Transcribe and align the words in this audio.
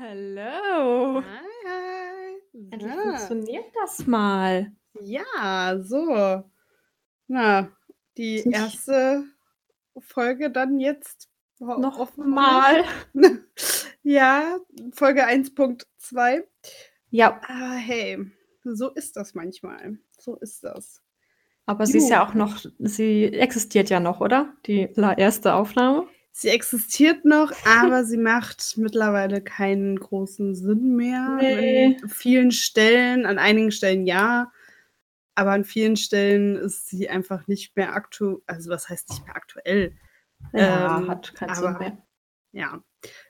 Hallo. 0.00 1.22
Hi. 1.22 2.40
Endlich 2.70 2.90
Ja. 2.90 3.02
funktioniert 3.02 3.66
das 3.74 4.06
mal. 4.06 4.72
Ja, 5.02 5.78
so. 5.78 6.42
Na, 7.28 7.68
die 8.16 8.38
erste 8.50 9.24
Folge 9.98 10.50
dann 10.50 10.80
jetzt 10.80 11.28
Noch 11.58 12.16
mal. 12.16 12.84
Ja, 14.02 14.56
Folge 14.92 15.26
1.2. 15.26 16.44
Ja, 17.10 17.38
Aber 17.46 17.74
hey, 17.74 18.24
so 18.64 18.88
ist 18.88 19.16
das 19.16 19.34
manchmal. 19.34 19.98
So 20.18 20.36
ist 20.36 20.64
das. 20.64 21.02
aber 21.66 21.84
sie 21.84 21.98
ist 21.98 22.08
ja 22.08 22.26
auch 22.26 22.32
noch, 22.32 22.64
sie 22.78 23.24
existiert 23.26 23.90
ja 23.90 24.00
noch, 24.00 24.22
oder? 24.22 24.54
Die 24.64 24.88
erste 25.18 25.52
Aufnahme. 25.52 26.08
Sie 26.32 26.48
existiert 26.48 27.24
noch, 27.24 27.52
aber 27.66 28.04
sie 28.04 28.16
macht 28.16 28.74
mittlerweile 28.76 29.40
keinen 29.42 29.98
großen 29.98 30.54
Sinn 30.54 30.96
mehr. 30.96 31.38
Nee. 31.42 31.96
An 32.02 32.08
vielen 32.08 32.50
Stellen, 32.52 33.26
an 33.26 33.38
einigen 33.38 33.72
Stellen 33.72 34.06
ja, 34.06 34.52
aber 35.34 35.52
an 35.52 35.64
vielen 35.64 35.96
Stellen 35.96 36.56
ist 36.56 36.88
sie 36.88 37.08
einfach 37.08 37.46
nicht 37.46 37.76
mehr 37.76 37.94
aktuell. 37.94 38.38
Also, 38.46 38.70
was 38.70 38.88
heißt 38.88 39.08
nicht 39.10 39.26
mehr 39.26 39.36
aktuell? 39.36 39.92
Ja, 40.52 40.98
Ähm, 41.00 41.08
hat 41.08 41.34
keinen 41.34 41.54
Sinn 41.54 41.64
aber 41.66 41.78
mehr. 41.78 41.98
ja, 42.52 42.84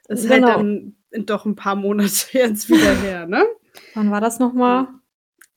ist 0.09 0.29
halt 0.29 0.45
Genau. 0.45 0.57
dann 0.59 0.97
doch 1.27 1.47
ein 1.47 1.57
paar 1.57 1.77
Monate 1.77 2.09
jetzt 2.33 2.69
wieder 2.69 2.95
her, 3.01 3.27
ne? 3.27 3.45
Wann 3.95 4.11
war 4.11 4.21
das 4.21 4.39
nochmal? 4.39 4.89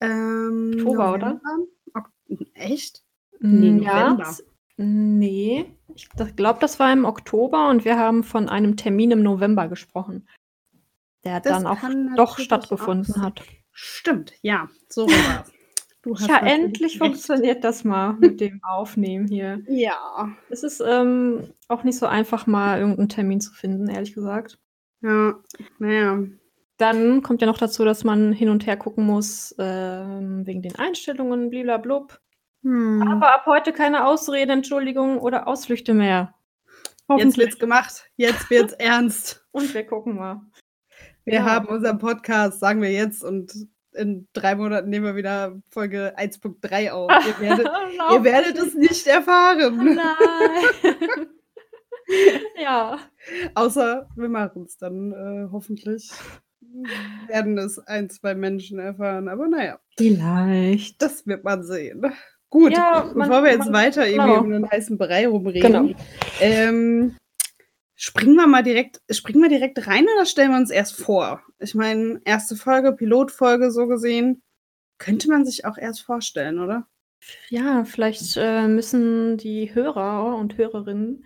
Ähm, 0.02 0.74
Oktober, 0.76 1.14
oder? 1.14 1.42
Echt? 2.56 3.04
Nee, 3.40 3.80
Ja, 3.84 4.10
November. 4.14 4.24
z- 4.32 4.46
nee. 4.78 5.66
Ich 5.96 6.10
glaube, 6.10 6.60
das 6.60 6.80
war 6.80 6.92
im 6.92 7.06
Oktober 7.06 7.70
und 7.70 7.86
wir 7.86 7.98
haben 7.98 8.24
von 8.24 8.50
einem 8.50 8.76
Termin 8.78 9.12
im 9.12 9.24
November 9.24 9.68
gesprochen, 9.68 10.28
der 11.24 11.40
Das 11.40 11.54
dann 11.64 11.68
auch 11.68 11.78
doch 12.16 12.40
stattgefunden 12.40 13.16
auch 13.16 13.22
hat. 13.22 13.44
Stimmt, 13.72 14.34
ja, 14.42 14.70
so 14.90 15.08
war 15.08 15.44
es. 15.46 15.52
Du 16.02 16.16
hast 16.16 16.28
Ja, 16.28 16.46
endlich 16.46 16.94
recht. 16.94 16.98
funktioniert 16.98 17.64
das 17.64 17.84
mal 17.86 18.14
mit 18.14 18.42
dem 18.42 18.60
Aufnehmen 18.64 19.28
hier. 19.28 19.62
Ja, 19.68 20.36
Es 20.50 20.62
ist 20.64 20.84
ähm, 20.86 21.54
auch 21.70 21.84
nicht 21.86 21.98
so 21.98 22.06
einfach, 22.08 22.46
mal 22.46 22.80
irgendeinen 22.80 23.08
Termin 23.10 23.40
zu 23.40 23.54
finden, 23.54 23.88
ehrlich 23.90 24.14
gesagt. 24.14 24.60
ja, 25.02 25.36
naja. 25.80 26.24
Dann 26.78 27.22
kommt 27.22 27.40
ja 27.42 27.48
noch 27.48 27.60
dazu, 27.60 27.86
dass 27.86 28.04
man 28.04 28.34
hin 28.34 28.50
und 28.50 28.66
her 28.66 28.76
gucken 28.76 29.06
muss, 29.06 29.56
ähm, 29.60 30.46
wegen 30.46 30.62
den 30.64 30.76
Einstellungen, 30.76 31.50
bliblablub. 31.52 32.20
Hm. 32.64 33.02
Aber 33.08 33.34
ab 33.36 33.46
heute 33.46 33.74
keine 33.74 34.06
Ausrede, 34.06 34.54
Entschuldigung 34.54 35.20
oder 35.20 35.48
Ausflüchte 35.48 35.94
mehr. 35.94 36.34
Jetzt 37.18 37.38
wird's 37.38 37.60
gemacht. 37.60 38.10
Jetzt 38.16 38.50
wird's 38.50 38.74
ernst. 38.80 39.46
Und 39.52 39.74
wir 39.74 39.86
gucken 39.86 40.16
mal. 40.16 40.42
Wir 41.26 41.36
Ja. 41.36 41.44
haben 41.46 41.68
unseren 41.68 42.00
Podcast, 42.00 42.60
sagen 42.60 42.82
wir 42.82 42.92
jetzt, 42.92 43.24
und 43.24 43.54
in 43.94 44.28
drei 44.34 44.56
Monaten 44.56 44.90
nehmen 44.90 45.06
wir 45.06 45.16
wieder 45.16 45.62
Folge 45.70 46.14
1.3 46.18 46.90
auf. 46.92 47.12
Ihr 47.12 47.40
werdet, 47.50 47.68
ihr 48.12 48.24
werdet 48.24 48.58
es 48.58 48.74
nicht 48.74 49.06
erfahren. 49.06 49.96
Nein. 49.96 51.28
ja. 52.62 52.98
Außer 53.56 54.10
wir 54.16 54.30
machen 54.30 54.64
es 54.64 54.78
dann 54.78 55.12
äh, 55.12 55.48
hoffentlich. 55.52 56.12
Werden 57.28 57.58
es 57.60 57.78
ein, 57.78 58.10
zwei 58.10 58.34
Menschen 58.34 58.80
erfahren. 58.80 59.28
Aber 59.28 59.48
naja, 59.48 59.80
Vielleicht. 59.96 61.00
das 61.02 61.28
wird 61.28 61.44
man 61.44 61.64
sehen. 61.64 62.12
Gut, 62.54 62.72
Ja, 62.72 63.10
man- 63.16 63.28
bevor 63.28 63.44
wir 63.44 63.50
jetzt 63.52 63.66
man- 63.66 63.74
weiter 63.74 64.06
irgendwie 64.08 64.28
genau. 64.30 64.42
um 64.42 64.52
den 64.52 64.70
heißen 64.70 64.96
Brei 65.00 65.28
rumreden, 65.28 65.62
Genau. 65.88 66.00
ähm, 66.40 67.16
springen 67.96 68.36
wir 68.36 68.46
mal 68.46 68.62
direkt, 68.62 69.02
springen 69.10 69.42
wir 69.42 69.50
direkt 69.50 69.88
rein 69.88 70.06
oder 70.16 70.28
stellen 70.28 70.52
wir 70.52 70.58
uns 70.58 70.70
erst 70.70 70.96
vor? 71.02 71.42
Ich 71.58 71.74
meine, 71.74 72.22
erste 72.26 72.56
Folge, 72.56 72.92
Pilotfolge 72.94 73.72
so 73.72 73.88
gesehen, 73.88 74.44
könnte 75.00 75.30
man 75.30 75.46
sich 75.46 75.66
auch 75.66 75.80
erst 75.80 76.02
vorstellen, 76.04 76.60
oder? 76.60 76.86
Ja, 77.50 77.86
vielleicht 77.86 78.38
äh, 78.38 78.68
müssen 78.68 79.38
die 79.38 79.74
Hörer 79.74 80.36
und 80.36 80.56
Hörerinnen 80.56 81.26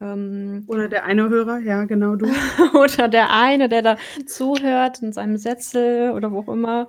ähm, 0.00 0.64
Oder 0.68 0.88
der 0.88 1.04
eine 1.04 1.28
Hörer, 1.28 1.58
ja, 1.58 1.84
genau 1.84 2.16
du. 2.16 2.24
oder 2.74 3.08
der 3.08 3.30
eine, 3.30 3.68
der 3.68 3.82
da 3.82 3.96
zuhört 4.24 5.02
in 5.02 5.12
seinem 5.12 5.36
Sätzel 5.36 6.12
oder 6.12 6.32
wo 6.32 6.38
auch 6.40 6.48
immer, 6.48 6.88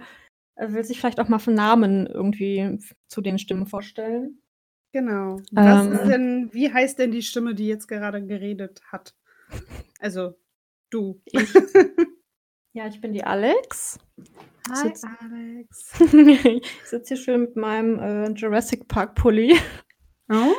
will 0.70 0.84
sich 0.84 1.00
vielleicht 1.00 1.20
auch 1.20 1.28
mal 1.30 1.40
von 1.40 1.54
Namen 1.54 2.06
irgendwie 2.08 2.78
zu 3.08 3.22
den 3.22 3.40
Stimmen 3.40 3.66
vorstellen. 3.68 4.42
Genau. 4.94 5.38
Was 5.52 5.88
ist 5.88 6.02
Ähm. 6.02 6.10
denn, 6.10 6.50
wie 6.54 6.72
heißt 6.72 7.00
denn 7.00 7.12
die 7.12 7.22
Stimme, 7.24 7.56
die 7.56 7.68
jetzt 7.68 7.88
gerade 7.88 8.26
geredet 8.26 8.82
hat? 8.92 9.16
Also, 10.00 10.36
du. 10.90 11.22
Ich, 11.26 11.34
ja, 12.74 12.88
ich 12.88 13.00
bin 13.02 13.14
die 13.14 13.24
Alex. 13.24 13.98
Hi, 14.70 14.76
Sitz- 14.90 15.04
Alex. 15.04 15.94
ich 16.62 16.88
sitze 16.90 17.16
hier 17.16 17.24
schön 17.24 17.42
mit 17.42 17.56
meinem 17.56 18.00
äh, 18.00 18.30
Jurassic 18.32 18.88
Park 18.88 19.16
Pulli 19.16 19.56
Oh. 20.30 20.54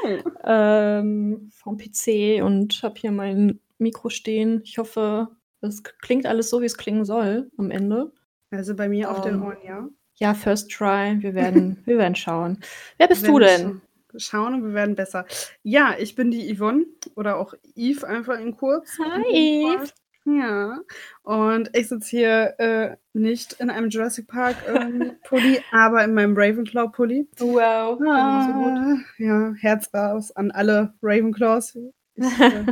ähm, 0.45 1.49
vom 1.51 1.79
PC 1.79 2.43
und 2.43 2.83
habe 2.83 3.01
hier 3.01 3.11
mein 3.13 3.59
Mikro 3.79 4.11
stehen. 4.11 4.61
Ich 4.65 4.77
hoffe, 4.77 5.29
es 5.63 5.83
klingt 5.83 6.27
alles 6.27 6.51
so, 6.51 6.61
wie 6.61 6.67
es 6.67 6.77
klingen 6.77 7.05
soll 7.07 7.51
am 7.57 7.71
Ende. 7.71 8.13
Also 8.53 8.77
bei 8.77 8.89
mir 8.89 9.11
auf 9.11 9.23
den 9.23 9.35
Ähm, 9.35 9.43
Ohren, 9.43 9.57
ja. 9.65 9.89
Ja, 10.17 10.35
First 10.35 10.71
Try. 10.71 11.17
Wir 11.21 11.35
werden, 11.35 11.79
wir 11.87 11.99
werden 11.99 12.15
schauen. 12.15 12.59
Wer 12.99 13.09
bist 13.09 13.27
du 13.27 13.39
denn? 13.39 13.61
scha- 13.61 13.81
Schauen 14.19 14.55
und 14.55 14.65
wir 14.65 14.75
werden 14.75 14.95
besser. 14.95 15.25
Ja, 15.63 15.95
ich 15.99 16.15
bin 16.15 16.31
die 16.31 16.55
Yvonne 16.55 16.85
oder 17.17 17.39
auch 17.39 17.55
Eve 17.75 18.07
einfach 18.07 18.39
in 18.39 18.55
kurz. 18.55 18.99
Hi, 18.99 19.25
Eve. 19.33 19.89
Ja, 20.25 20.79
und 21.23 21.71
ich 21.77 21.89
sitze 21.89 22.11
hier 22.11 22.55
äh, 22.61 22.97
nicht 23.13 23.55
in 23.55 23.71
einem 23.71 23.89
Jurassic 23.89 24.29
Park 24.29 24.57
ähm, 24.69 25.13
Pulli, 25.25 25.61
aber 25.73 26.05
in 26.05 26.15
meinem 26.15 26.37
Ravenclaw 26.37 26.91
Pulli. 26.93 27.27
Wow, 27.39 27.99
ah. 28.07 28.99
so 29.19 29.25
ja, 29.25 29.53
Herz 29.59 29.89
raus 29.93 30.31
an 30.37 30.51
alle 30.51 30.95
Ravenclaws. 31.03 31.79
Ich, 32.15 32.41
äh, 32.41 32.65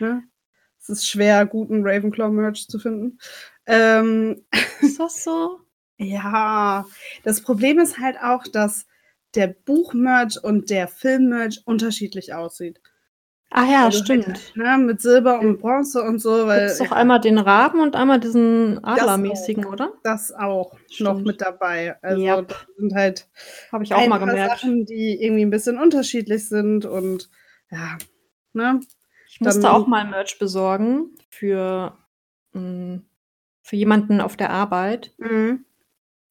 ne? 0.00 0.22
Es 0.88 1.00
ist 1.00 1.08
schwer, 1.08 1.44
guten 1.44 1.86
Ravenclaw-Merch 1.86 2.66
zu 2.68 2.78
finden. 2.78 3.18
Ähm, 3.66 4.42
Ist 4.80 4.98
das 4.98 5.22
so? 5.22 5.60
ja, 5.98 6.86
das 7.24 7.42
Problem 7.42 7.78
ist 7.78 7.98
halt 7.98 8.16
auch, 8.22 8.44
dass 8.44 8.86
der 9.34 9.48
Buch-Merch 9.48 10.42
und 10.42 10.70
der 10.70 10.88
Film-Merch 10.88 11.60
unterschiedlich 11.66 12.32
aussieht. 12.32 12.80
Ah 13.50 13.64
ja, 13.64 13.84
Also 13.84 13.98
halt, 13.98 14.22
stimmt. 14.24 14.56
ne, 14.56 14.78
mit 14.78 15.00
Silber 15.02 15.40
und 15.40 15.58
Bronze 15.58 16.02
und 16.02 16.18
so, 16.20 16.46
weil 16.46 16.60
Gibt 16.60 16.70
es 16.72 16.78
doch 16.78 16.92
einmal 16.92 17.20
den 17.20 17.38
Raben 17.38 17.80
und 17.80 17.94
einmal 17.96 18.20
diesen 18.20 18.76
Das 18.76 18.84
Adlermäßigen, 18.84 19.64
oder? 19.66 19.92
das 20.02 20.32
auch 20.32 20.72
noch 20.72 20.90
Stimmt. 20.90 21.26
mit 21.26 21.40
dabei. 21.42 21.96
Also 22.02 22.22
Ja. 22.22 22.42
das 22.42 22.66
sind 22.78 22.94
halt 22.94 23.28
Habe 23.72 23.84
ich 23.84 23.94
auch 23.94 23.98
ein 23.98 24.08
mal 24.08 24.18
paar 24.18 24.28
gemerkt. 24.28 24.60
Sachen, 24.60 24.86
die 24.86 25.22
irgendwie 25.22 25.44
ein 25.44 25.50
bisschen 25.50 25.78
unterschiedlich 25.78 26.48
sind 26.48 26.86
und 26.86 27.28
ja, 27.70 27.98
ne? 28.54 28.80
Ich 29.40 29.46
musste 29.46 29.70
auch 29.70 29.86
mal 29.86 30.04
Merch 30.04 30.38
besorgen 30.38 31.10
für, 31.30 31.96
mh, 32.52 33.00
für 33.62 33.76
jemanden 33.76 34.20
auf 34.20 34.36
der 34.36 34.50
Arbeit. 34.50 35.12
Mhm. 35.18 35.64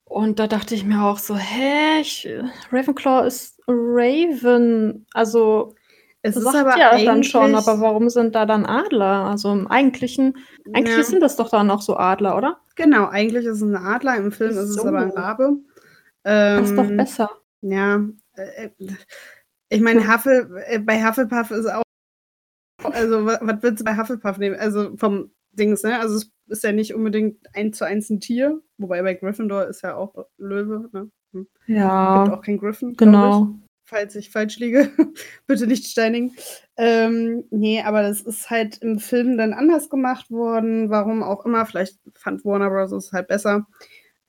Und 0.04 0.40
da 0.40 0.48
dachte 0.48 0.74
ich 0.76 0.84
mir 0.86 1.04
auch 1.04 1.18
so, 1.20 1.36
hä, 1.36 2.00
ich, 2.02 2.28
Ravenclaw 2.72 3.26
ist 3.28 3.60
Raven. 3.68 5.06
Also 5.14 5.76
Es 6.22 6.36
ist 6.38 6.44
sagt 6.44 6.56
aber 6.56 6.78
ja 6.78 6.92
eigentlich, 6.92 7.06
dann 7.06 7.24
schon, 7.24 7.56
aber 7.56 7.80
warum 7.82 8.10
sind 8.10 8.36
da 8.36 8.46
dann 8.46 8.66
Adler? 8.66 9.26
Also 9.26 9.52
im 9.52 9.68
eigentlichen, 9.68 10.38
eigentlich 10.74 10.98
ja, 10.98 11.04
sind 11.04 11.22
das 11.22 11.36
doch 11.36 11.50
dann 11.50 11.70
auch 11.72 11.82
so 11.82 11.98
Adler, 11.98 12.38
oder? 12.38 12.60
genau, 12.76 13.08
eigentlich 13.08 13.46
ist 13.46 13.58
es 13.58 13.62
ein 13.64 13.76
Adler, 13.76 14.18
im 14.18 14.32
Film 14.32 14.52
ist 14.52 14.58
es 14.58 14.76
So. 14.76 14.86
aber 14.88 15.00
ein 15.00 15.12
Rabe. 15.12 15.58
Das 16.24 16.70
ist 16.70 16.78
doch 16.78 16.84
Ähm, 16.86 16.98
besser. 16.98 17.30
Ja, 17.62 18.02
äh, 18.34 18.70
ich 19.70 19.82
meine, 19.82 20.08
Huffle, 20.14 20.64
äh, 20.68 20.80
bei 20.80 21.04
Hufflepuff 21.06 21.52
ist 21.52 21.66
auch, 21.68 21.84
also 22.84 23.26
wa- 23.26 23.40
was 23.42 23.64
willst 23.64 23.82
du 23.82 23.86
bei 23.86 23.98
Hufflepuff 23.98 24.38
nehmen? 24.38 24.56
Also 24.56 24.96
vom 24.98 25.32
Dings, 25.52 25.84
ne? 25.84 26.00
Also 26.00 26.16
es 26.18 26.32
ist 26.48 26.64
ja 26.64 26.72
nicht 26.72 26.94
unbedingt 26.94 27.38
eins 27.56 27.78
zu 27.78 27.86
eins 27.86 28.10
ein 28.10 28.20
Tier, 28.20 28.62
wobei 28.78 29.02
bei 29.02 29.14
Gryffindor 29.16 29.66
ist 29.68 29.82
ja 29.82 29.96
auch 29.96 30.26
Löwe, 30.38 30.90
ne? 30.94 31.10
Hm. 31.34 31.48
Gibt 31.66 31.78
Ja, 31.78 32.32
auch 32.34 32.42
kein 32.42 32.58
Griffin, 32.58 32.94
glaub 32.96 33.10
ich, 33.10 33.14
genau. 33.14 33.50
falls 33.86 34.16
ich 34.16 34.30
falsch 34.32 34.60
liege. 34.60 34.90
Bitte 35.48 35.68
nicht 35.68 35.86
steinigen. 35.88 36.36
Ähm, 36.78 37.44
nee, 37.50 37.82
aber 37.82 38.02
das 38.04 38.22
ist 38.22 38.50
halt 38.50 38.78
im 38.78 39.00
Film 39.00 39.38
dann 39.38 39.54
anders 39.54 39.90
gemacht 39.90 40.30
worden, 40.32 40.90
warum 40.90 41.24
auch 41.24 41.46
immer. 41.46 41.66
Vielleicht 41.66 41.98
fand 42.16 42.46
Warner 42.46 42.70
Bros. 42.70 42.92
es 42.92 43.12
halt 43.12 43.28
besser, 43.28 43.68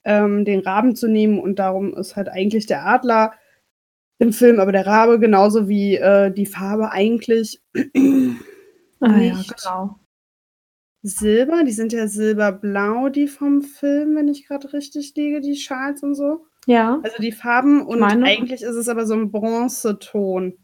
ähm, 0.03 0.43
den 0.45 0.61
Raben 0.61 0.95
zu 0.95 1.07
nehmen 1.07 1.39
und 1.39 1.59
darum 1.59 1.93
ist 1.93 2.15
halt 2.15 2.27
eigentlich 2.29 2.65
der 2.65 2.85
Adler 2.85 3.33
im 4.19 4.33
Film, 4.33 4.59
aber 4.59 4.71
der 4.71 4.85
Rabe 4.85 5.19
genauso 5.19 5.67
wie 5.67 5.95
äh, 5.95 6.31
die 6.31 6.45
Farbe 6.45 6.91
eigentlich 6.91 7.61
Ah, 9.01 9.17
ja, 9.17 9.35
nicht 9.37 9.55
genau. 9.63 9.99
Silber. 11.01 11.63
Die 11.63 11.71
sind 11.71 11.93
ja 11.93 12.07
silberblau, 12.07 13.07
die 13.09 13.27
vom 13.29 13.61
Film, 13.61 14.15
wenn 14.17 14.27
ich 14.27 14.45
gerade 14.45 14.73
richtig 14.73 15.13
liege, 15.15 15.39
die 15.39 15.55
Schals 15.55 16.03
und 16.03 16.15
so. 16.15 16.45
Ja, 16.65 16.99
Also 17.03 17.15
die 17.21 17.31
Farben 17.31 17.81
und 17.85 17.99
meine- 17.99 18.25
eigentlich 18.25 18.61
ist 18.61 18.75
es 18.75 18.89
aber 18.89 19.05
so 19.05 19.13
ein 19.13 19.31
Bronzeton 19.31 20.57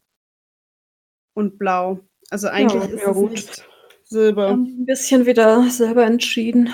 und 1.34 1.58
blau. 1.58 2.02
Also 2.30 2.50
eigentlich 2.50 2.84
Ja, 2.84 2.90
ist 2.90 3.02
ja, 3.04 3.10
es 3.12 3.16
gut. 3.16 3.32
nicht 3.32 3.68
Silber. 4.04 4.50
Ein 4.50 4.86
bisschen 4.86 5.26
wieder 5.26 5.64
selber 5.70 6.06
entschieden. 6.06 6.70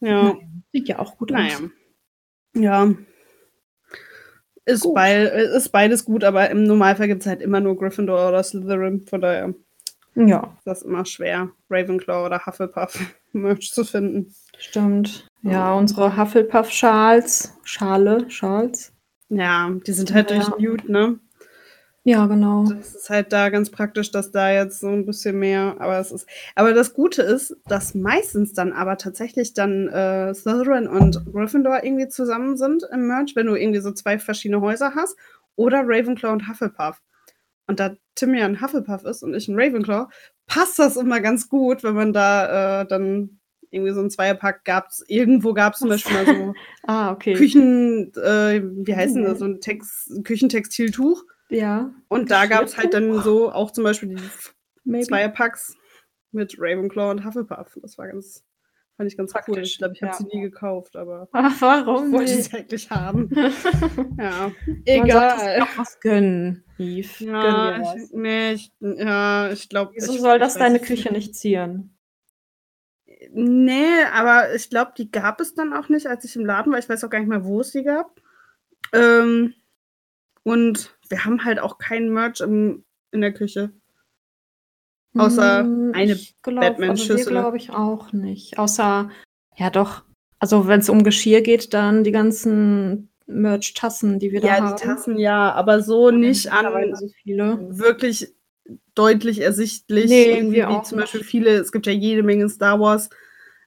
Ja. 0.00 0.36
Sieht 0.72 0.88
ja 0.88 0.98
auch 0.98 1.16
gut 1.16 1.30
Naja. 1.30 1.56
aus. 1.56 1.62
Ja. 2.54 2.92
Ist, 4.64 4.82
Gut. 4.82 4.94
beid, 4.94 5.32
ist 5.32 5.70
beides 5.70 6.04
gut, 6.04 6.22
aber 6.24 6.48
im 6.50 6.62
Normalfall 6.64 7.08
gibt 7.08 7.22
es 7.22 7.26
halt 7.26 7.42
immer 7.42 7.60
nur 7.60 7.76
Gryffindor 7.76 8.28
oder 8.28 8.42
Slytherin. 8.42 9.00
Von 9.02 9.20
daher 9.20 9.54
Ja, 10.14 10.54
ist 10.58 10.66
das 10.66 10.82
immer 10.82 11.04
schwer, 11.04 11.50
Ravenclaw 11.68 12.26
oder 12.26 12.46
Hufflepuff 12.46 12.98
Merch 13.32 13.72
zu 13.72 13.84
finden. 13.84 14.32
stimmt. 14.58 15.26
Ja, 15.42 15.74
unsere 15.74 16.16
Hufflepuff-Schals. 16.16 17.54
Schale, 17.64 18.30
Schals. 18.30 18.92
Ja, 19.28 19.70
die 19.86 19.92
sind 19.92 20.12
halt 20.14 20.30
durch 20.30 20.46
Ja. 20.46 20.54
Newt, 20.58 20.88
ne? 20.88 21.18
Ja, 22.04 22.26
genau. 22.26 22.64
Das 22.64 22.96
ist 22.96 23.10
halt 23.10 23.32
da 23.32 23.48
ganz 23.48 23.70
praktisch, 23.70 24.10
dass 24.10 24.32
da 24.32 24.50
jetzt 24.50 24.80
so 24.80 24.88
ein 24.88 25.06
bisschen 25.06 25.38
mehr, 25.38 25.76
aber 25.78 25.98
es 25.98 26.10
ist. 26.10 26.28
Aber 26.56 26.74
das 26.74 26.94
Gute 26.94 27.22
ist, 27.22 27.56
dass 27.66 27.94
meistens 27.94 28.52
dann 28.52 28.72
aber 28.72 28.98
tatsächlich 28.98 29.54
dann 29.54 29.88
äh, 29.88 30.34
Slytherin 30.34 30.88
und 30.88 31.24
Gryffindor 31.32 31.84
irgendwie 31.84 32.08
zusammen 32.08 32.56
sind 32.56 32.82
im 32.92 33.06
Merch, 33.06 33.36
wenn 33.36 33.46
du 33.46 33.54
irgendwie 33.54 33.80
so 33.80 33.92
zwei 33.92 34.18
verschiedene 34.18 34.60
Häuser 34.60 34.94
hast, 34.96 35.16
oder 35.54 35.82
Ravenclaw 35.84 36.32
und 36.32 36.48
Hufflepuff. 36.48 37.00
Und 37.68 37.78
da 37.78 37.94
Tim 38.16 38.34
ja 38.34 38.46
ein 38.46 38.60
Hufflepuff 38.60 39.04
ist 39.04 39.22
und 39.22 39.34
ich 39.34 39.46
ein 39.46 39.58
Ravenclaw, 39.58 40.08
passt 40.46 40.80
das 40.80 40.96
immer 40.96 41.20
ganz 41.20 41.48
gut, 41.48 41.84
wenn 41.84 41.94
man 41.94 42.12
da 42.12 42.80
äh, 42.82 42.86
dann 42.86 43.38
irgendwie 43.70 43.92
so 43.92 44.00
ein 44.00 44.10
Zweierpack 44.10 44.64
gab. 44.64 44.88
Irgendwo 45.06 45.54
gab 45.54 45.74
es 45.74 45.78
zum 45.78 45.88
Beispiel 45.88 46.12
mal 46.14 46.26
so 46.26 46.54
Ah, 46.86 47.12
okay. 47.12 47.34
Küchen, 47.34 48.12
äh, 48.16 48.60
wie 48.62 48.94
heißt 48.96 49.14
denn 49.14 49.24
das, 49.24 49.38
so 49.38 49.44
ein 49.44 49.60
Text, 49.60 50.12
Küchentextiltuch. 50.24 51.22
Ja, 51.52 51.92
Und 52.08 52.30
da 52.30 52.46
gab 52.46 52.64
es 52.64 52.76
halt 52.78 52.94
dann 52.94 53.20
so 53.22 53.52
auch 53.52 53.70
zum 53.70 53.84
Beispiel 53.84 54.16
die. 54.84 55.02
Zweierpacks 55.02 55.76
mit 56.32 56.56
Ravenclaw 56.58 57.10
und 57.10 57.24
Hufflepuff. 57.24 57.78
Das 57.82 57.98
war 57.98 58.08
ganz, 58.08 58.42
fand 58.96 59.10
ich 59.10 59.16
ganz 59.16 59.32
cool. 59.34 59.42
Praktisch, 59.42 59.72
Ich 59.72 59.78
glaube, 59.78 59.94
ich 59.94 60.02
habe 60.02 60.12
ja. 60.12 60.18
sie 60.18 60.24
nie 60.36 60.40
gekauft, 60.40 60.96
aber 60.96 61.28
Ach, 61.32 61.60
warum 61.60 62.06
ich 62.06 62.12
wollte 62.12 62.42
sie 62.42 62.56
eigentlich 62.56 62.90
haben. 62.90 63.28
ja, 64.18 64.50
Man 64.66 64.82
egal. 64.84 65.60
auch 65.62 65.78
was 65.78 66.00
gönnen, 66.00 66.64
Yves. 66.78 67.20
Ja, 67.20 67.78
Gönn 67.78 68.02
ich, 68.02 68.12
nee, 68.12 68.52
ich, 68.52 68.72
ja, 68.80 69.52
ich 69.52 69.68
glaube. 69.68 69.92
Wieso 69.94 70.14
ich, 70.14 70.20
soll 70.20 70.38
das 70.38 70.54
deine 70.54 70.80
es 70.80 70.86
Küche 70.86 71.12
nicht 71.12 71.36
zieren? 71.36 71.96
Nee, 73.30 74.02
aber 74.12 74.54
ich 74.54 74.68
glaube, 74.68 74.92
die 74.96 75.10
gab 75.10 75.40
es 75.40 75.54
dann 75.54 75.72
auch 75.72 75.88
nicht, 75.88 76.06
als 76.06 76.24
ich 76.24 76.34
im 76.34 76.44
Laden 76.44 76.72
war. 76.72 76.78
Ich 76.78 76.88
weiß 76.88 77.04
auch 77.04 77.10
gar 77.10 77.20
nicht 77.20 77.28
mehr, 77.28 77.44
wo 77.44 77.60
es 77.60 77.70
die 77.70 77.84
gab. 77.84 78.20
Ähm, 78.92 79.54
und 80.42 80.98
wir 81.12 81.24
haben 81.26 81.44
halt 81.44 81.60
auch 81.60 81.76
kein 81.78 82.08
Merch 82.08 82.40
im, 82.40 82.84
in 83.12 83.20
der 83.20 83.32
Küche. 83.34 83.70
Außer 85.14 85.60
Hm, 85.60 85.92
eine 85.94 86.12
Also 86.14 86.24
wir 86.42 86.60
Batman-Schüssel. 86.60 87.32
glaube 87.32 87.58
ich 87.58 87.70
auch 87.70 88.12
nicht. 88.12 88.58
Außer, 88.58 89.10
ja 89.56 89.70
doch. 89.70 90.02
Also 90.38 90.66
wenn 90.66 90.80
es 90.80 90.88
um 90.88 91.04
Geschirr 91.04 91.42
geht, 91.42 91.74
dann 91.74 92.02
die 92.02 92.12
ganzen 92.12 93.10
Merch-Tassen, 93.26 94.18
die 94.18 94.32
wir 94.32 94.40
da 94.40 94.46
Ja, 94.48 94.60
haben. 94.60 94.74
die 94.76 94.82
Tassen 94.82 95.18
ja, 95.18 95.52
aber 95.52 95.82
so 95.82 96.10
nicht 96.10 96.46
Mittlerweile 96.46 96.92
an 96.92 96.96
so 96.96 97.08
viele. 97.22 97.78
wirklich 97.78 98.34
deutlich 98.94 99.42
ersichtlich. 99.42 100.08
Nee, 100.08 100.30
irgendwie 100.32 100.56
wir 100.56 100.68
wie 100.68 100.72
auch 100.72 100.82
zum 100.84 100.96
nicht. 100.98 101.12
Beispiel 101.12 101.24
viele, 101.24 101.50
es 101.50 101.72
gibt 101.72 101.86
ja 101.86 101.92
jede 101.92 102.22
Menge 102.22 102.48
Star 102.48 102.80
Wars 102.80 103.10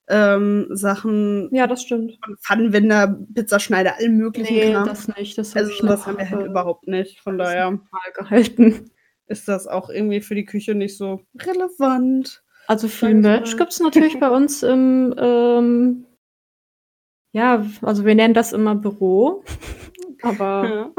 ähm, 0.07 0.68
Sachen, 0.72 1.50
Ja, 1.54 1.68
das 1.68 1.84
stimmt. 1.84 2.18
Pfannenwender, 2.42 3.19
Pizzaschneider, 3.34 3.96
all 3.98 4.10
möglichen 4.10 4.54
Nee, 4.56 4.72
Kram. 4.74 4.86
das 4.88 5.07
nicht. 5.18 5.38
Das 5.38 5.56
also 5.56 5.72
sowas 5.72 6.02
noch, 6.02 6.07
haben 6.07 6.18
wir 6.18 6.30
halt 6.30 6.46
überhaupt 6.46 6.88
nicht. 6.88 7.19
Von 7.22 7.38
daher 7.38 7.80
gehalten. 8.16 8.90
ist 9.28 9.48
das 9.48 9.68
auch 9.68 9.90
irgendwie 9.90 10.22
für 10.22 10.36
die 10.36 10.46
Küche 10.46 10.75
nicht 10.75 10.98
so 10.98 11.22
relevant. 11.40 12.44
Also 12.68 12.88
viel 12.88 13.13
Merch 13.16 13.57
gibt 13.57 13.72
es 13.72 13.80
natürlich 13.80 14.19
bei 14.19 14.30
uns 14.30 14.62
im, 14.63 15.13
ähm, 15.18 16.06
ja, 17.31 17.66
also 17.81 18.06
wir 18.06 18.16
nennen 18.16 18.34
das 18.34 18.54
immer 18.54 18.75
Büro. 18.75 19.44
Aber 20.22 20.66
Ja. 20.66 20.92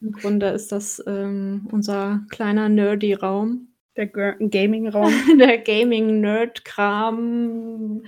im 0.00 0.12
Grunde 0.12 0.48
ist 0.48 0.72
das 0.72 1.02
ähm, 1.06 1.68
unser 1.70 2.22
kleiner 2.30 2.68
Nerdy-Raum. 2.68 3.68
Der 3.96 4.12
Ger- 4.12 4.36
Gaming-Raum. 4.48 5.12
Der 5.38 5.58
Gaming-Nerd-Kram, 5.58 8.02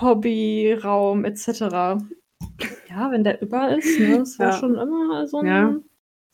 Hobby-Raum 0.00 1.24
etc. 1.24 1.60
Ja, 2.88 3.10
wenn 3.10 3.24
der 3.24 3.40
über 3.42 3.76
ist, 3.76 3.98
ne, 3.98 4.18
das 4.18 4.38
wäre 4.38 4.50
Ja. 4.50 4.56
schon 4.56 4.74
immer 4.76 5.26
so 5.26 5.38
ein, 5.38 5.46
Ja. 5.46 5.74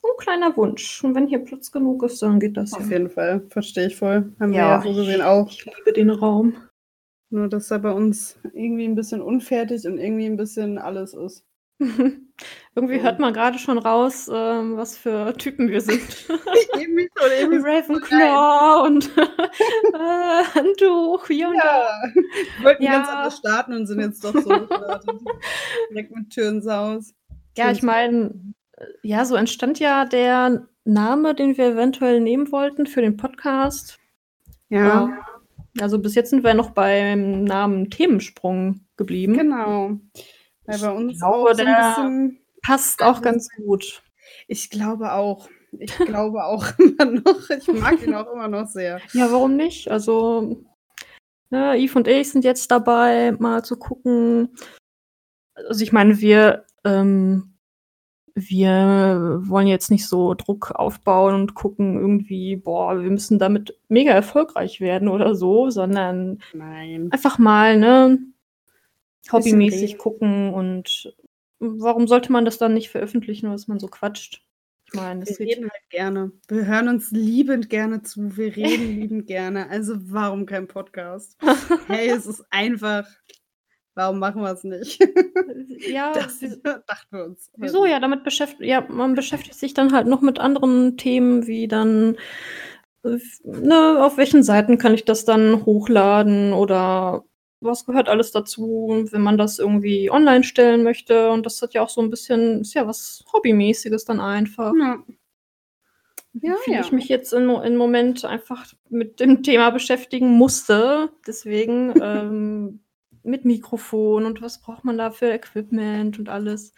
so 0.00 0.08
ein 0.08 0.16
kleiner 0.18 0.56
Wunsch. 0.56 1.02
Und 1.04 1.14
wenn 1.14 1.26
hier 1.26 1.38
Platz 1.40 1.70
genug 1.72 2.02
ist, 2.04 2.22
dann 2.22 2.40
geht 2.40 2.56
das 2.56 2.72
Auf 2.74 2.86
ja. 2.86 2.98
jeden 2.98 3.10
Fall, 3.10 3.40
verstehe 3.48 3.86
ich 3.88 3.96
voll. 3.96 4.32
Haben 4.40 4.52
wir 4.52 4.58
ja 4.58 4.82
so 4.82 4.92
gesehen 4.94 5.22
auch. 5.22 5.48
Ich 5.50 5.64
liebe 5.64 5.92
den 5.92 6.10
Raum. 6.10 6.54
Nur, 7.30 7.48
dass 7.48 7.70
er 7.70 7.80
bei 7.80 7.90
uns 7.90 8.38
irgendwie 8.52 8.84
ein 8.84 8.94
bisschen 8.94 9.20
unfertig 9.20 9.86
und 9.86 9.98
irgendwie 9.98 10.26
ein 10.26 10.36
bisschen 10.36 10.78
alles 10.78 11.14
ist. 11.14 11.44
Irgendwie 12.76 13.00
hört 13.00 13.20
man 13.20 13.32
gerade 13.32 13.58
schon 13.58 13.78
raus, 13.78 14.28
ähm, 14.32 14.76
was 14.76 14.96
für 14.98 15.32
Typen 15.36 15.68
wir 15.68 15.80
sind. 15.80 16.02
so, 16.12 16.36
irgendwie 16.78 17.08
so 17.58 17.64
Ravenclaw 17.66 18.86
und 18.86 19.10
äh, 19.18 20.44
Handtuch 20.54 21.26
hier 21.28 21.48
und 21.48 21.56
da. 21.56 21.62
Ja, 21.82 22.14
wir 22.58 22.64
wollten 22.64 22.82
Ja. 22.82 22.92
ganz 22.92 23.08
anders 23.08 23.36
starten 23.38 23.74
und 23.74 23.86
sind 23.86 24.00
jetzt 24.00 24.24
doch 24.24 24.32
so 24.32 24.48
gestartet. 24.48 25.10
direkt 25.90 26.14
mit 26.14 26.30
Tür 26.30 26.48
ins 26.48 26.66
Haus. 26.66 27.14
Ja, 27.56 27.70
ich 27.70 27.82
meine, 27.82 28.34
ja, 29.02 29.24
so 29.24 29.36
entstand 29.36 29.78
ja 29.78 30.04
der 30.04 30.66
Name, 30.84 31.34
den 31.34 31.56
wir 31.56 31.66
eventuell 31.66 32.20
nehmen 32.20 32.50
wollten 32.50 32.86
für 32.86 33.00
den 33.02 33.16
Podcast. 33.16 33.98
Ja, 34.68 35.04
Ähm, 35.04 35.14
Also 35.80 35.98
bis 36.00 36.14
jetzt 36.14 36.30
sind 36.30 36.42
wir 36.44 36.54
noch 36.54 36.70
beim 36.70 37.44
Namen 37.44 37.90
Themensprung 37.90 38.80
geblieben. 38.96 39.34
genau. 39.36 39.92
Weil 40.66 40.78
bei 40.78 40.90
uns 40.90 41.18
glaube, 41.18 41.50
auch 41.50 41.54
so 41.54 41.64
ein 41.64 41.76
bisschen. 41.76 42.38
Passt 42.62 43.02
auch 43.02 43.20
ganz 43.20 43.48
gut. 43.56 44.02
Ich 44.48 44.70
glaube 44.70 45.12
auch. 45.12 45.48
Ich 45.78 45.96
glaube 45.96 46.44
auch 46.44 46.66
immer 46.78 47.04
noch. 47.04 47.50
Ich 47.50 47.66
mag 47.68 48.02
ihn 48.02 48.14
auch 48.14 48.32
immer 48.32 48.48
noch 48.48 48.66
sehr. 48.66 49.00
Ja, 49.12 49.30
warum 49.30 49.56
nicht? 49.56 49.90
Also, 49.90 50.64
ne, 51.50 51.76
Yves 51.76 51.96
und 51.96 52.08
ich 52.08 52.30
sind 52.30 52.44
jetzt 52.44 52.70
dabei, 52.70 53.32
mal 53.32 53.64
zu 53.64 53.76
gucken. 53.76 54.50
Also 55.54 55.82
ich 55.82 55.92
meine, 55.92 56.20
wir, 56.20 56.64
ähm, 56.84 57.54
wir 58.34 59.40
wollen 59.44 59.68
jetzt 59.68 59.90
nicht 59.90 60.08
so 60.08 60.34
Druck 60.34 60.72
aufbauen 60.72 61.34
und 61.34 61.54
gucken 61.54 61.96
irgendwie, 61.96 62.56
boah, 62.56 63.00
wir 63.00 63.10
müssen 63.10 63.38
damit 63.38 63.78
mega 63.88 64.10
erfolgreich 64.10 64.80
werden 64.80 65.06
oder 65.08 65.36
so, 65.36 65.70
sondern 65.70 66.40
Nein. 66.52 67.10
einfach 67.12 67.38
mal, 67.38 67.78
ne, 67.78 68.18
hobbymäßig 69.32 69.98
gucken 69.98 70.52
und 70.52 71.14
warum 71.58 72.06
sollte 72.06 72.32
man 72.32 72.44
das 72.44 72.58
dann 72.58 72.74
nicht 72.74 72.90
veröffentlichen, 72.90 73.50
was 73.50 73.68
man 73.68 73.78
so 73.78 73.88
quatscht? 73.88 74.42
Ich 74.86 74.94
meine, 74.94 75.26
Wir 75.26 75.38
reden 75.40 75.70
halt 75.70 75.90
gerne. 75.90 76.32
Wir 76.48 76.66
hören 76.66 76.88
uns 76.88 77.10
liebend 77.10 77.70
gerne 77.70 78.02
zu. 78.02 78.36
Wir 78.36 78.54
reden 78.56 79.00
liebend 79.00 79.26
gerne. 79.26 79.68
Also 79.70 79.94
warum 79.98 80.46
kein 80.46 80.68
Podcast? 80.68 81.36
Hey, 81.88 82.10
es 82.10 82.26
ist 82.26 82.44
einfach. 82.50 83.06
Warum 83.96 84.18
machen 84.18 84.42
wir 84.42 84.50
es 84.52 84.64
nicht? 84.64 84.98
ja, 85.88 86.12
Das 86.12 86.40
dachten 86.86 87.16
wir 87.16 87.24
uns. 87.24 87.50
Wieso? 87.56 87.86
Ja, 87.86 88.00
damit 88.00 88.24
beschäftigt, 88.24 88.62
ja, 88.68 88.84
man 88.88 89.14
beschäftigt 89.14 89.54
sich 89.54 89.72
dann 89.72 89.92
halt 89.92 90.06
noch 90.08 90.20
mit 90.20 90.40
anderen 90.40 90.96
Themen, 90.96 91.46
wie 91.46 91.68
dann, 91.68 92.16
äh, 93.04 93.18
ne, 93.44 94.04
auf 94.04 94.16
welchen 94.16 94.42
Seiten 94.42 94.78
kann 94.78 94.94
ich 94.94 95.04
das 95.04 95.24
dann 95.24 95.64
hochladen 95.64 96.52
oder 96.52 97.24
was 97.64 97.86
gehört 97.86 98.08
alles 98.08 98.32
dazu, 98.32 99.06
wenn 99.10 99.22
man 99.22 99.38
das 99.38 99.58
irgendwie 99.58 100.10
online 100.10 100.44
stellen 100.44 100.82
möchte. 100.82 101.30
Und 101.30 101.46
das 101.46 101.60
hat 101.62 101.74
ja 101.74 101.82
auch 101.82 101.88
so 101.88 102.00
ein 102.00 102.10
bisschen, 102.10 102.60
ist 102.60 102.74
ja 102.74 102.86
was 102.86 103.24
Hobbymäßiges 103.32 104.04
dann 104.04 104.20
einfach. 104.20 104.72
Ja. 104.78 105.02
Ja, 106.40 106.56
ja. 106.66 106.80
ich 106.80 106.90
mich 106.90 107.08
jetzt 107.08 107.32
im, 107.32 107.48
im 107.48 107.76
Moment 107.76 108.24
einfach 108.24 108.66
mit 108.88 109.20
dem 109.20 109.42
Thema 109.42 109.70
beschäftigen 109.70 110.30
musste. 110.30 111.10
Deswegen 111.26 111.94
ähm, 112.02 112.80
mit 113.22 113.44
Mikrofon 113.44 114.26
und 114.26 114.42
was 114.42 114.60
braucht 114.60 114.84
man 114.84 114.98
da 114.98 115.10
für 115.10 115.30
Equipment 115.30 116.18
und 116.18 116.28
alles. 116.28 116.74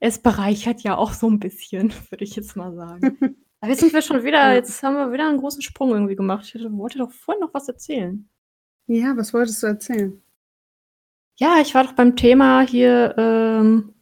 Es 0.00 0.18
bereichert 0.18 0.82
ja 0.82 0.96
auch 0.96 1.12
so 1.12 1.28
ein 1.30 1.38
bisschen, 1.38 1.92
würde 2.10 2.24
ich 2.24 2.36
jetzt 2.36 2.56
mal 2.56 2.74
sagen. 2.74 3.36
Aber 3.60 3.70
jetzt 3.70 3.80
sind 3.80 3.92
wir 3.92 4.02
schon 4.02 4.24
wieder, 4.24 4.54
jetzt 4.54 4.82
haben 4.82 4.96
wir 4.96 5.12
wieder 5.12 5.28
einen 5.28 5.38
großen 5.38 5.62
Sprung 5.62 5.90
irgendwie 5.90 6.16
gemacht. 6.16 6.52
Ich 6.52 6.62
wollte 6.68 6.98
doch 6.98 7.12
vorhin 7.12 7.40
noch 7.40 7.54
was 7.54 7.68
erzählen. 7.68 8.28
Ja, 8.86 9.16
was 9.16 9.32
wolltest 9.32 9.62
du 9.62 9.68
erzählen? 9.68 10.22
Ja, 11.38 11.60
ich 11.60 11.74
war 11.74 11.84
doch 11.84 11.92
beim 11.92 12.16
Thema 12.16 12.60
hier, 12.62 13.14
ähm, 13.16 13.94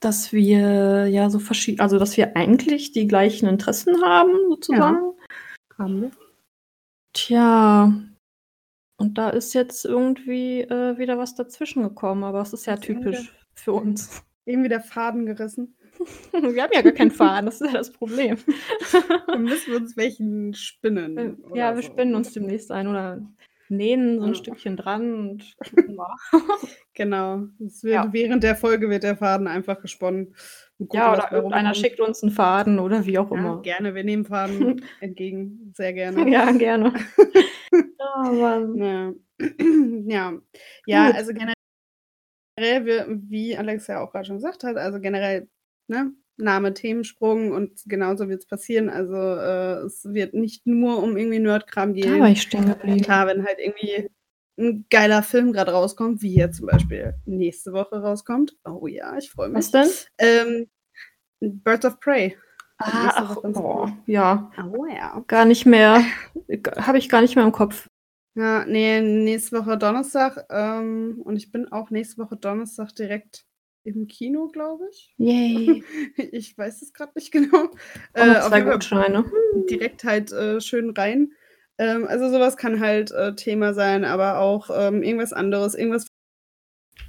dass 0.00 0.32
wir 0.32 1.06
ja 1.06 1.30
so 1.30 1.38
verschieden, 1.38 1.80
also 1.80 1.98
dass 1.98 2.16
wir 2.16 2.36
eigentlich 2.36 2.92
die 2.92 3.06
gleichen 3.06 3.48
Interessen 3.48 4.02
haben, 4.02 4.32
sozusagen. 4.48 5.12
Haben 5.78 6.02
wir? 6.02 6.10
Tja, 7.12 7.92
und 8.98 9.18
da 9.18 9.30
ist 9.30 9.52
jetzt 9.52 9.84
irgendwie 9.84 10.62
äh, 10.62 10.98
wieder 10.98 11.18
was 11.18 11.34
dazwischen 11.34 11.82
gekommen, 11.82 12.24
aber 12.24 12.40
es 12.40 12.52
ist 12.52 12.66
ja 12.66 12.76
typisch 12.76 13.32
für 13.54 13.72
uns. 13.72 14.22
Irgendwie 14.46 14.68
der 14.70 14.80
Faden 14.80 15.26
gerissen. 15.26 15.76
Wir 16.32 16.62
haben 16.62 16.72
ja 16.72 16.82
gar 16.82 16.92
keinen 16.92 17.10
Faden, 17.10 17.46
das 17.46 17.60
ist 17.60 17.66
ja 17.72 17.78
das 17.78 17.90
Problem. 17.92 18.36
Dann 19.26 19.42
müssen 19.42 19.72
wir 19.72 19.78
uns 19.80 19.96
welchen 19.96 20.54
spinnen. 20.54 21.38
ja, 21.54 21.68
oder 21.70 21.76
wir 21.76 21.82
so. 21.82 21.88
spinnen 21.92 22.14
uns 22.14 22.32
demnächst 22.32 22.70
ein 22.70 22.86
oder 22.86 23.20
nähen 23.68 24.18
so 24.20 24.24
ein 24.26 24.32
Ja. 24.32 24.34
Stückchen 24.34 24.76
dran 24.76 25.14
und. 25.14 25.56
Genau. 26.94 27.42
Wird, 27.58 27.82
Ja. 27.82 28.08
Während 28.12 28.42
der 28.42 28.56
Folge 28.56 28.88
wird 28.88 29.02
der 29.02 29.16
Faden 29.18 29.46
einfach 29.48 29.80
gesponnen. 29.82 30.34
Ja, 30.92 31.12
oder 31.12 31.30
irgendeiner 31.32 31.74
schickt 31.74 32.00
uns 32.00 32.22
einen 32.22 32.32
Faden 32.32 32.78
oder 32.78 33.04
wie 33.04 33.18
auch 33.18 33.30
Ja, 33.30 33.36
immer. 33.36 33.60
gerne, 33.62 33.94
wir 33.94 34.02
nehmen 34.04 34.24
Faden 34.24 34.82
entgegen. 35.00 35.72
Sehr 35.74 35.92
gerne. 35.92 36.30
Ja, 36.30 36.50
gerne. 36.52 36.94
Ja, 37.72 38.32
Mann. 38.32 38.74
Ja. 38.76 39.12
ja. 40.06 40.32
ja, 40.86 41.10
also 41.10 41.32
generell, 41.34 41.52
wir, 42.56 43.06
wie 43.08 43.56
Alex 43.56 43.86
ja 43.86 44.00
auch 44.00 44.12
gerade 44.12 44.24
schon 44.26 44.36
gesagt 44.36 44.64
hat, 44.64 44.76
also 44.76 45.00
generell, 45.00 45.48
ne, 45.88 46.12
Name, 46.38 46.74
Themensprung 46.74 47.52
und 47.52 47.80
genauso 47.86 48.28
wird 48.28 48.42
es 48.42 48.46
passieren. 48.46 48.90
Also 48.90 49.14
äh, 49.16 49.84
es 49.86 50.04
wird 50.04 50.34
nicht 50.34 50.66
nur 50.66 51.02
um 51.02 51.16
irgendwie 51.16 51.38
Nerdkram 51.38 51.94
gehen. 51.94 52.22
ich 52.26 52.42
stehen 52.42 52.66
geblieben. 52.66 53.00
Klar, 53.00 53.26
wenn 53.26 53.44
halt 53.46 53.58
irgendwie 53.58 54.10
ein 54.58 54.86
geiler 54.90 55.22
Film 55.22 55.52
gerade 55.52 55.72
rauskommt, 55.72 56.22
wie 56.22 56.30
hier 56.30 56.50
zum 56.50 56.66
Beispiel 56.66 57.14
nächste 57.24 57.72
Woche 57.72 58.00
rauskommt. 58.02 58.56
Oh 58.64 58.86
ja, 58.86 59.16
ich 59.16 59.30
freue 59.30 59.48
mich. 59.48 59.58
Was 59.58 59.70
denn? 59.70 59.88
Ähm, 60.18 60.68
Birds 61.40 61.84
of 61.86 62.00
Prey. 62.00 62.36
Ah, 62.78 63.12
ach, 63.14 63.40
Kino. 63.40 63.88
ja, 64.06 64.50
Oh 64.70 64.84
ja. 64.86 65.22
gar 65.26 65.46
nicht 65.46 65.64
mehr. 65.64 66.02
Habe 66.76 66.98
ich 66.98 67.08
gar 67.08 67.22
nicht 67.22 67.36
mehr 67.36 67.44
im 67.44 67.52
Kopf. 67.52 67.88
Ja, 68.36 68.66
nee, 68.66 69.00
nächste 69.00 69.58
Woche 69.58 69.78
Donnerstag. 69.78 70.46
Ähm, 70.50 71.22
und 71.24 71.36
ich 71.36 71.50
bin 71.50 71.72
auch 71.72 71.90
nächste 71.90 72.18
Woche 72.18 72.36
Donnerstag 72.36 72.94
direkt 72.94 73.46
im 73.82 74.06
Kino, 74.08 74.48
glaube 74.48 74.84
ich. 74.90 75.14
Yay. 75.16 75.82
Ich 76.32 76.56
weiß 76.56 76.82
es 76.82 76.92
gerade 76.92 77.12
nicht 77.14 77.32
genau. 77.32 77.70
Äh, 78.12 78.36
auf 78.36 78.48
zwei 78.48 78.60
Gutscheine. 78.60 79.24
direkt 79.70 80.04
halt 80.04 80.32
äh, 80.32 80.60
schön 80.60 80.90
rein. 80.90 81.32
Ähm, 81.78 82.06
also 82.06 82.30
sowas 82.30 82.58
kann 82.58 82.80
halt 82.80 83.10
äh, 83.12 83.34
Thema 83.34 83.72
sein, 83.72 84.04
aber 84.04 84.38
auch 84.38 84.70
ähm, 84.70 85.02
irgendwas 85.02 85.32
anderes, 85.32 85.74
irgendwas 85.74 86.06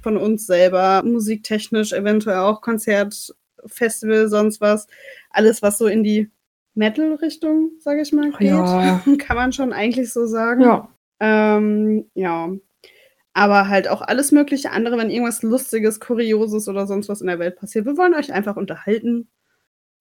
von 0.02 0.16
uns 0.16 0.46
selber, 0.46 1.02
musiktechnisch, 1.04 1.92
eventuell 1.92 2.38
auch 2.38 2.62
Konzert, 2.62 3.34
Festival, 3.66 4.28
sonst 4.28 4.60
was. 4.60 4.86
Alles, 5.30 5.60
was 5.60 5.76
so 5.76 5.86
in 5.88 6.02
die 6.02 6.30
Metal-Richtung, 6.74 7.72
sage 7.80 8.02
ich 8.02 8.12
mal, 8.12 8.30
geht. 8.30 8.48
Ja. 8.48 9.02
Kann 9.18 9.36
man 9.36 9.52
schon 9.52 9.72
eigentlich 9.74 10.12
so 10.12 10.26
sagen. 10.26 10.62
Ja. 10.62 10.88
Ähm, 11.20 12.10
ja. 12.14 12.50
Aber 13.32 13.68
halt 13.68 13.88
auch 13.88 14.02
alles 14.02 14.32
mögliche 14.32 14.70
andere, 14.72 14.98
wenn 14.98 15.10
irgendwas 15.10 15.42
Lustiges, 15.42 16.00
Kurioses 16.00 16.68
oder 16.68 16.86
sonst 16.86 17.08
was 17.08 17.20
in 17.20 17.28
der 17.28 17.38
Welt 17.38 17.56
passiert. 17.56 17.86
Wir 17.86 17.96
wollen 17.96 18.14
euch 18.14 18.32
einfach 18.32 18.56
unterhalten. 18.56 19.30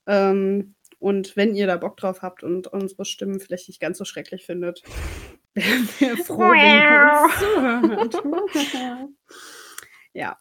Ähm, 0.07 0.75
und 0.99 1.35
wenn 1.35 1.53
ihr 1.53 1.67
da 1.67 1.77
Bock 1.77 1.97
drauf 1.97 2.21
habt 2.23 2.41
und 2.43 2.67
unsere 2.67 3.05
Stimmen 3.05 3.39
vielleicht 3.39 3.67
nicht 3.67 3.79
ganz 3.79 3.99
so 3.99 4.05
schrecklich 4.05 4.45
findet, 4.45 4.81
wären 5.53 5.87
wir 5.99 6.17
froh, 6.17 6.39
wenn 6.39 7.91
ihr 7.91 7.99
uns 7.99 8.15
zuhört. 8.15 9.09
ja. 10.13 10.37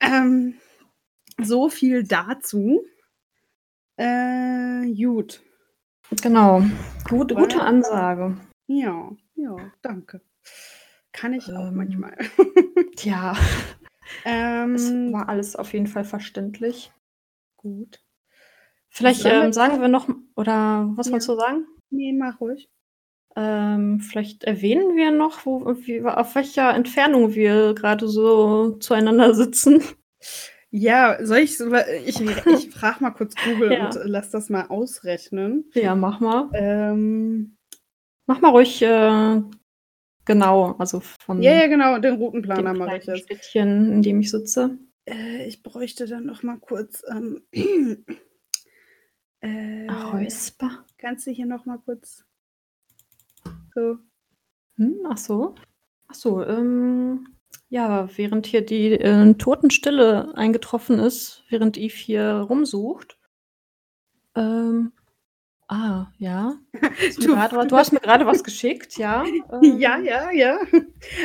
Ähm, 0.00 0.54
so 1.40 1.68
viel 1.68 2.02
dazu. 2.02 2.84
Äh, 3.96 4.92
gut. 4.94 5.42
Genau. 6.22 6.62
Weil- 7.08 7.26
gute 7.36 7.60
Ansage. 7.60 8.36
Ja, 8.80 9.10
ja, 9.34 9.56
danke. 9.82 10.20
Kann 11.12 11.34
ich 11.34 11.46
auch 11.52 11.68
Ähm, 11.68 11.74
manchmal. 11.76 12.16
Ja, 13.04 13.36
es 14.24 14.24
ähm, 14.24 15.12
war 15.12 15.28
alles 15.28 15.56
auf 15.56 15.72
jeden 15.72 15.86
Fall 15.86 16.04
verständlich. 16.04 16.92
gut. 17.56 18.00
Vielleicht 18.88 19.24
ähm, 19.24 19.52
sagen 19.52 19.80
wir 19.80 19.88
noch, 19.88 20.08
oder 20.36 20.90
was 20.94 21.06
Ja. 21.06 21.12
wolltest 21.12 21.28
du 21.30 21.36
sagen? 21.36 21.66
Nee, 21.90 22.12
mach 22.12 22.40
ruhig. 22.40 22.68
Ähm, 23.34 24.00
vielleicht 24.00 24.44
erwähnen 24.44 24.94
wir 24.96 25.10
noch, 25.10 25.46
wo, 25.46 25.64
wie, 25.86 26.02
auf 26.02 26.34
welcher 26.34 26.74
Entfernung 26.74 27.34
wir 27.34 27.74
gerade 27.74 28.06
so 28.08 28.72
zueinander 28.76 29.34
sitzen. 29.34 29.82
Ja, 30.70 31.18
soll 31.24 31.38
ich, 31.38 31.58
ich, 32.06 32.20
ich 32.20 32.70
frage 32.74 33.02
mal 33.02 33.10
kurz 33.10 33.34
Google 33.36 33.72
Ja. 33.72 33.86
und 33.86 33.98
lass 34.04 34.30
das 34.30 34.48
mal 34.50 34.66
ausrechnen. 34.68 35.70
Ja, 35.74 35.94
mach 35.94 36.20
mal. 36.20 36.50
Ähm, 36.54 37.56
Mach 38.32 38.40
mal 38.40 38.48
ruhig 38.48 38.80
äh, 38.80 39.42
genau, 40.24 40.72
also 40.78 41.00
von 41.00 41.42
ja, 41.42 41.52
ja, 41.52 41.66
genau, 41.66 41.98
den 41.98 42.14
Routenplaner 42.14 42.72
mache 42.72 42.96
ich 42.96 43.04
jetzt. 43.04 43.24
Städtchen, 43.24 43.92
in 43.92 44.00
dem 44.00 44.20
ich 44.20 44.30
sitze. 44.30 44.78
Äh, 45.04 45.46
ich 45.46 45.62
bräuchte 45.62 46.06
dann 46.06 46.24
noch 46.24 46.42
mal 46.42 46.56
kurz. 46.58 47.04
Ähm, 47.10 47.42
äh, 49.40 49.86
Räusper. 49.86 50.86
kannst 50.96 51.26
du 51.26 51.30
hier 51.30 51.44
noch 51.44 51.66
mal 51.66 51.76
kurz. 51.76 52.24
So. 53.74 53.98
Hm, 54.78 54.94
ach 55.10 55.18
so. 55.18 55.54
Ach 56.08 56.14
so, 56.14 56.42
ähm, 56.42 57.36
ja, 57.68 58.08
während 58.16 58.46
hier 58.46 58.64
die 58.64 58.92
äh, 58.92 59.34
Totenstille 59.34 60.34
eingetroffen 60.38 60.98
ist, 60.98 61.44
während 61.50 61.76
Eve 61.76 61.94
hier 61.94 62.46
rumsucht. 62.48 63.18
Ähm, 64.34 64.92
ah, 65.68 66.06
ja. 66.18 66.54
Du, 67.20 67.34
grad, 67.34 67.52
du 67.52 67.76
hast 67.76 67.92
mir 67.92 68.00
gerade 68.00 68.26
was 68.26 68.44
geschickt, 68.44 68.96
ja. 68.98 69.24
Ähm, 69.52 69.78
Ja, 69.78 69.98
ja, 69.98 70.30
ja. 70.30 70.58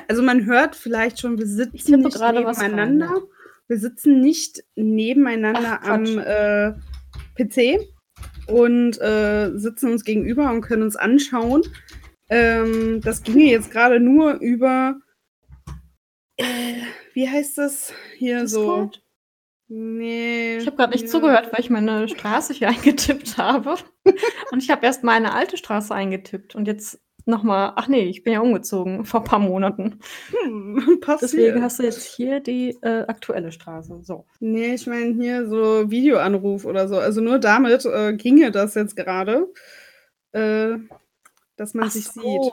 Also 0.08 0.24
man 0.24 0.46
hört 0.46 0.76
vielleicht 0.76 1.20
schon, 1.20 1.38
wir 1.38 1.48
sitzen 1.48 2.02
nicht 2.02 2.16
gerade 2.16 2.44
was 2.46 2.60
rein, 2.60 2.72
nebeneinander. 2.72 3.22
Wir 3.68 3.78
sitzen 3.78 4.22
nicht 4.22 4.64
nebeneinander 4.76 5.80
Ach, 5.82 5.90
am 5.90 6.18
äh, 6.20 6.74
PC 7.36 7.82
und 8.48 9.00
äh, 9.02 9.52
sitzen 9.56 9.92
uns 9.92 10.06
gegenüber 10.06 10.50
und 10.52 10.62
können 10.62 10.84
uns 10.84 10.96
anschauen. 10.96 11.64
Ähm, 12.30 13.02
das 13.02 13.24
ginge 13.24 13.46
jetzt 13.46 13.72
gerade 13.72 14.00
nur 14.00 14.34
über, 14.36 15.00
äh, 16.38 16.44
wie 17.14 17.30
heißt 17.30 17.58
das 17.58 17.94
hier 18.18 18.48
so? 18.48 18.62
Discord? 18.62 19.04
Nee. 19.70 20.58
Ich 20.58 20.66
habe 20.66 20.78
gerade 20.78 20.94
nicht 20.94 21.06
ja. 21.06 21.10
zugehört, 21.10 21.52
weil 21.52 21.60
ich 21.60 21.70
meine 21.70 22.08
Straße 22.08 22.54
hier 22.54 22.70
eingetippt 22.70 23.38
habe. 23.38 23.76
Und 24.52 24.64
ich 24.64 24.70
habe 24.70 24.86
erst 24.86 25.04
meine 25.04 25.34
alte 25.34 25.58
Straße 25.58 25.94
eingetippt 25.94 26.56
und 26.56 26.68
jetzt 26.68 27.00
nochmal, 27.28 27.74
ach 27.76 27.88
nee, 27.88 28.04
ich 28.04 28.24
bin 28.24 28.34
ja 28.34 28.40
umgezogen 28.40 29.06
vor 29.06 29.22
ein 29.22 29.26
paar 29.26 29.40
Monaten. 29.40 30.00
Hm. 30.44 31.02
Deswegen 31.22 31.62
hast 31.62 31.80
du 31.80 31.84
jetzt 31.84 32.04
hier 32.04 32.40
die 32.40 32.78
äh, 32.82 33.06
aktuelle 33.08 33.52
Straße. 33.52 34.00
So. 34.02 34.26
Nee, 34.40 34.74
ich 34.74 34.88
meine 34.88 35.14
hier 35.14 35.48
so 35.48 35.92
Videoanruf 35.92 36.66
oder 36.66 36.88
so. 36.88 36.98
Also 36.98 37.22
nur 37.22 37.40
damit 37.40 37.86
äh, 37.86 38.14
ginge 38.14 38.52
das 38.52 38.76
jetzt 38.76 38.96
gerade, 38.96 39.52
äh, 40.32 40.78
dass 41.58 41.74
man 41.74 41.88
Ach 41.88 41.92
sich 41.92 42.06
so. 42.08 42.22
sieht. 42.22 42.52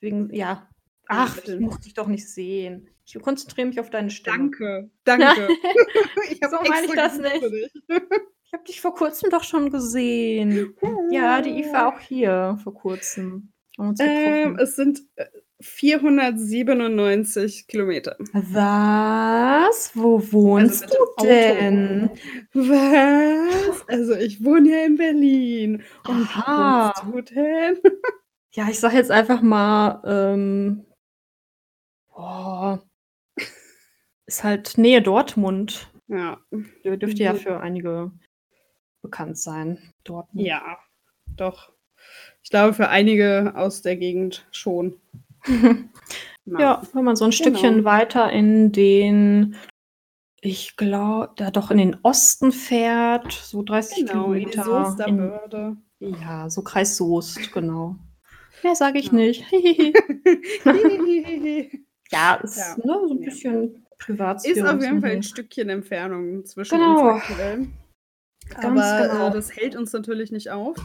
Wegen, 0.00 0.34
ja. 0.34 0.68
Ach, 1.08 1.38
ich 1.38 1.60
muss 1.60 1.80
dich 1.80 1.94
doch 1.94 2.08
nicht 2.08 2.28
sehen. 2.28 2.88
Ich 3.04 3.14
konzentriere 3.22 3.68
mich 3.68 3.78
auf 3.78 3.90
deine 3.90 4.10
Stimme. 4.10 4.36
Danke, 4.36 4.90
danke. 5.04 5.48
ich 6.28 6.40
So 6.42 6.56
meine 6.68 6.86
ich 6.86 6.92
das 6.92 7.18
nicht. 7.18 8.26
Ich 8.46 8.52
habe 8.52 8.64
dich 8.64 8.80
vor 8.80 8.94
kurzem 8.94 9.30
doch 9.30 9.42
schon 9.42 9.70
gesehen. 9.70 10.74
Ja, 11.10 11.42
die 11.42 11.50
Eve 11.50 11.72
war 11.72 11.88
auch 11.88 11.98
hier 11.98 12.58
vor 12.62 12.74
kurzem. 12.74 13.52
Ähm, 13.78 14.56
es 14.58 14.76
sind 14.76 15.00
äh, 15.16 15.26
497 15.60 17.66
Kilometer. 17.66 18.16
Was? 18.32 19.90
Wo 19.94 20.20
wohnst 20.32 20.84
Also 20.84 20.96
du 21.18 21.24
denn? 21.26 22.10
Was? 22.54 23.86
Also 23.88 24.14
ich 24.14 24.42
wohne 24.44 24.70
ja 24.70 24.84
in 24.86 24.96
Berlin. 24.96 25.82
Und 26.06 26.26
Aha. 26.28 26.92
wo 27.02 27.12
wohnst 27.12 27.30
du 27.30 27.34
denn? 27.34 27.78
Ja, 28.54 28.68
ich 28.70 28.80
sag 28.80 28.94
jetzt 28.94 29.10
einfach 29.10 29.42
mal, 29.42 30.00
ähm, 30.06 30.86
boah, 32.08 32.82
ist 34.24 34.44
halt 34.44 34.78
Nähe 34.78 35.02
Dortmund. 35.02 35.92
Ja, 36.08 36.38
Dür- 36.82 36.96
Dürfte 36.96 37.22
ja 37.22 37.34
Mhm. 37.34 37.38
für 37.38 37.60
einige 37.60 38.12
bekannt 39.06 39.38
sein. 39.38 39.78
Dortmund. 40.04 40.46
ja, 40.46 40.78
doch. 41.36 41.72
Ich 42.42 42.50
glaube, 42.50 42.74
für 42.74 42.88
einige 42.88 43.52
aus 43.56 43.82
der 43.82 43.96
Gegend 43.96 44.46
schon. 44.52 45.00
Ja, 46.60 46.80
wenn 46.92 47.02
man 47.02 47.16
so 47.16 47.24
ein 47.24 47.32
Stückchen 47.32 47.74
Genau. 47.78 47.84
weiter 47.90 48.30
in 48.30 48.70
den, 48.70 49.56
ich 50.40 50.76
glaube, 50.76 51.32
da 51.34 51.50
doch 51.50 51.72
in 51.72 51.78
den 51.78 51.96
Osten 52.04 52.52
fährt, 52.52 53.32
so 53.32 53.64
30 53.64 54.06
Genau, 54.06 54.32
in 54.32 54.48
Kilometer. 54.48 55.06
In, 55.08 55.16
Börde. 55.16 55.76
ja, 55.98 56.48
so 56.48 56.62
Kreis 56.62 56.96
Soest, 56.96 57.52
genau. 57.52 57.96
Mehr 58.62 58.76
sage 58.76 59.00
ich 59.00 59.06
Ja. 59.06 59.12
nicht. 59.14 59.44
ja, 62.12 62.34
ist 62.36 62.56
Ja. 62.58 62.76
Ne, 62.76 63.08
so 63.08 63.14
ein 63.14 63.18
Ja. 63.18 63.24
bisschen 63.24 63.86
Privatsphäre. 63.98 64.56
Ist 64.56 64.64
auf 64.64 64.80
jeden. 64.82 65.00
Fall 65.00 65.10
ein 65.10 65.22
Stückchen 65.24 65.68
Entfernung 65.68 66.44
zwischen 66.44 66.78
Genau. 66.78 67.14
uns 67.14 67.22
aktuell. 67.24 67.66
Ganz 68.50 68.64
Aber 68.64 69.08
genau. 69.08 69.28
äh, 69.28 69.32
das 69.32 69.54
hält 69.56 69.76
uns 69.76 69.92
natürlich 69.92 70.30
nicht 70.32 70.50
auf, 70.50 70.76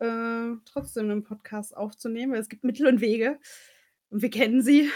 äh, 0.00 0.50
trotzdem 0.64 1.10
einen 1.10 1.24
Podcast 1.24 1.76
aufzunehmen, 1.76 2.32
weil 2.32 2.40
es 2.40 2.48
gibt 2.48 2.64
Mittel 2.64 2.86
und 2.86 3.00
Wege. 3.00 3.38
Und 4.10 4.22
wir 4.22 4.30
kennen 4.30 4.62
sie. 4.62 4.90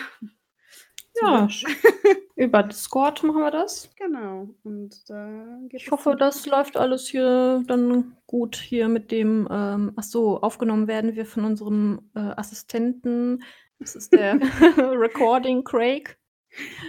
Ja, 1.20 1.48
über 2.36 2.62
Discord 2.62 3.22
machen 3.24 3.40
wir 3.40 3.50
das. 3.50 3.90
Genau. 3.96 4.48
Und 4.62 5.08
da 5.10 5.58
Ich 5.72 5.90
hoffe, 5.90 6.14
das 6.16 6.46
läuft 6.46 6.76
alles 6.76 7.08
hier 7.08 7.64
dann 7.66 8.16
gut 8.26 8.56
hier 8.56 8.88
mit 8.88 9.10
dem, 9.10 9.48
ähm, 9.50 9.92
ach 9.96 10.04
so, 10.04 10.40
aufgenommen 10.40 10.86
werden 10.86 11.16
wir 11.16 11.26
von 11.26 11.44
unserem 11.44 12.10
äh, 12.14 12.20
Assistenten 12.20 13.42
Das 13.80 13.96
ist 13.96 14.12
der 14.12 14.34
Recording 14.78 15.64
Craig. 15.64 16.16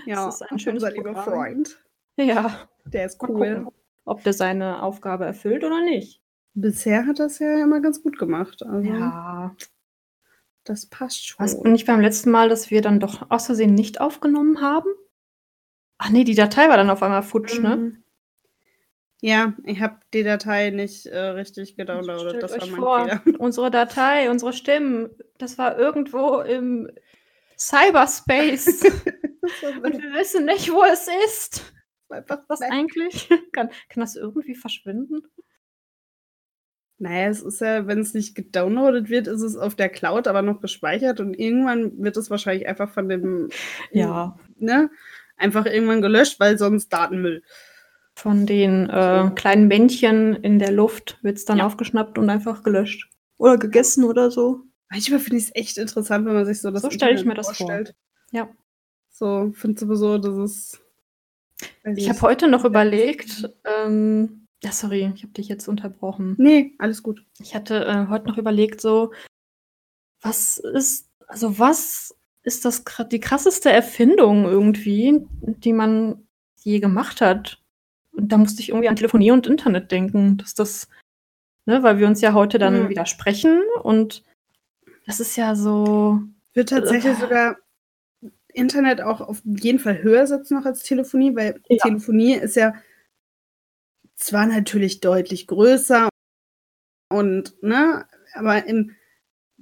Ja, 0.06 0.26
das 0.26 0.42
ist 0.42 0.52
ein 0.52 0.60
schönes 0.60 0.84
unser 0.84 0.96
lieber. 0.96 1.16
Freund. 1.16 1.82
Ja, 2.18 2.70
Der 2.86 3.06
ist 3.06 3.22
cool. 3.24 3.68
Ob 4.10 4.24
der 4.24 4.34
seine 4.34 4.82
Aufgabe 4.84 5.26
erfüllt 5.26 5.64
oder 5.64 5.82
nicht. 5.82 6.22
Bisher 6.54 7.06
hat 7.06 7.20
das 7.20 7.40
ja 7.40 7.64
immer 7.64 7.80
ganz 7.80 8.02
gut 8.04 8.18
gemacht. 8.18 8.64
Also 8.64 8.90
Ja. 8.90 9.56
das 10.64 10.88
passt 10.88 11.28
schon. 11.28 11.44
Was 11.44 11.58
nicht 11.60 11.86
beim 11.88 12.02
letzten 12.02 12.32
Mal, 12.32 12.50
dass 12.50 12.70
wir 12.72 12.82
dann 12.82 13.00
doch 13.00 13.30
aus 13.30 13.46
Versehen 13.46 13.76
nicht 13.76 14.02
aufgenommen 14.02 14.62
haben? 14.62 14.90
Ach 15.98 16.10
nee, 16.10 16.24
die 16.24 16.36
Datei 16.36 16.70
war 16.70 16.78
dann 16.78 16.90
auf 16.90 17.04
einmal 17.04 17.24
futsch, 17.24 17.60
ne? 17.60 17.76
Mhm. 17.76 18.04
Ja, 19.22 19.54
ich 19.66 19.82
habe 19.82 19.98
die 20.14 20.24
Datei 20.24 20.70
nicht 20.70 21.06
äh, 21.06 21.18
richtig 21.20 21.76
gedownloadet. 21.76 22.42
Das 22.42 22.58
war 22.58 22.68
mein 22.68 22.80
vor, 22.80 23.00
Fehler. 23.04 23.22
unsere 23.40 23.70
Datei, 23.70 24.30
unsere 24.30 24.54
Stimmen, 24.54 25.10
das 25.38 25.58
war 25.58 25.78
irgendwo 25.78 26.40
im 26.40 26.90
Cyberspace. 27.58 28.84
Und 29.84 30.02
wir 30.02 30.14
wissen 30.14 30.46
nicht, 30.46 30.72
wo 30.72 30.84
es 30.84 31.10
ist. 31.26 31.74
Einfach 32.12 32.40
Was 32.48 32.60
weg. 32.62 32.70
eigentlich? 32.72 33.30
Kann, 33.54 33.70
kann 33.90 34.02
das 34.02 34.16
irgendwie 34.16 34.56
verschwinden? 34.56 35.22
Naja, 37.02 37.30
es 37.30 37.42
ist 37.42 37.62
ja, 37.62 37.88
wenn 37.88 38.00
es 38.00 38.14
nicht 38.14 38.36
gedownloadet 38.36 39.10
wird, 39.10 39.28
ist 39.28 39.42
es 39.42 39.56
auf 39.56 39.76
der 39.76 39.88
Cloud 39.88 40.28
aber 40.28 40.42
noch 40.42 40.60
gespeichert 40.60 41.22
und 41.22 41.34
irgendwann 41.34 41.98
wird 42.04 42.18
es 42.18 42.30
wahrscheinlich 42.30 42.68
einfach 42.68 42.90
von 42.90 43.08
dem, 43.08 43.50
Ja. 43.92 44.38
ne, 44.58 44.90
einfach 45.38 45.66
irgendwann 45.66 46.02
gelöscht, 46.02 46.40
weil 46.42 46.58
sonst 46.58 46.90
Datenmüll. 46.90 47.42
Von 48.18 48.46
den 48.46 48.90
äh, 48.90 49.32
kleinen 49.34 49.70
Männchen 49.70 50.36
in 50.36 50.60
der 50.60 50.72
Luft 50.74 51.18
wird 51.24 51.38
es 51.38 51.46
dann 51.46 51.60
Ja. 51.60 51.66
aufgeschnappt 51.68 52.18
und 52.18 52.30
einfach 52.30 52.64
gelöscht. 52.64 53.10
Oder 53.38 53.58
gegessen 53.58 54.04
oder 54.04 54.30
so. 54.30 54.64
Manchmal 54.90 55.20
finde 55.20 55.38
ich 55.38 55.46
es 55.46 55.56
echt 55.56 55.78
interessant, 55.78 56.26
wenn 56.26 56.34
man 56.34 56.46
sich 56.46 56.60
so 56.60 56.70
das 56.70 56.82
So 56.82 56.92
stelle 56.92 57.14
ich 57.16 57.24
mir 57.24 57.36
das 57.36 57.46
vor. 57.46 57.56
vorstellt. 57.56 57.96
Ja. 58.32 58.50
So, 59.10 59.52
finde 59.54 59.80
sowieso, 59.80 60.18
das 60.18 60.36
ist. 60.38 60.82
Ich 61.98 62.10
habe 62.10 62.22
heute 62.22 62.48
noch 62.48 62.66
überlegt, 62.66 63.50
ähm, 63.66 64.46
ja, 64.64 64.72
sorry, 64.72 65.12
ich 65.16 65.24
habe 65.24 65.34
dich 65.34 65.48
jetzt 65.48 65.68
unterbrochen. 65.68 66.36
Nee, 66.38 66.74
alles 66.80 67.02
gut. 67.04 67.26
Ich 67.40 67.56
hatte 67.56 67.86
äh, 67.86 68.08
heute 68.10 68.28
noch 68.28 68.38
überlegt, 68.38 68.82
so, 68.82 69.12
was 70.22 70.58
ist, 70.58 71.10
also 71.28 71.60
was 71.60 72.16
ist 72.44 72.66
das 72.66 72.84
die 73.12 73.20
krasseste 73.20 73.72
Erfindung 73.72 74.46
irgendwie, 74.46 75.22
die 75.42 75.74
man 75.74 76.28
je 76.62 76.80
gemacht 76.80 77.22
hat? 77.22 77.62
Und 78.12 78.32
da 78.32 78.38
musste 78.38 78.62
ich 78.62 78.70
irgendwie 78.70 78.90
an 78.90 78.96
Telefonie 78.96 79.32
und 79.32 79.48
Internet 79.48 79.92
denken, 79.92 80.38
dass 80.38 80.54
das, 80.56 80.90
ne, 81.66 81.84
weil 81.84 82.00
wir 82.00 82.08
uns 82.08 82.22
ja 82.22 82.34
heute 82.34 82.58
dann 82.60 82.84
Mhm. 82.86 82.90
widersprechen 82.90 83.62
und 83.84 84.24
das 85.06 85.20
ist 85.20 85.36
ja 85.38 85.56
so, 85.56 86.22
Wird 86.54 86.70
tatsächlich 86.70 87.14
Äh. 87.14 87.22
sogar 87.22 87.56
Internet 88.54 89.02
auch 89.02 89.22
auf 89.22 89.42
jeden 89.46 89.80
Fall 89.80 90.02
höher 90.02 90.28
setzen 90.28 90.58
noch 90.58 90.66
als 90.66 90.84
Telefonie, 90.84 91.36
weil 91.36 91.62
Ja. 91.70 91.78
Telefonie 91.84 92.36
ist 92.36 92.56
ja 92.56 92.74
zwar 94.16 94.48
natürlich 94.48 95.00
deutlich 95.00 95.48
größer 95.48 96.10
und, 97.10 97.62
ne, 97.64 98.06
aber 98.34 98.66
im 98.66 98.92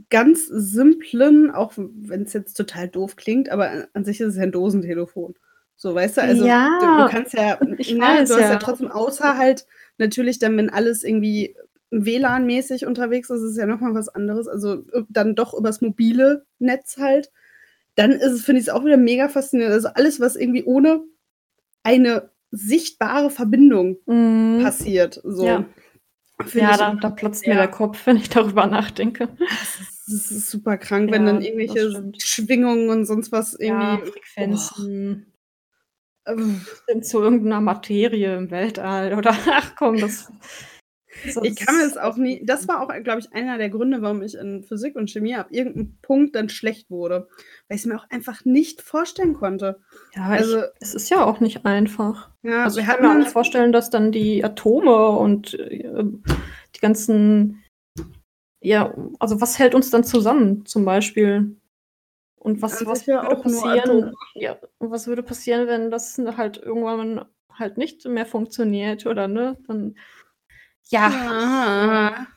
ganz 0.09 0.45
simplen, 0.47 1.51
auch 1.51 1.73
wenn 1.75 2.23
es 2.23 2.33
jetzt 2.33 2.55
total 2.55 2.87
doof 2.87 3.15
klingt, 3.15 3.49
aber 3.49 3.87
an 3.93 4.05
sich 4.05 4.19
ist 4.21 4.29
es 4.29 4.35
ja 4.37 4.43
ein 4.43 4.51
Dosentelefon. 4.51 5.35
So, 5.75 5.93
weißt 5.93 6.17
du, 6.17 6.21
also 6.21 6.45
Ja, 6.45 6.79
du, 6.79 7.03
du 7.03 7.09
kannst 7.09 7.33
ja, 7.33 7.59
ich 7.77 7.93
ne, 7.93 8.01
weiß, 8.01 8.29
du 8.29 8.35
hast 8.35 8.41
ja. 8.41 8.51
ja. 8.53 8.57
trotzdem 8.57 8.91
außer 8.91 9.37
halt 9.37 9.65
natürlich 9.97 10.39
dann, 10.39 10.57
wenn 10.57 10.69
alles 10.69 11.03
irgendwie 11.03 11.55
WLAN-mäßig 11.91 12.85
unterwegs 12.85 13.29
ist, 13.29 13.41
ist 13.41 13.51
es 13.51 13.57
ja 13.57 13.65
nochmal 13.65 13.93
was 13.93 14.09
anderes. 14.09 14.47
Also 14.47 14.85
äh, 14.91 15.03
dann 15.09 15.35
doch 15.35 15.53
übers 15.53 15.81
mobile 15.81 16.45
Netz 16.59 16.97
halt. 16.97 17.31
Dann 17.97 18.11
ist 18.11 18.31
es, 18.31 18.45
finde 18.45 18.61
ich 18.61 18.67
es 18.67 18.73
auch 18.73 18.85
wieder 18.85 18.95
mega 18.97 19.27
faszinierend. 19.27 19.73
Also 19.73 19.89
alles, 19.89 20.19
was 20.19 20.35
irgendwie 20.35 20.63
ohne 20.63 21.01
eine 21.83 22.29
sichtbare 22.51 23.29
Verbindung 23.29 23.97
mm, 24.05 24.61
passiert. 24.63 25.19
So. 25.23 25.45
Ja. 25.45 25.65
Ja, 26.53 26.71
ich 26.71 26.77
da, 26.77 26.93
da 26.93 27.09
platzt 27.09 27.47
mir 27.47 27.53
ja. 27.53 27.61
der 27.61 27.67
Kopf, 27.67 27.99
wenn 28.05 28.17
ich 28.17 28.29
darüber 28.29 28.67
nachdenke. 28.67 29.27
Das 29.39 29.79
ist, 29.79 30.03
das 30.07 30.31
ist 30.31 30.51
super 30.51 30.77
krank, 30.77 31.11
wenn 31.11 31.25
Ja, 31.25 31.33
dann 31.33 31.35
das 31.37 31.45
irgendwelche. 31.45 32.11
Schwingungen 32.19 32.89
und 32.89 33.05
sonst 33.05 33.31
was 33.31 33.55
irgendwie. 33.55 34.11
Frequenzen. 34.11 35.33
sind 36.87 37.05
zu 37.05 37.19
irgendeiner 37.19 37.61
Materie 37.61 38.37
im 38.37 38.51
Weltall 38.51 39.17
oder 39.17 39.31
ach 39.51 39.75
komm, 39.75 39.97
das. 39.97 40.31
Ich 41.23 41.55
kann 41.55 41.77
mir 41.77 41.83
das 41.83 41.97
auch 41.97 42.17
nie. 42.17 42.45
Das 42.45 42.67
war 42.67 42.81
auch, 42.81 42.87
glaube 43.03 43.19
ich, 43.19 43.33
einer 43.33 43.57
der 43.57 43.69
Gründe, 43.69 44.01
warum 44.01 44.21
ich 44.21 44.35
in 44.35 44.63
Physik 44.63 44.95
und 44.95 45.09
Chemie 45.09 45.35
ab 45.35 45.47
irgendeinem 45.51 45.97
Punkt 46.01 46.35
dann 46.35 46.49
schlecht 46.49 46.89
wurde. 46.89 47.27
Weil 47.67 47.75
ich 47.75 47.81
es 47.81 47.85
mir 47.85 47.95
auch 47.97 48.09
einfach 48.09 48.45
nicht 48.45 48.81
vorstellen 48.81 49.33
konnte. 49.33 49.79
Ja, 50.15 50.27
Also, 50.27 50.59
ich, 50.59 50.63
es 50.79 50.95
ist 50.95 51.09
ja 51.09 51.23
auch 51.23 51.39
nicht 51.39 51.65
einfach. 51.65 52.29
ja, 52.43 52.63
Also 52.63 52.79
ich 52.79 52.85
kann 52.85 53.01
mir 53.01 53.11
auch 53.11 53.17
nicht 53.17 53.31
vorstellen, 53.31 53.71
dass 53.71 53.89
dann 53.89 54.11
die 54.11 54.43
Atome 54.43 55.09
und 55.09 55.53
äh, 55.59 56.03
die 56.75 56.79
ganzen, 56.79 57.63
ja, 58.61 58.93
also 59.19 59.41
was 59.41 59.59
hält 59.59 59.75
uns 59.75 59.89
dann 59.89 60.03
zusammen 60.03 60.65
zum 60.65 60.85
Beispiel? 60.85 61.55
Und 62.39 62.61
was, 62.61 62.85
was 62.85 63.07
würde 63.07 63.35
passieren? 63.41 64.13
Ja, 64.35 64.57
was 64.79 65.07
würde 65.07 65.23
passieren, 65.23 65.67
wenn 65.67 65.91
das 65.91 66.17
halt 66.37 66.57
irgendwann 66.57 67.25
halt 67.51 67.77
nicht 67.77 68.05
mehr 68.05 68.25
funktioniert 68.25 69.05
oder 69.05 69.27
ne? 69.27 69.57
Dann 69.67 69.95
ja, 70.89 71.07
Ah, 71.09 72.27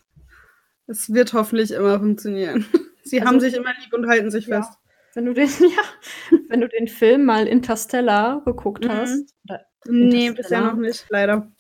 es 0.87 1.13
wird 1.13 1.33
hoffentlich 1.33 1.71
immer 1.73 1.99
funktionieren. 1.99 2.65
Sie 3.05 3.21
Also, 3.21 3.29
haben 3.29 3.41
sich 3.41 3.55
immer 3.55 3.73
lieb 3.83 3.93
und 3.95 4.07
halten 4.09 4.31
sich 4.31 4.47
ja. 4.47 4.63
fest. 4.63 4.79
wenn 5.15 5.25
du 5.27 5.33
den, 5.35 5.49
ja, 5.61 5.83
wenn 6.49 6.61
du 6.61 6.69
den 6.69 6.89
Film 6.89 7.25
mal 7.25 7.47
Interstellar 7.47 8.43
geguckt 8.45 8.85
Mhm. 8.85 8.89
hast, 8.91 9.35
oder 9.49 9.65
Nee, 9.87 10.27
Interstellar. 10.29 10.35
bisher 10.37 10.61
noch 10.63 10.77
nicht, 10.77 11.07
leider. 11.09 11.51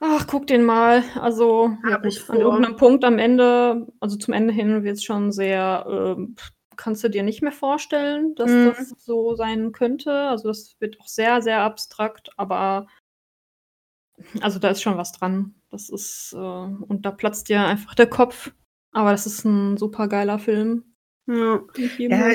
Ach, 0.00 0.26
guck 0.26 0.46
den 0.48 0.64
mal. 0.64 1.02
Also, 1.20 1.76
ja, 1.88 1.96
an 2.28 2.40
irgendeinem 2.40 2.76
Punkt 2.76 3.04
am 3.04 3.18
Ende, 3.18 3.86
also 4.00 4.16
zum 4.16 4.34
Ende 4.34 4.52
hin 4.52 4.82
wird 4.84 4.96
es 4.96 5.04
schon 5.04 5.30
sehr, 5.32 5.84
ähm, 5.88 6.34
kannst 6.76 7.04
du 7.04 7.08
dir 7.08 7.22
nicht 7.22 7.42
mehr 7.42 7.52
vorstellen, 7.52 8.34
dass 8.34 8.50
Mhm. 8.50 8.64
das 8.66 8.88
so 8.98 9.34
sein 9.36 9.70
könnte. 9.72 10.12
Also 10.12 10.48
das 10.48 10.74
wird 10.80 10.98
auch 11.00 11.06
sehr, 11.06 11.40
sehr 11.42 11.60
abstrakt, 11.60 12.30
aber 12.36 12.86
also 14.40 14.58
da 14.58 14.70
ist 14.70 14.82
schon 14.82 14.96
was 14.96 15.12
dran. 15.12 15.54
Das 15.72 15.88
ist, 15.90 16.32
äh, 16.34 16.36
und 16.38 17.00
da 17.04 17.10
platzt 17.10 17.48
dir 17.48 17.64
einfach 17.64 17.94
der 17.94 18.06
Kopf. 18.06 18.52
Aber 18.92 19.10
das 19.10 19.26
ist 19.26 19.44
ein 19.44 19.76
super 19.78 20.06
geiler 20.06 20.38
Film. 20.38 20.84
Ja, 21.26 21.60
Ja, 21.98 22.30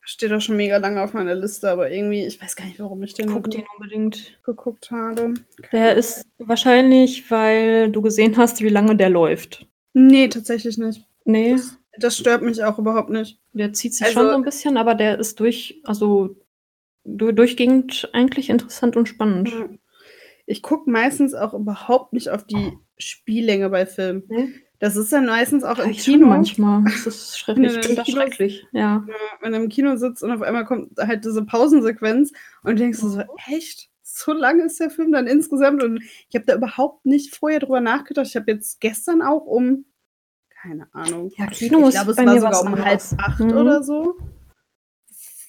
steht 0.00 0.32
auch 0.32 0.40
schon 0.40 0.56
mega 0.56 0.76
lange 0.76 1.00
auf 1.02 1.14
meiner 1.14 1.34
Liste, 1.34 1.70
aber 1.70 1.90
irgendwie, 1.90 2.26
ich 2.26 2.40
weiß 2.42 2.56
gar 2.56 2.64
nicht, 2.66 2.78
warum 2.80 3.02
ich 3.02 3.14
den 3.14 3.28
Guck 3.28 3.50
den 3.50 3.62
unbedingt. 3.78 4.38
geguckt 4.44 4.90
habe. 4.90 5.34
Der 5.72 5.94
ist 5.94 6.26
wahrscheinlich, 6.38 7.30
weil 7.30 7.90
du 7.90 8.02
gesehen 8.02 8.36
hast, 8.36 8.60
wie 8.60 8.68
lange 8.68 8.96
der 8.96 9.08
läuft. 9.08 9.66
Nee, 9.94 10.28
tatsächlich 10.28 10.76
nicht. 10.78 11.06
Nee. 11.24 11.56
Das 11.98 12.16
stört 12.18 12.42
mich 12.42 12.62
auch 12.64 12.78
überhaupt 12.78 13.08
nicht. 13.10 13.40
Der 13.52 13.72
zieht 13.72 13.94
sich 13.94 14.04
Also- 14.08 14.18
schon 14.20 14.28
so 14.28 14.34
ein 14.34 14.42
bisschen, 14.42 14.76
aber 14.76 14.94
der 14.96 15.18
ist 15.20 15.38
durch, 15.40 15.80
also 15.84 16.36
du, 17.04 17.30
durchgehend 17.32 18.10
eigentlich 18.12 18.50
interessant 18.50 18.96
und 18.96 19.08
spannend. 19.08 19.52
Ja. 20.46 20.52
Ich 20.52 20.62
gucke 20.62 20.90
meistens 20.90 21.34
auch 21.34 21.54
überhaupt 21.54 22.12
nicht 22.12 22.28
auf 22.30 22.44
die 22.44 22.72
Spiellänge 22.98 23.70
bei 23.70 23.86
Filmen. 23.86 24.22
Nee? 24.28 24.48
Das 24.80 24.96
ist 24.96 25.12
dann 25.12 25.26
meistens 25.26 25.64
auch 25.64 25.78
im 25.78 25.90
Ich 25.90 26.04
schon 26.04 26.14
Kino. 26.14 26.26
manchmal. 26.26 26.84
Das 26.84 27.06
ist 27.06 27.38
schrecklich. 27.38 27.72
Ja, 27.82 27.88
im 27.88 27.96
das 27.96 28.04
Kino- 28.06 28.20
schrecklich. 28.20 28.66
Ja. 28.72 29.04
Ja, 29.08 29.14
wenn 29.40 29.52
du 29.52 29.58
im 29.58 29.68
Kino 29.68 29.96
sitzt 29.96 30.22
und 30.22 30.30
auf 30.30 30.42
einmal 30.42 30.64
kommt 30.66 30.98
halt 30.98 31.24
diese 31.24 31.44
Pausensequenz 31.44 32.32
und 32.62 32.78
denkst 32.78 33.00
du 33.00 33.08
so, 33.08 33.22
echt? 33.48 33.88
So 34.02 34.32
lang 34.32 34.60
ist 34.60 34.78
der 34.80 34.90
Film 34.90 35.10
dann 35.12 35.26
insgesamt? 35.26 35.82
Und 35.82 36.02
ich 36.02 36.34
habe 36.34 36.44
da 36.44 36.54
überhaupt 36.56 37.06
nicht 37.06 37.34
vorher 37.34 37.60
drüber 37.60 37.80
nachgedacht. 37.80 38.26
Ich 38.26 38.36
habe 38.36 38.50
jetzt 38.52 38.80
gestern 38.80 39.22
auch 39.22 39.46
um, 39.46 39.86
keine 40.62 40.86
Ahnung, 40.94 41.30
Ja, 41.36 41.46
Kino 41.46 41.80
ich 41.80 41.86
ist 41.86 41.94
glaube, 41.94 42.10
es 42.12 42.18
war 42.18 42.34
sogar 42.52 42.62
um 42.62 42.84
halb 42.84 43.00
acht 43.18 43.40
Mhm. 43.40 43.52
oder 43.56 43.82
so, 43.82 44.16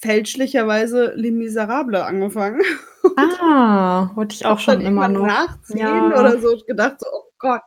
fälschlicherweise 0.06 1.14
Les 1.16 1.32
Miserables 1.32 2.02
angefangen. 2.02 2.62
Ah, 3.18 4.10
wollte 4.16 4.34
ich 4.34 4.48
auch 4.48 4.58
schon 4.58 4.82
immer 4.82 5.08
noch. 5.08 5.28
nach 5.28 5.62
zehn 5.62 5.78
Ja. 5.78 6.08
oder 6.08 6.40
so 6.40 6.58
gedacht, 6.66 6.96
so, 7.00 7.06
oh 7.14 7.30
Gott, 7.38 7.62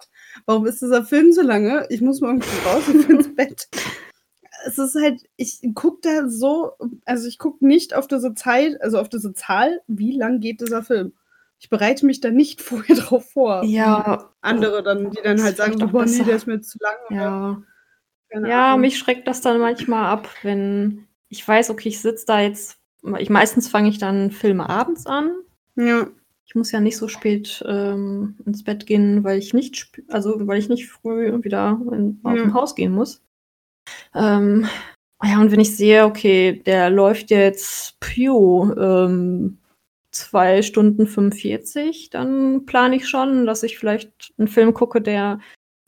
warum 0.46 0.66
ist 0.66 0.82
dieser 0.82 1.04
Film 1.04 1.32
so 1.32 1.42
lange? 1.42 1.86
Ich 1.90 2.00
muss 2.00 2.20
morgen 2.20 2.42
früh 2.42 2.68
raus 2.68 2.88
und 2.88 3.08
ins 3.08 3.34
Bett. 3.36 3.68
Es 4.66 4.78
ist 4.78 4.96
halt, 5.00 5.22
ich 5.36 5.60
gucke 5.76 6.00
da 6.02 6.28
so, 6.28 6.72
also 7.04 7.28
ich 7.28 7.38
gucke 7.38 7.64
nicht 7.64 7.94
auf 7.94 8.08
diese 8.08 8.34
Zeit, 8.34 8.82
also 8.82 8.98
auf 8.98 9.08
diese 9.08 9.32
Zahl, 9.32 9.80
wie 9.86 10.10
lang 10.18 10.40
geht 10.40 10.60
dieser 10.60 10.82
Film. 10.82 11.12
Ich 11.60 11.70
bereite 11.70 12.04
mich 12.04 12.20
da 12.20 12.30
nicht 12.32 12.60
vorher 12.68 12.96
drauf 12.96 13.30
vor. 13.30 13.62
Ja, 13.62 14.30
Andere 14.40 14.82
dann, 14.82 15.12
die 15.12 15.22
dann 15.22 15.40
halt 15.40 15.56
sagen, 15.56 15.78
boah, 15.92 16.04
nee, 16.04 16.24
der 16.24 16.34
ist 16.34 16.48
mir 16.48 16.60
zu 16.60 16.78
lang. 16.80 17.16
ja. 17.16 17.62
Ja, 18.46 18.76
mich 18.76 18.98
schreckt 18.98 19.26
das 19.28 19.40
dann 19.40 19.58
manchmal 19.60 20.04
ab, 20.06 20.28
wenn 20.42 21.06
ich 21.28 21.46
weiß, 21.46 21.70
okay, 21.70 21.88
ich 21.88 22.00
sitze 22.00 22.24
da 22.26 22.40
jetzt. 22.40 22.78
Ich, 23.18 23.30
meistens 23.30 23.68
fange 23.68 23.88
ich 23.88 23.98
dann 23.98 24.30
Filme 24.30 24.68
abends 24.68 25.06
an. 25.06 25.30
Ja, 25.76 26.08
Ich 26.46 26.54
muss 26.54 26.72
ja 26.72 26.80
nicht 26.80 26.96
so 26.96 27.06
spät 27.08 27.62
ähm, 27.66 28.36
ins 28.44 28.64
Bett 28.64 28.86
gehen, 28.86 29.22
weil 29.22 29.38
ich 29.38 29.54
nicht, 29.54 30.00
also 30.08 30.46
weil 30.46 30.58
ich 30.58 30.68
nicht 30.68 30.88
früh 30.88 31.32
wieder 31.44 31.80
in, 31.92 32.20
aus 32.24 32.36
Ja. 32.36 32.42
dem 32.42 32.54
Haus 32.54 32.74
gehen 32.74 32.92
muss. 32.92 33.22
Ähm, 34.14 34.66
Ja, 35.22 35.40
und 35.40 35.50
wenn 35.50 35.60
ich 35.60 35.76
sehe, 35.76 36.04
okay, 36.04 36.62
der 36.64 36.90
läuft 36.90 37.30
jetzt 37.30 37.98
Pew, 38.00 38.72
ähm, 38.78 39.58
2 40.12 40.62
Stunden 40.62 41.06
45, 41.06 42.10
dann 42.10 42.64
plane 42.66 42.96
ich 42.96 43.08
schon, 43.08 43.44
dass 43.46 43.62
ich 43.62 43.78
vielleicht 43.78 44.32
einen 44.38 44.48
Film 44.48 44.74
gucke, 44.74 45.00
der 45.00 45.40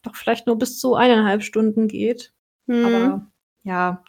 doch 0.03 0.15
vielleicht 0.17 0.47
nur 0.47 0.59
bis 0.59 0.79
zu 0.79 0.95
eineinhalb 0.95 1.43
Stunden 1.43 1.89
geht. 1.89 2.33
Mhm. 2.67 2.85
Aber 2.85 3.31
ja, 3.65 4.05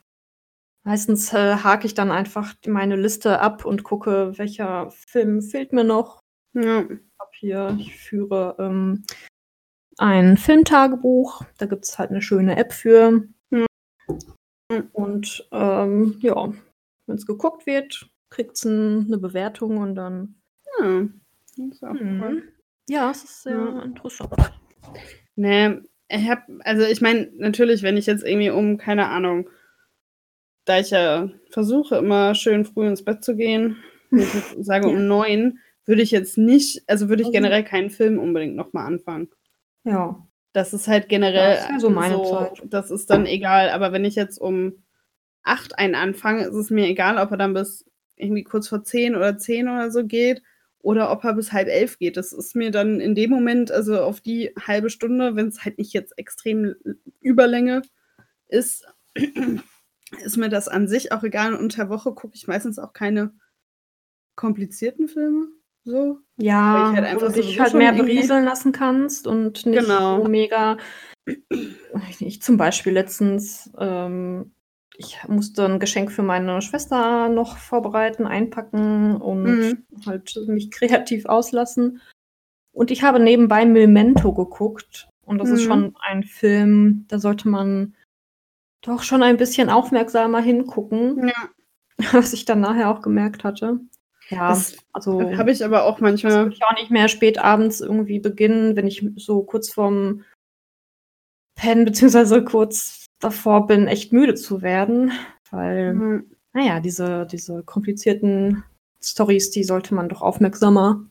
meistens 0.84 1.32
äh, 1.34 1.56
hake 1.56 1.86
ich 1.86 1.94
dann 1.94 2.12
einfach 2.12 2.54
meine 2.68 2.96
Liste 2.96 3.40
ab 3.40 3.66
und 3.66 3.84
gucke, 3.84 4.38
welcher 4.38 4.90
Film 4.92 5.42
fehlt 5.42 5.74
mir 5.74 5.84
noch. 5.84 6.20
Ja. 6.54 6.82
Ich 6.82 7.00
hab 7.20 7.34
hier, 7.36 7.78
ich 7.80 7.96
führe 7.98 8.56
ähm, 8.60 9.04
ein 9.98 10.38
Filmtagebuch. 10.38 11.44
Da 11.58 11.66
gibt 11.66 11.86
es 11.86 11.98
halt 12.00 12.10
eine 12.10 12.22
schöne 12.22 12.58
App 12.58 12.74
für. 12.74 13.24
Mhm. 13.52 13.66
Und 14.94 15.48
ähm, 15.52 16.16
ja, 16.20 16.52
wenn 17.06 17.16
es 17.16 17.26
geguckt 17.26 17.66
wird, 17.66 18.10
kriegt 18.30 18.56
es 18.58 18.66
eine 18.66 19.18
Bewertung 19.18 19.78
und 19.78 19.96
dann. 19.96 20.36
Ja. 20.80 21.08
Das 21.58 21.68
ist 21.76 21.84
auch 21.84 21.94
Mhm. 21.94 22.22
cool. 22.24 22.54
Ja, 22.90 23.12
es 23.12 23.24
ist 23.24 23.44
sehr 23.44 23.56
Ja. 23.58 23.82
interessant. 23.84 24.34
Ne, 25.36 25.84
ich 26.10 26.30
habe, 26.30 26.42
also 26.66 26.84
ich 26.84 27.02
meine, 27.02 27.32
natürlich, 27.36 27.84
wenn 27.84 27.98
ich 27.98 28.06
jetzt 28.06 28.24
irgendwie 28.24 28.50
um, 28.50 28.78
keine 28.78 29.08
Ahnung, 29.08 29.50
da 30.72 30.80
ich 30.80 30.90
ja 30.92 31.30
versuche, 31.50 31.98
immer 31.98 32.34
schön 32.34 32.64
früh 32.64 32.88
ins 32.88 33.04
Bett 33.04 33.26
zu 33.26 33.36
gehen, 33.36 33.76
ich 34.10 34.34
jetzt 34.34 34.64
sage 34.66 34.88
um 34.88 35.06
neun, 35.06 35.60
würde 35.86 36.02
ich 36.02 36.12
jetzt 36.12 36.38
nicht, 36.38 36.82
also 36.88 37.10
würde 37.10 37.24
ich 37.24 37.28
Also- 37.28 37.34
generell 37.34 37.64
keinen 37.66 37.90
Film 37.90 38.20
unbedingt 38.20 38.56
nochmal 38.56 38.86
anfangen. 38.88 39.30
Ja. 39.84 40.26
Das 40.54 40.74
ist 40.74 40.88
halt 40.88 41.10
generell, 41.10 41.56
das 41.56 41.70
wär 41.70 41.80
so 41.82 41.90
meine 41.90 42.24
Zeit. 42.24 42.62
das 42.66 42.90
ist 42.90 43.10
dann 43.10 43.26
egal. 43.26 43.70
Aber 43.70 43.92
wenn 43.92 44.06
ich 44.06 44.16
jetzt 44.16 44.38
um 44.38 44.84
acht 45.44 45.78
einen 45.78 45.96
anfange, 45.96 46.44
ist 46.46 46.56
es 46.56 46.70
mir 46.70 46.88
egal, 46.88 47.18
ob 47.18 47.32
er 47.32 47.38
dann 47.38 47.54
bis 47.54 47.86
irgendwie 48.16 48.44
kurz 48.44 48.68
vor 48.70 48.84
zehn 48.84 49.16
oder 49.16 49.38
zehn 49.38 49.68
oder 49.68 49.92
so 49.92 50.06
geht 50.06 50.42
oder 50.80 51.12
ob 51.12 51.24
er 51.26 51.34
bis 51.34 51.52
halb 51.52 51.68
elf 51.68 51.98
geht. 52.00 52.16
Das 52.16 52.32
ist 52.32 52.56
mir 52.56 52.72
dann 52.72 53.00
in 53.02 53.14
dem 53.16 53.30
Moment, 53.30 53.72
also 53.72 54.02
auf 54.02 54.22
die 54.22 54.52
halbe 54.60 54.90
Stunde, 54.90 55.36
wenn 55.36 55.48
es 55.48 55.66
halt 55.66 55.78
nicht 55.78 55.94
jetzt 55.94 56.18
extrem 56.18 56.76
Überlänge 57.20 57.82
ist, 58.48 58.86
ist 60.24 60.38
mir 60.38 60.50
das 60.50 60.68
an 60.68 60.88
sich 60.88 61.12
auch 61.12 61.24
egal. 61.24 61.54
Und 61.54 61.60
unter 61.62 61.90
Woche 61.90 62.14
gucke 62.14 62.36
ich 62.36 62.48
meistens 62.48 62.80
auch 62.80 62.94
keine 62.94 63.34
komplizierten 64.36 65.08
Filme. 65.08 65.48
So. 65.84 66.20
Ja, 66.38 66.74
Weil 66.74 66.82
ich 66.84 66.96
halt 66.98 67.06
wo 67.06 67.10
einfach 67.26 67.28
du 67.28 67.34
dich 67.42 67.46
sowieso 67.48 67.64
halt 67.64 67.74
mehr 67.74 67.94
berieseln 67.94 68.46
lassen 68.46 68.72
kannst 68.72 69.26
und 69.28 69.66
nicht 69.66 69.80
Genau. 69.80 70.24
so 70.24 70.30
mega. 70.30 70.78
Ich 72.20 72.42
zum 72.42 72.58
Beispiel 72.58 72.94
letztens, 72.94 73.72
ähm, 73.78 74.52
ich 74.98 75.20
musste 75.28 75.66
ein 75.66 75.80
Geschenk 75.80 76.12
für 76.12 76.24
meine 76.24 76.62
Schwester 76.62 77.30
noch 77.30 77.58
vorbereiten, 77.58 78.28
einpacken 78.28 79.18
und 79.18 79.44
Mhm. 79.46 79.86
halt 80.06 80.36
mich 80.48 80.70
kreativ 80.72 81.26
auslassen. 81.26 82.02
Und 82.74 82.92
ich 82.92 83.04
habe 83.04 83.20
nebenbei 83.20 83.66
Memento 83.66 84.34
geguckt. 84.34 85.08
Und 85.26 85.40
das 85.40 85.50
ist 85.50 85.64
Mhm. 85.64 85.68
schon 85.68 85.96
ein 86.02 86.24
Film, 86.24 87.06
da 87.08 87.20
sollte 87.20 87.48
man 87.50 87.96
doch 88.82 89.04
schon 89.04 89.24
ein 89.24 89.38
bisschen 89.38 89.70
aufmerksamer 89.70 90.42
hingucken, 90.42 91.28
Ja. 91.28 91.50
was 92.14 92.34
ich 92.34 92.46
dann 92.46 92.60
nachher 92.62 92.90
auch 92.90 93.02
gemerkt 93.02 93.44
hatte. 93.44 93.80
Ja, 94.30 94.50
Das 94.50 94.78
also 94.94 95.38
Habe 95.38 95.52
ich 95.52 95.64
aber 95.64 95.84
auch 95.84 95.96
das 95.96 96.02
manchmal. 96.02 96.46
würde 96.46 96.54
ich 96.56 96.64
auch 96.64 96.76
nicht 96.76 96.90
mehr 96.90 97.08
spät 97.10 97.38
abends 97.38 97.82
irgendwie 97.82 98.20
beginnen, 98.20 98.76
wenn 98.76 98.88
ich 98.88 99.06
so 99.18 99.44
kurz 99.44 99.70
vorm 99.72 100.24
Pennen 101.56 101.86
beziehungsweise 101.86 102.44
kurz 102.44 103.06
davor 103.20 103.68
bin, 103.68 103.88
echt 103.88 104.14
müde 104.14 104.36
zu 104.36 104.62
werden. 104.62 105.12
Weil, 105.52 105.94
Mhm. 105.94 106.32
naja, 106.54 106.80
diese, 106.80 107.26
diese 107.28 107.62
komplizierten 107.64 108.64
Stories, 109.04 109.52
die 109.52 109.64
sollte 109.64 109.94
man 109.94 110.08
doch 110.10 110.22
aufmerksamer 110.22 111.06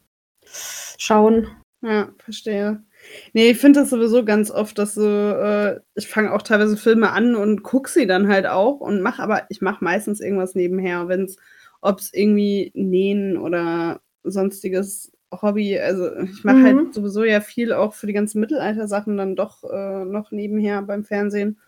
schauen. 0.98 1.46
Ja, 1.83 2.09
verstehe. 2.18 2.83
Nee, 3.32 3.50
ich 3.50 3.58
finde 3.58 3.80
das 3.80 3.90
sowieso 3.90 4.24
ganz 4.24 4.50
oft, 4.50 4.78
dass 4.78 4.94
so, 4.94 5.06
äh, 5.06 5.80
ich 5.94 6.08
fange 6.08 6.32
auch 6.32 6.42
teilweise 6.42 6.76
Filme 6.76 7.10
an 7.10 7.34
und 7.34 7.62
gucke 7.62 7.90
sie 7.90 8.06
dann 8.06 8.28
halt 8.28 8.46
auch 8.46 8.80
und 8.80 9.00
mache 9.00 9.22
aber, 9.22 9.42
ich 9.48 9.60
mache 9.60 9.82
meistens 9.84 10.20
irgendwas 10.20 10.54
nebenher, 10.54 11.08
wenn 11.08 11.24
es, 11.24 11.36
ob 11.80 11.98
es 12.00 12.12
irgendwie 12.12 12.72
Nähen 12.74 13.36
oder 13.36 14.00
sonstiges 14.22 15.12
Hobby, 15.32 15.78
also 15.78 16.14
ich 16.16 16.42
mache 16.44 16.56
Mhm. 16.58 16.64
halt 16.64 16.94
sowieso 16.94 17.24
ja 17.24 17.40
viel 17.40 17.72
auch 17.72 17.94
für 17.94 18.06
die 18.06 18.12
ganzen 18.12 18.40
Mittelalter-Sachen 18.40 19.16
dann 19.16 19.36
doch 19.36 19.62
äh, 19.64 20.04
noch 20.04 20.32
nebenher 20.32 20.82
beim 20.82 21.04
Fernsehen. 21.04 21.58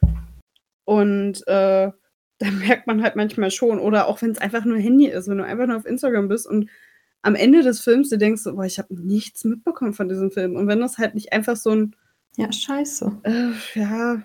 Und 0.85 1.47
äh, 1.47 1.91
da 2.39 2.51
merkt 2.51 2.89
man 2.89 3.03
halt 3.03 3.15
manchmal 3.15 3.53
schon, 3.53 3.79
oder 3.79 4.09
auch 4.09 4.21
wenn 4.21 4.33
es 4.33 4.39
einfach 4.39 4.65
nur 4.65 4.79
Handy 4.79 5.07
ist, 5.07 5.29
wenn 5.29 5.39
du 5.39 5.45
einfach 5.45 5.67
nur 5.69 5.77
auf 5.77 5.87
Instagram 5.87 6.27
bist 6.27 6.47
und 6.47 6.69
am 7.23 7.35
Ende 7.37 7.63
des 7.63 7.81
Films 7.81 8.09
du 8.11 8.19
denkst, 8.19 8.43
so, 8.43 8.55
boah, 8.55 8.65
ich 8.65 8.79
habe 8.79 8.95
nichts 9.01 9.45
mitbekommen 9.45 9.95
von 9.95 10.09
diesem 10.09 10.31
Film. 10.31 10.57
Und 10.57 10.67
wenn 10.69 10.81
das 10.81 10.99
halt 10.99 11.15
nicht 11.15 11.33
einfach 11.33 11.57
so 11.57 11.71
ein, 11.71 11.97
Ja, 12.37 12.51
scheiße. 12.53 13.21
äh, 13.25 13.51
ja, 13.75 14.23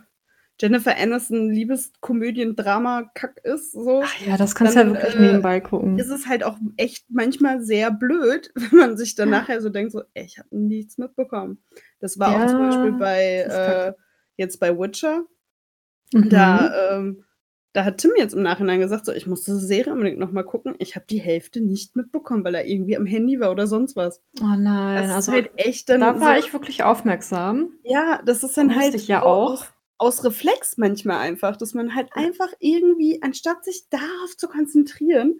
Jennifer 0.59 0.97
Aniston 0.97 1.51
Liebeskomödien-Drama-Kack 1.51 3.41
ist, 3.43 3.71
so, 3.73 4.01
Ach 4.03 4.19
ja, 4.25 4.37
das 4.37 4.55
kannst 4.55 4.75
du 4.75 4.79
ja 4.79 4.87
wirklich 4.87 5.15
äh, 5.15 5.19
nebenbei 5.21 5.59
gucken. 5.59 5.97
ist 5.99 6.09
es 6.09 6.27
halt 6.27 6.43
auch 6.43 6.57
echt 6.77 7.05
manchmal 7.09 7.61
sehr 7.61 7.91
blöd, 7.91 8.51
wenn 8.55 8.79
man 8.79 8.97
sich 8.97 9.15
dann 9.15 9.29
nachher 9.29 9.61
so 9.61 9.69
denkt, 9.69 9.91
so, 9.91 10.01
ey, 10.13 10.25
ich 10.25 10.39
habe 10.39 10.49
nichts 10.57 10.97
mitbekommen. 10.97 11.59
Das 11.99 12.17
war 12.19 12.31
auch 12.33 12.45
zum 12.47 12.59
Ja, 12.59 12.65
Beispiel 12.67 12.91
bei, 12.93 13.21
äh, 13.41 13.93
jetzt 14.37 14.59
bei 14.59 14.77
Witcher. 14.77 15.25
Mhm. 16.13 16.29
Da, 16.29 16.97
ähm, 16.97 17.23
da 17.77 17.85
hat 17.85 17.99
Tim 17.99 18.11
jetzt 18.17 18.33
im 18.33 18.41
Nachhinein 18.41 18.79
gesagt, 18.79 19.05
so, 19.05 19.11
ich 19.13 19.27
muss 19.27 19.43
diese 19.43 19.59
Serie 19.59 19.93
unbedingt 19.93 20.17
nochmal 20.17 20.43
gucken. 20.43 20.73
Ich 20.79 20.95
habe 20.95 21.05
die 21.07 21.19
Hälfte 21.19 21.61
nicht 21.61 21.95
mitbekommen, 21.95 22.43
weil 22.43 22.55
er 22.55 22.65
irgendwie 22.65 22.97
am 22.97 23.05
Handy 23.05 23.39
war 23.39 23.51
oder 23.51 23.67
sonst 23.67 23.95
was. 23.95 24.19
Oh 24.41 24.55
nein, 24.57 25.03
Das 25.03 25.11
also 25.15 25.31
ist 25.31 25.35
halt 25.35 25.51
echt 25.57 25.89
dann 25.89 26.01
da 26.01 26.19
war 26.19 26.33
so, 26.39 26.45
ich 26.47 26.53
wirklich 26.53 26.81
aufmerksam. 26.83 27.69
ja, 27.83 28.19
das 28.25 28.43
ist 28.43 28.57
dann 28.57 28.75
halt 28.75 28.95
ich 28.95 29.07
ja 29.07 29.21
auch. 29.23 29.65
Aus, 29.99 30.23
Reflex 30.23 30.77
manchmal 30.77 31.17
einfach, 31.19 31.55
dass 31.57 31.73
man 31.73 31.93
halt 31.95 32.09
einfach 32.13 32.49
irgendwie, 32.59 33.19
anstatt 33.21 33.63
sich 33.63 33.89
darauf 33.89 34.35
zu 34.37 34.47
konzentrieren, 34.47 35.39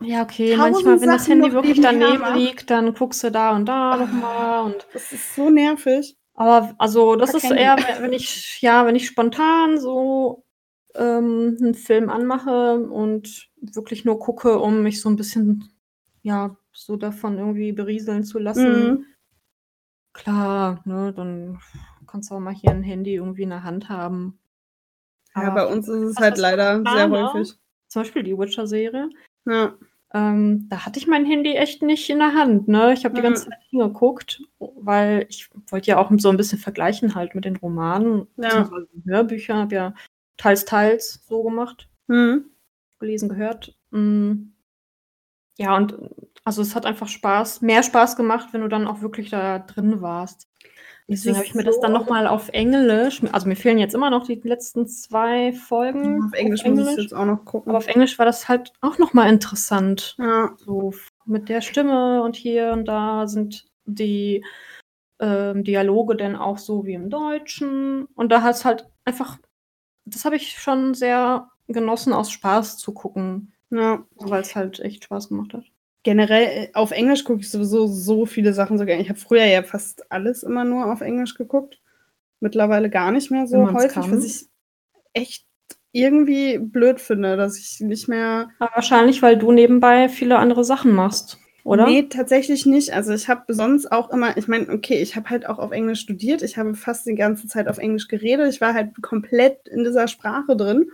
Ja, 0.00 0.22
okay, 0.22 0.56
manchmal, 0.56 1.00
wenn 1.00 1.08
das 1.08 1.22
Sachen 1.26 1.40
Handy 1.42 1.48
noch 1.48 1.54
wirklich 1.54 1.80
daneben 1.80 2.34
liegt, 2.34 2.70
dann 2.70 2.94
guckst 2.94 3.22
du 3.24 3.30
da 3.30 3.54
und 3.54 3.66
da 3.66 3.92
Ah. 3.92 3.96
nochmal 3.96 4.64
und 4.64 4.86
Das 4.92 5.12
ist 5.12 5.34
so 5.36 5.50
nervig. 5.50 6.16
aber 6.34 6.74
also 6.78 7.14
das 7.16 7.30
Fuck 7.32 7.44
ist 7.44 7.50
Handy. 7.50 7.62
eher, 7.62 7.76
wenn 8.00 8.12
ich 8.12 8.60
ja, 8.62 8.86
wenn 8.86 8.96
ich 8.96 9.06
spontan 9.06 9.78
so 9.80 10.44
ähm, 10.94 11.56
'n 11.60 11.74
Film 11.74 12.08
anmache 12.10 12.76
und 12.76 13.50
wirklich 13.60 14.04
nur 14.04 14.18
gucke, 14.18 14.58
um 14.58 14.82
mich 14.82 15.00
so 15.00 15.08
ein 15.08 15.16
bisschen, 15.16 15.64
ja, 16.22 16.56
so 16.72 16.96
davon 16.96 17.38
irgendwie 17.38 17.72
berieseln 17.72 18.24
zu 18.24 18.38
lassen. 18.38 18.90
Mhm. 18.90 19.04
Klar, 20.14 20.82
ne, 20.84 21.12
dann 21.14 21.58
kannst 22.06 22.30
du 22.30 22.34
auch 22.34 22.40
mal 22.40 22.54
hier 22.54 22.70
ein 22.70 22.82
Handy 22.82 23.14
irgendwie 23.14 23.42
in 23.42 23.50
der 23.50 23.64
Hand 23.64 23.88
haben. 23.88 24.38
Ja, 25.34 25.42
Aber 25.42 25.54
bei 25.66 25.66
uns 25.74 25.88
ist 25.88 26.02
es 26.02 26.18
halt 26.18 26.38
leider 26.38 26.84
sehr 26.84 27.08
häufig. 27.10 27.54
Zum 27.88 28.02
Beispiel 28.02 28.22
die 28.22 28.36
Witcher-Serie. 28.38 29.10
Ja. 29.46 29.74
Ähm, 30.14 30.66
da 30.68 30.84
hatte 30.84 30.98
ich 30.98 31.06
mein 31.06 31.24
Handy 31.24 31.54
echt 31.54 31.82
nicht 31.82 32.10
in 32.10 32.18
der 32.18 32.34
Hand, 32.34 32.68
ne? 32.68 32.92
Ich 32.92 33.04
habe 33.04 33.14
die 33.14 33.20
Mhm. 33.22 33.24
ganze 33.26 33.44
Zeit 33.48 33.60
hingeguckt, 33.70 34.42
weil 34.58 35.26
ich 35.30 35.48
wollte 35.68 35.88
ja 35.90 35.98
auch 35.98 36.10
so 36.18 36.28
ein 36.28 36.36
bisschen 36.36 36.58
vergleichen 36.58 37.14
halt 37.14 37.34
mit 37.34 37.46
den 37.46 37.56
Romanen 37.56 38.26
Ja. 38.36 38.70
Hörbüchern. 39.06 39.58
Habe 39.58 39.74
ja 39.74 39.94
teils, 40.42 40.64
teils 40.64 41.24
so 41.28 41.42
gemacht, 41.42 41.88
Mhm. 42.08 42.46
gelesen, 42.98 43.28
gehört. 43.28 43.74
Hm. 43.92 44.52
Ja, 45.58 45.76
und 45.76 45.96
also 46.44 46.62
es 46.62 46.74
hat 46.74 46.86
einfach 46.86 47.08
Spaß 47.08 47.60
mehr 47.62 47.82
Spaß 47.82 48.16
gemacht, 48.16 48.48
wenn 48.52 48.62
du 48.62 48.68
dann 48.68 48.86
auch 48.86 49.00
wirklich 49.02 49.30
da 49.30 49.58
drin 49.60 50.00
warst. 50.00 50.48
Es 51.08 51.24
Deswegen 51.24 51.36
habe 51.36 51.46
ich 51.46 51.54
mir 51.54 51.64
das 51.64 51.74
so 51.76 51.80
dann 51.82 51.92
noch 51.92 52.08
mal 52.08 52.26
auf 52.26 52.48
Englisch 52.50 53.22
also 53.32 53.46
mir 53.48 53.56
fehlen 53.56 53.76
jetzt 53.78 53.94
immer 53.94 54.08
noch 54.08 54.24
die 54.26 54.40
letzten 54.42 54.86
2 54.86 55.52
Folgen 55.52 56.22
Auf 56.24 56.32
Englisch 56.32 56.64
muss 56.64 56.88
ich 56.92 57.02
jetzt 57.02 57.14
auch 57.14 57.26
noch 57.26 57.44
gucken. 57.44 57.70
aber 57.70 57.78
auf 57.78 57.88
Englisch 57.88 58.18
war 58.18 58.24
das 58.26 58.48
halt 58.48 58.72
auch 58.80 58.98
noch 58.98 59.12
mal 59.12 59.28
interessant. 59.28 60.16
Ja. 60.18 60.54
So 60.56 60.92
mit 61.26 61.48
der 61.48 61.60
Stimme 61.60 62.22
und 62.22 62.34
hier 62.36 62.72
und 62.72 62.86
da 62.86 63.26
sind 63.26 63.66
die, 63.84 64.44
ähm, 65.20 65.64
Dialoge 65.64 66.16
dann 66.16 66.34
auch 66.36 66.58
so 66.58 66.84
wie 66.86 66.94
im 66.94 67.10
Deutschen. 67.10 68.06
Und 68.14 68.30
da 68.32 68.42
hat's 68.42 68.64
halt 68.64 68.88
einfach 69.04 69.38
das 70.04 70.24
habe 70.24 70.36
ich 70.36 70.58
schon 70.58 70.94
sehr 70.94 71.48
genossen, 71.68 72.12
aus 72.12 72.30
Spaß 72.30 72.78
zu 72.78 72.92
gucken, 72.92 73.52
Ja. 73.70 74.02
weil's 74.16 74.54
halt 74.54 74.80
echt 74.80 75.04
Spaß 75.04 75.28
gemacht 75.28 75.54
hat. 75.54 75.64
Generell, 76.04 76.44
äh, 76.44 76.70
auf 76.74 76.90
Englisch 76.90 77.24
gucke 77.24 77.40
ich 77.40 77.50
sowieso 77.50 77.86
so 77.86 78.26
viele 78.26 78.52
Sachen 78.52 78.76
so 78.78 78.84
gerne. 78.84 79.02
Ich 79.02 79.08
habe 79.08 79.18
früher 79.20 79.44
ja 79.44 79.62
fast 79.62 80.10
alles 80.10 80.42
immer 80.42 80.64
nur 80.64 80.92
auf 80.92 81.00
Englisch 81.00 81.34
geguckt. 81.36 81.80
Mittlerweile 82.40 82.90
gar 82.90 83.12
nicht 83.12 83.30
mehr 83.30 83.46
so 83.46 83.72
häufig, 83.72 83.92
kann. 83.92 84.10
was 84.10 84.24
ich 84.24 84.46
echt 85.12 85.46
irgendwie 85.92 86.58
blöd 86.58 87.00
finde, 87.00 87.36
dass 87.36 87.56
ich 87.58 87.78
nicht 87.80 88.08
mehr 88.08 88.48
Aber 88.58 88.74
wahrscheinlich, 88.74 89.22
weil 89.22 89.36
du 89.38 89.52
nebenbei 89.52 90.08
viele 90.08 90.38
andere 90.38 90.64
Sachen 90.64 90.92
machst, 90.92 91.38
oder? 91.64 91.86
Ne, 91.86 92.08
tatsächlich 92.08 92.66
nicht. 92.66 92.92
Also, 92.94 93.12
ich 93.12 93.28
habe 93.28 93.52
sonst 93.54 93.90
auch 93.92 94.10
immer 94.10 94.36
ich 94.36 94.48
meine, 94.48 94.68
okay, 94.70 95.00
ich 95.02 95.16
habe 95.16 95.30
halt 95.30 95.46
auch 95.46 95.58
auf 95.58 95.70
Englisch 95.72 96.00
studiert. 96.00 96.42
Ich 96.42 96.56
habe 96.58 96.74
fast 96.74 97.06
die 97.06 97.14
ganze 97.14 97.46
Zeit 97.46 97.68
auf 97.68 97.78
Englisch 97.78 98.08
geredet. 98.08 98.52
Ich 98.52 98.60
war 98.60 98.74
halt 98.74 98.90
komplett 99.02 99.68
in 99.68 99.84
dieser 99.84 100.08
Sprache 100.08 100.56
drin. 100.56 100.90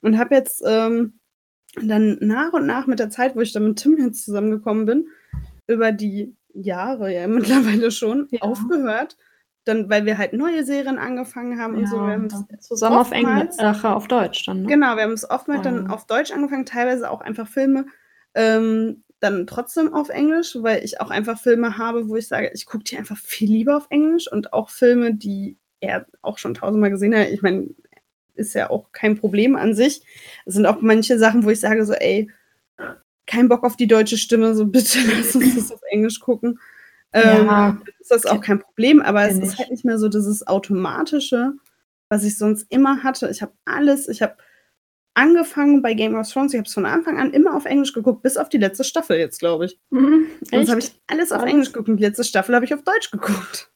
und 0.00 0.18
habe 0.18 0.34
jetzt 0.34 0.62
ähm, 0.66 1.18
dann 1.80 2.16
nach 2.20 2.52
und 2.52 2.66
nach 2.66 2.86
mit 2.86 2.98
der 2.98 3.10
Zeit, 3.10 3.36
wo 3.36 3.40
ich 3.40 3.52
dann 3.52 3.64
mit 3.64 3.78
Tim 3.78 3.96
jetzt 3.98 4.24
zusammengekommen 4.24 4.86
bin, 4.86 5.08
über 5.66 5.92
die 5.92 6.34
Jahre 6.54 7.12
ja 7.12 7.26
mittlerweile 7.28 7.90
schon 7.90 8.26
Ja. 8.30 8.40
aufgehört, 8.42 9.16
dann, 9.64 9.90
weil 9.90 10.06
wir 10.06 10.16
halt 10.18 10.32
neue 10.32 10.64
Serien 10.64 10.98
angefangen 10.98 11.60
haben 11.60 11.74
und 11.76 11.86
so. 11.88 11.96
Wir 11.96 12.12
haben 12.12 12.26
es 12.26 12.66
zusammen 12.66 12.96
auf 12.96 13.10
Englisch, 13.12 13.58
auf 13.84 14.08
Deutsch 14.08 14.46
dann, 14.46 14.62
ne? 14.62 14.68
Genau, 14.68 14.96
wir 14.96 15.02
haben 15.02 15.12
es 15.12 15.28
oftmals 15.28 15.62
dann 15.62 15.90
Oh. 15.90 15.94
auf 15.94 16.06
Deutsch 16.06 16.30
angefangen, 16.32 16.64
teilweise 16.64 17.10
auch 17.10 17.20
einfach 17.20 17.46
Filme, 17.46 17.86
ähm, 18.34 19.04
dann 19.20 19.46
trotzdem 19.46 19.92
auf 19.92 20.08
Englisch, 20.08 20.56
weil 20.60 20.84
ich 20.84 21.00
auch 21.00 21.10
einfach 21.10 21.40
Filme 21.40 21.78
habe, 21.78 22.08
wo 22.08 22.16
ich 22.16 22.28
sage, 22.28 22.50
ich 22.54 22.66
gucke 22.66 22.84
die 22.84 22.96
einfach 22.96 23.16
viel 23.16 23.50
lieber 23.50 23.76
auf 23.76 23.86
Englisch 23.90 24.30
und 24.30 24.52
auch 24.52 24.70
Filme, 24.70 25.14
die 25.14 25.56
er 25.80 26.06
auch 26.22 26.38
schon 26.38 26.54
tausendmal 26.54 26.90
gesehen 26.90 27.14
hat. 27.14 27.28
Ich 27.28 27.42
meine, 27.42 27.68
ist 28.34 28.54
ja 28.54 28.70
auch 28.70 28.92
kein 28.92 29.18
Problem 29.18 29.56
an 29.56 29.74
sich. 29.74 30.02
Es 30.46 30.54
sind 30.54 30.66
auch 30.66 30.80
manche 30.80 31.18
Sachen, 31.18 31.44
wo 31.44 31.50
ich 31.50 31.60
sage 31.60 31.84
so, 31.84 31.92
ey, 31.92 32.30
kein 33.26 33.48
Bock 33.48 33.64
auf 33.64 33.76
die 33.76 33.86
deutsche 33.86 34.16
Stimme, 34.16 34.54
so 34.54 34.66
bitte 34.66 34.98
lass 35.16 35.34
uns 35.34 35.54
das 35.54 35.72
auf 35.72 35.80
Englisch 35.90 36.20
gucken. 36.20 36.58
Ähm, 37.12 37.46
Ja, 37.46 37.78
ist 37.98 38.10
das 38.10 38.26
auch 38.26 38.40
kein 38.40 38.60
Problem, 38.60 39.00
aber 39.00 39.28
es 39.28 39.38
ist 39.38 39.58
halt 39.58 39.70
nicht 39.70 39.84
mehr 39.84 39.98
so 39.98 40.08
dieses 40.08 40.46
Automatische, 40.46 41.54
was 42.08 42.24
ich 42.24 42.36
sonst 42.38 42.66
immer 42.70 43.02
hatte. 43.02 43.28
Ich 43.30 43.42
habe 43.42 43.52
alles, 43.64 44.08
ich 44.08 44.22
habe 44.22 44.36
angefangen 45.18 45.82
bei 45.82 45.94
Game 45.94 46.14
of 46.14 46.30
Thrones, 46.30 46.52
ich 46.54 46.58
habe 46.58 46.66
es 46.68 46.74
von 46.74 46.86
Anfang 46.86 47.18
an 47.18 47.32
immer 47.32 47.54
auf 47.56 47.64
Englisch 47.66 47.92
geguckt, 47.92 48.22
bis 48.22 48.36
auf 48.36 48.48
die 48.48 48.58
letzte 48.58 48.84
Staffel 48.84 49.18
jetzt, 49.18 49.38
glaube 49.40 49.66
ich. 49.66 49.78
Mhm, 49.90 50.26
Sonst 50.50 50.68
habe 50.70 50.80
ich 50.80 50.92
alles 51.08 51.32
auf? 51.32 51.42
Englisch 51.44 51.72
geguckt 51.72 51.88
und 51.88 51.96
die 51.98 52.04
letzte 52.04 52.24
Staffel 52.24 52.54
habe 52.54 52.64
ich 52.64 52.72
auf 52.74 52.82
Deutsch 52.82 53.10
geguckt. 53.10 53.70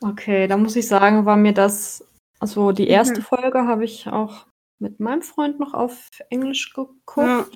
Okay, 0.00 0.46
da 0.46 0.56
muss 0.56 0.76
ich 0.76 0.86
sagen, 0.88 1.24
war 1.26 1.36
mir 1.36 1.52
das, 1.52 2.04
also 2.40 2.72
die 2.72 2.88
erste 2.88 3.20
Mhm. 3.20 3.24
Folge 3.24 3.66
habe 3.66 3.84
ich 3.84 4.06
auch 4.08 4.46
mit 4.78 5.00
meinem 5.00 5.22
Freund 5.22 5.58
noch 5.60 5.74
auf 5.74 6.08
Englisch 6.30 6.72
geguckt, 6.72 6.96
Ja. 7.18 7.46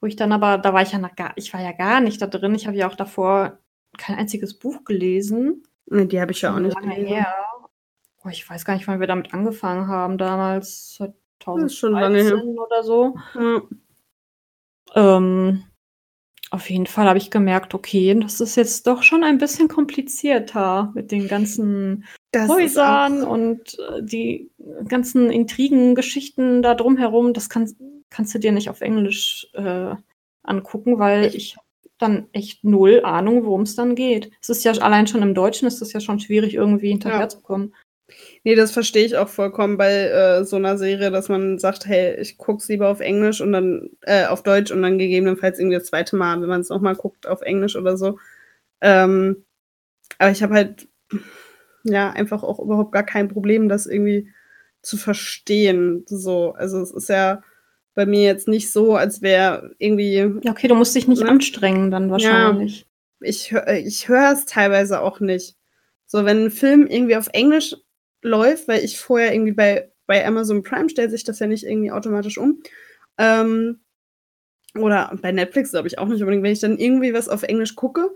wo 0.00 0.06
ich 0.06 0.16
dann 0.16 0.32
aber, 0.32 0.58
da 0.58 0.72
war 0.72 0.82
ich 0.82 0.92
ja 0.92 0.98
noch 0.98 1.16
gar, 1.16 1.32
ich 1.36 1.52
war 1.52 1.60
ja 1.60 1.72
gar 1.72 2.00
nicht 2.00 2.22
da 2.22 2.26
drin. 2.28 2.54
Ich 2.54 2.66
habe 2.66 2.76
ja 2.76 2.88
auch 2.88 2.94
davor 2.96 3.58
kein 3.96 4.16
einziges 4.16 4.58
Buch 4.58 4.84
gelesen. 4.84 5.64
Nee, 5.86 6.04
die 6.06 6.20
habe 6.20 6.30
ich 6.32 6.42
ja 6.42 6.54
auch 6.54 6.60
nicht 6.60 6.74
lange 6.74 6.94
gelesen. 6.94 7.14
her. 7.14 7.34
Oh, 8.24 8.28
ich 8.28 8.48
weiß 8.48 8.64
gar 8.64 8.74
nicht, 8.74 8.86
wann 8.86 9.00
wir 9.00 9.06
damit 9.06 9.32
angefangen 9.34 9.88
haben, 9.88 10.18
damals 10.18 11.02
Das 11.44 11.72
ist 11.72 11.78
schon 11.78 11.92
lange 11.92 12.22
her. 12.22 12.30
2013 12.30 12.58
oder 12.58 12.82
so. 12.82 13.14
Ja. 13.34 13.62
Ähm, 14.94 15.64
auf 16.50 16.70
jeden 16.70 16.86
Fall 16.86 17.06
habe 17.06 17.18
ich 17.18 17.30
gemerkt, 17.30 17.74
okay, 17.74 18.18
das 18.18 18.40
ist 18.40 18.56
jetzt 18.56 18.86
doch 18.86 19.02
schon 19.02 19.22
ein 19.22 19.38
bisschen 19.38 19.68
komplizierter 19.68 20.90
mit 20.94 21.12
den 21.12 21.28
ganzen 21.28 22.04
Das 22.32 22.48
Häusern 22.48 23.22
und 23.22 23.78
äh, 23.78 24.02
die 24.02 24.50
ganzen 24.86 25.30
Intrigen, 25.30 25.94
Geschichten 25.94 26.62
da 26.62 26.74
drumherum. 26.74 27.34
Das 27.34 27.50
kann, 27.50 27.70
kannst 28.08 28.34
du 28.34 28.38
dir 28.38 28.52
nicht 28.52 28.70
auf 28.70 28.80
Englisch 28.80 29.48
äh, 29.52 29.94
angucken, 30.42 30.98
weil 30.98 31.34
ich 31.34 31.56
hab 31.56 31.64
dann 31.98 32.28
echt 32.32 32.64
null 32.64 33.02
Ahnung, 33.04 33.44
worum 33.44 33.62
es 33.62 33.74
dann 33.74 33.94
geht. 33.94 34.30
Es 34.40 34.48
ist 34.48 34.64
ja 34.64 34.72
allein 34.72 35.06
schon 35.06 35.20
im 35.20 35.34
Deutschen 35.34 35.68
ist 35.68 35.82
es 35.82 35.92
ja 35.92 36.00
schon 36.00 36.20
schwierig, 36.20 36.54
irgendwie 36.54 36.90
hinterherzukommen. 36.90 37.74
Nee, 38.44 38.54
das 38.54 38.72
verstehe 38.72 39.04
ich 39.04 39.16
auch 39.16 39.28
vollkommen 39.28 39.76
bei 39.76 39.92
äh, 40.08 40.44
so 40.44 40.56
einer 40.56 40.78
Serie, 40.78 41.10
dass 41.10 41.28
man 41.28 41.58
sagt, 41.58 41.86
hey, 41.86 42.18
ich 42.20 42.38
gucke 42.38 42.62
es 42.62 42.68
lieber 42.68 42.88
auf 42.88 43.00
Englisch 43.00 43.40
und 43.40 43.52
dann 43.52 43.90
äh, 44.02 44.26
auf 44.26 44.42
Deutsch 44.42 44.70
und 44.70 44.82
dann 44.82 44.98
gegebenenfalls 44.98 45.58
irgendwie 45.58 45.76
das 45.78 45.86
zweite 45.86 46.16
Mal, 46.16 46.40
wenn 46.40 46.48
man 46.48 46.60
es 46.62 46.68
nochmal 46.68 46.94
guckt, 46.96 47.26
auf 47.26 47.42
Englisch 47.42 47.76
oder 47.76 47.96
so. 47.96 48.18
Ähm, 48.80 49.44
aber 50.18 50.30
ich 50.30 50.42
habe 50.42 50.54
halt 50.54 50.88
ja 51.84 52.10
einfach 52.10 52.42
auch 52.42 52.58
überhaupt 52.58 52.92
gar 52.92 53.04
kein 53.04 53.28
Problem, 53.28 53.68
das 53.68 53.86
irgendwie 53.86 54.32
zu 54.82 54.96
verstehen. 54.96 56.04
So, 56.06 56.52
also 56.52 56.80
es 56.80 56.90
ist 56.90 57.08
ja 57.08 57.42
bei 57.94 58.06
mir 58.06 58.22
jetzt 58.22 58.48
nicht 58.48 58.70
so, 58.70 58.94
als 58.94 59.22
wäre 59.22 59.74
irgendwie 59.78 60.14
Ja, 60.42 60.52
okay, 60.52 60.68
du 60.68 60.74
musst 60.74 60.94
dich 60.94 61.08
nicht 61.08 61.22
Ne? 61.22 61.28
anstrengen 61.30 61.90
dann 61.90 62.10
wahrscheinlich. 62.10 62.86
ich, 63.20 63.52
hör- 63.52 63.68
ich 63.68 64.08
höre 64.08 64.32
es 64.32 64.44
teilweise 64.44 65.00
auch 65.00 65.20
nicht. 65.20 65.56
So, 66.06 66.24
wenn 66.24 66.44
ein 66.46 66.50
Film 66.50 66.86
irgendwie 66.86 67.16
auf 67.16 67.28
Englisch 67.32 67.76
läuft, 68.22 68.68
weil 68.68 68.84
ich 68.84 68.98
vorher 69.00 69.32
irgendwie 69.32 69.52
bei, 69.52 69.92
bei 70.06 70.26
Amazon 70.26 70.62
Prime 70.62 70.88
stellt 70.88 71.10
sich 71.10 71.24
das 71.24 71.38
ja 71.38 71.46
nicht 71.46 71.64
irgendwie 71.64 71.92
automatisch 71.92 72.38
um. 72.38 72.62
Ähm, 73.18 73.80
oder 74.74 75.16
bei 75.20 75.32
Netflix 75.32 75.70
glaube 75.70 75.88
ich 75.88 75.98
auch 75.98 76.06
nicht 76.06 76.20
unbedingt, 76.20 76.44
wenn 76.44 76.52
ich 76.52 76.60
dann 76.60 76.78
irgendwie 76.78 77.14
was 77.14 77.28
auf 77.28 77.42
Englisch 77.42 77.74
gucke, 77.74 78.10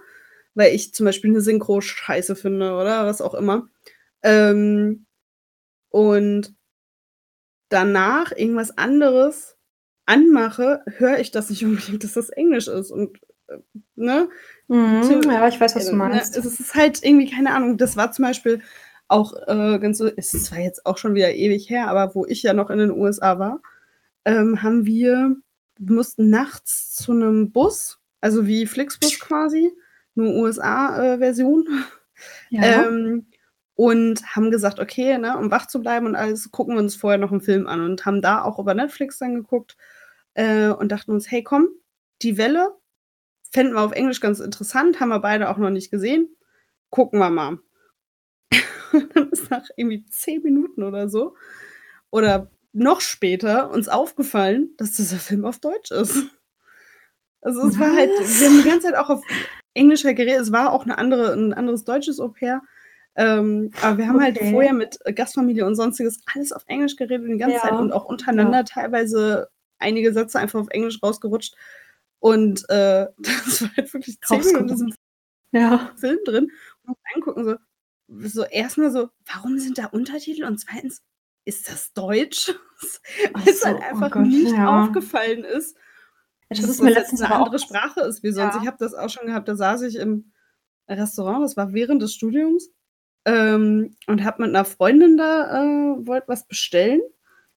weil 0.55 0.75
ich 0.75 0.95
zum 0.95 1.07
Beispiel 1.07 1.31
eine 1.31 1.41
Synchro 1.41 1.81
scheiße 1.81 2.37
finde 2.37 2.75
oder 2.75 3.07
was 3.07 3.21
auch 3.21 3.35
immer. 3.35 3.69
Ähm, 4.23 5.07
und 5.89 6.55
danach 7.69 8.33
irgendwas 8.33 8.77
anderes 8.77 9.57
anmache, 10.07 10.83
höre 10.97 11.19
ich 11.19 11.31
das 11.31 11.51
nicht 11.51 11.65
unbedingt, 11.65 12.05
dass 12.05 12.15
das 12.15 12.31
Englisch 12.31 12.69
ist. 12.69 12.91
Und 12.91 13.19
äh, 13.49 13.59
ne? 13.97 14.29
Mhm, 14.69 15.23
ja, 15.25 15.49
ich 15.49 15.61
weiß, 15.61 15.75
was 15.77 15.87
du 15.87 15.93
Ne, 15.93 15.99
meinst. 15.99 16.37
Es 16.37 16.45
ist 16.45 16.75
halt 16.75 17.03
irgendwie, 17.03 17.31
keine 17.31 17.55
Ahnung, 17.55 17.79
das 17.79 17.97
war 17.97 18.13
zum 18.13 18.25
Beispiel 18.25 18.61
auch 19.09 19.35
äh, 19.47 19.79
ganz 19.79 19.99
so, 19.99 20.07
es 20.17 20.35
ist 20.35 20.47
zwar 20.47 20.59
jetzt 20.61 20.87
auch 20.87 20.99
schon 20.99 21.15
wieder 21.15 21.33
ewig 21.35 21.69
her, 21.69 21.89
aber 21.89 22.15
wo 22.15 22.25
ich 22.27 22.43
ja 22.43 22.55
noch 22.55 22.71
in 22.71 22.79
den 22.79 22.91
USA 22.91 23.39
war, 23.39 23.61
ähm, 24.25 24.63
haben 24.63 24.87
wir, 24.87 25.37
wir 25.79 25.95
mussten 25.97 26.31
nachts 26.31 26.95
zu 26.95 27.13
einem 27.13 27.53
Bus, 27.53 27.99
also 28.21 28.47
wie 28.47 28.67
Flixbus 28.67 29.19
quasi, 29.21 29.73
nur 30.15 30.35
USA-Version, 30.35 31.67
Ja. 32.51 32.87
ähm, 32.87 33.27
und 33.75 34.23
haben 34.37 34.51
gesagt, 34.51 34.79
okay, 34.81 35.19
ne, 35.19 35.37
um 35.39 35.51
wach 35.51 35.67
zu 35.67 35.81
bleiben 35.81 36.07
und 36.07 36.15
alles, 36.15 36.51
gucken 36.51 36.75
wir 36.75 36.81
uns 36.81 36.95
vorher 36.95 37.19
noch 37.19 37.33
einen 37.33 37.41
Film 37.41 37.67
an 37.67 37.81
und 37.81 38.05
haben 38.07 38.23
da 38.23 38.43
auch 38.43 38.59
über 38.59 38.75
Netflix 38.75 39.19
dann 39.19 39.35
geguckt 39.35 39.77
äh, 40.35 40.69
und 40.69 40.93
dachten 40.93 41.11
uns, 41.11 41.31
hey, 41.31 41.43
komm, 41.43 41.69
die 42.23 42.37
Welle 42.39 42.77
fänden 43.51 43.75
wir 43.75 43.81
auf 43.83 43.93
Englisch 43.93 44.21
ganz 44.21 44.41
interessant, 44.41 45.01
haben 45.01 45.09
wir 45.09 45.19
beide 45.21 45.51
auch 45.51 45.59
noch 45.59 45.71
nicht 45.71 45.91
gesehen. 45.91 46.29
Gucken 46.91 47.19
wir 47.19 47.31
mal. 47.31 47.59
Und 48.93 49.09
dann 49.17 49.31
ist 49.31 49.51
nach 49.51 49.69
irgendwie 49.77 50.05
zehn 50.07 50.43
Minuten 50.43 50.83
oder 50.83 51.09
so 51.09 51.37
oder 52.11 52.51
noch 52.73 53.01
später 53.01 53.71
uns 53.71 53.89
aufgefallen, 53.89 54.71
dass 54.77 54.93
dieser 54.93 55.19
Film 55.19 55.45
auf 55.45 55.59
Deutsch 55.59 55.91
ist. 55.91 56.25
Also 57.41 57.67
es 57.67 57.79
war 57.79 57.95
halt, 57.95 58.11
Was? 58.19 58.41
wir 58.41 58.49
haben 58.49 58.63
die 58.63 58.69
ganze 58.69 58.87
Zeit 58.89 58.97
auch 58.97 59.11
auf 59.11 59.25
Englisch 59.75 60.05
halt 60.05 60.17
geredet. 60.17 60.41
Es 60.41 60.53
war 60.53 60.73
auch 60.73 60.85
eine 60.85 60.97
andere, 60.97 61.33
ein 61.33 61.53
anderes 61.53 61.85
deutsches 61.85 62.21
Au 62.21 62.29
pair. 62.29 62.63
Ähm, 63.15 63.71
aber 63.83 63.99
wir 63.99 64.09
haben 64.09 64.23
halt 64.23 64.39
Okay. 64.39 64.51
vorher 64.51 64.73
mit 64.73 64.99
Gastfamilie 65.15 65.67
und 65.67 65.75
sonstiges 65.75 66.21
alles 66.33 66.53
auf 66.53 66.65
Englisch 66.67 66.97
geredet 66.97 67.29
die 67.29 67.37
ganze 67.37 67.57
Ja. 67.57 67.63
Zeit 67.63 67.73
und 67.75 67.93
auch 67.93 68.05
untereinander 68.05 68.65
teilweise 68.65 69.49
einige 69.79 70.13
Sätze 70.13 70.39
einfach 70.39 70.61
auf 70.61 70.69
Englisch 70.71 71.03
rausgerutscht. 71.03 71.55
Und 72.21 72.65
äh, 72.71 73.09
das 73.19 73.63
war 73.63 73.71
halt 73.77 73.93
wirklich 73.93 74.19
zehn 74.21 74.39
Minuten 74.39 74.61
in 74.61 74.67
diesem 74.69 74.95
ja. 75.51 75.91
Film 75.97 76.19
drin 76.25 76.51
und 76.87 76.97
angucken, 77.15 77.45
so, 77.45 77.57
so 78.21 78.45
erstmal 78.45 78.91
so, 78.91 79.09
warum 79.33 79.59
sind 79.59 79.79
da 79.79 79.87
Untertitel? 79.87 80.45
Und 80.45 80.59
zweitens, 80.59 81.03
ist 81.45 81.69
das 81.69 81.93
Deutsch? 81.93 82.53
Weil 83.33 83.49
es 83.49 83.61
so, 83.61 83.67
halt 83.67 83.79
oh 83.81 83.85
einfach 83.85 84.11
Gott, 84.11 84.27
nicht 84.27 84.53
ja. 84.53 84.85
aufgefallen 84.85 85.45
ist. 85.45 85.77
Das 86.49 86.61
dass 86.61 86.71
ist 86.71 86.83
mir 86.83 86.91
letztens 86.91 87.23
eine 87.23 87.35
andere 87.35 87.59
Sprache 87.59 88.01
ist 88.03 88.23
wie 88.23 88.33
sonst. 88.33 88.57
Ja. 88.57 88.61
Ich 88.61 88.67
habe 88.67 88.77
das 88.79 88.95
auch 88.95 89.09
schon 89.09 89.27
gehabt, 89.27 89.49
da 89.49 89.57
saß 89.57 89.83
ich 89.83 89.97
im 89.97 90.33
Restaurant, 90.89 91.45
das 91.45 91.57
war 91.57 91.73
während 91.73 92.03
des 92.03 92.13
Studiums, 92.13 92.71
ähm, 93.25 93.97
und 94.07 94.25
habe 94.25 94.43
mit 94.43 94.51
einer 94.51 94.65
Freundin 94.65 95.17
da, 95.17 95.63
äh, 95.63 96.07
wollte 96.07 96.29
was 96.29 96.47
bestellen. 96.47 97.01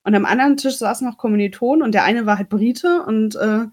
Und 0.04 0.16
am 0.16 0.26
anderen 0.26 0.58
Tisch 0.58 0.78
saßen 0.78 1.08
noch 1.08 1.18
Kommilitonen 1.18 1.82
und 1.82 1.94
der 1.94 2.04
eine 2.04 2.26
war 2.26 2.38
halt 2.38 2.50
Brite 2.50 3.04
und 3.04 3.36
äh, 3.36 3.66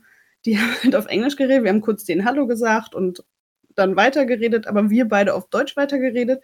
die 0.45 0.59
haben 0.59 0.75
halt 0.83 0.97
auf 0.97 1.07
Englisch 1.07 1.37
geredet. 1.37 1.65
Wir 1.65 1.71
haben 1.71 1.83
kurz 1.83 2.05
den 2.05 2.25
Hallo 2.25 2.47
gesagt 2.47 2.95
und 2.95 3.25
dann 3.75 3.97
weitergeredet, 3.97 4.67
aber 4.67 4.91
wir 4.91 5.07
beide 5.07 5.35
auf 5.35 5.49
Deutsch 5.49 5.77
weitergeredet. 5.77 6.43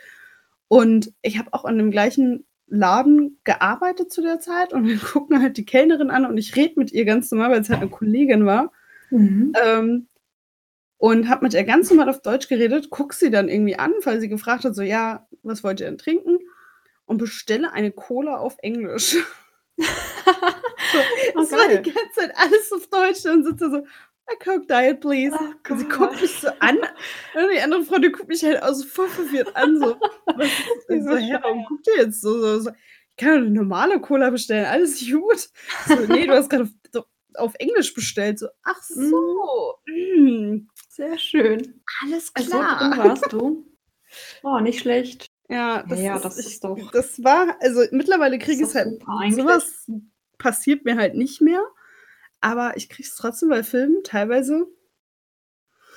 Und 0.69 1.13
ich 1.23 1.39
habe 1.39 1.53
auch 1.53 1.65
an 1.65 1.79
dem 1.79 1.91
gleichen 1.91 2.47
Laden 2.67 3.41
gearbeitet 3.45 4.13
zu 4.13 4.23
der 4.23 4.41
Zeit 4.41 4.73
und 4.73 4.85
wir 4.87 4.99
gucken 4.99 5.41
halt 5.43 5.57
die 5.57 5.65
Kellnerin 5.65 6.11
an 6.11 6.27
und 6.27 6.37
ich 6.39 6.55
rede 6.57 6.75
mit 6.77 6.93
ihr 6.93 7.05
ganz 7.05 7.31
normal, 7.31 7.51
weil 7.51 7.61
es 7.61 7.71
halt 7.71 7.81
eine 7.81 7.91
Kollegin 7.91 8.47
war. 8.47 8.73
Mhm. 9.11 9.53
Ähm, 9.65 10.09
und 10.99 11.29
habe 11.29 11.45
mit 11.45 11.55
ihr 11.55 11.65
ganz 11.65 11.91
normal 11.91 12.09
auf 12.09 12.23
Deutsch 12.23 12.49
geredet, 12.49 12.89
guck 12.91 13.15
sie 13.15 13.31
dann 13.31 13.49
irgendwie 13.49 13.79
an, 13.79 13.93
weil 14.03 14.21
sie 14.21 14.29
gefragt 14.29 14.65
hat, 14.65 14.75
so, 14.75 14.83
ja, 14.83 15.29
was 15.43 15.63
wollt 15.63 15.81
ihr 15.81 15.87
denn 15.87 15.97
trinken? 15.99 16.39
Und 17.07 17.19
bestelle 17.19 17.73
eine 17.73 17.93
Cola 17.93 18.37
auf 18.37 18.57
Englisch. 18.61 19.17
Oh, 21.35 21.43
Es 21.43 21.53
war 21.53 21.69
geil. 21.69 21.83
die 21.83 21.93
ganze 21.93 22.13
Zeit 22.15 22.33
alles 22.37 22.73
auf 22.73 22.87
Deutsch 22.89 23.25
und 23.27 23.45
sitze 23.45 23.71
so, 23.71 23.87
a 24.31 24.45
Coke 24.45 24.67
Diet, 24.67 25.01
please. 25.01 25.35
Oh 25.71 25.77
sie 25.77 25.85
guckt 25.89 26.21
mich 26.21 26.33
so 26.41 26.49
an 26.61 26.77
und 27.35 27.51
die 27.55 27.61
andere 27.61 27.83
Freundin 27.85 28.13
guckt 28.13 28.29
mich 28.29 28.43
halt 28.45 28.63
auch 28.63 28.73
so 28.75 28.85
voll 28.87 29.09
verwirrt 29.09 29.55
an, 29.57 29.79
so, 29.79 29.97
was 30.37 30.49
ist 30.89 31.05
so, 31.09 31.17
hä, 31.17 31.39
warum 31.43 31.65
guckt 31.67 31.87
ihr 31.97 32.03
jetzt 32.05 32.21
so, 32.21 32.39
so, 32.41 32.61
so? 32.61 32.71
Ich 32.71 33.25
kann 33.25 33.31
doch 33.41 33.47
eine 33.47 33.51
normale 33.51 34.01
Cola 34.01 34.31
bestellen, 34.31 34.67
alles 34.67 35.01
gut. 35.11 35.49
So, 35.89 35.95
nee, 36.13 36.27
du 36.27 36.33
hast 36.35 36.49
gerade 36.51 36.71
auf, 36.97 37.05
auf 37.35 37.55
Englisch 37.59 37.93
bestellt, 37.95 38.39
so, 38.39 38.47
ach 38.63 38.81
so, 38.83 39.75
mm, 39.87 40.69
Sehr 40.91 41.19
schön. 41.19 41.83
alles 42.03 42.33
So 42.39 42.45
klar. 42.51 42.79
drin 42.79 42.99
warst 42.99 43.33
du. 43.33 43.67
Oh, 44.43 44.59
nicht 44.61 44.81
schlecht. 44.81 45.27
Ja, 45.51 45.83
das, 45.89 46.01
ja, 46.01 46.17
ist, 46.17 46.25
das 46.25 46.39
ist 46.39 46.63
doch- 46.65 46.91
Das 46.93 47.23
war, 47.25 47.57
also 47.61 47.83
mittlerweile 47.91 48.39
kriege 48.39 48.63
ich 48.63 48.69
es 48.69 48.75
halt 48.75 49.03
sowas 49.31 49.91
passiert 50.39 50.85
mir 50.85 50.97
halt 50.97 51.15
nicht 51.15 51.41
mehr. 51.41 51.63
Aber 52.41 52.77
ich 52.77 52.89
kriege 52.89 53.09
es 53.09 53.17
trotzdem 53.17 53.49
bei 53.49 53.63
Filmen 53.63 54.03
teilweise. 54.05 54.67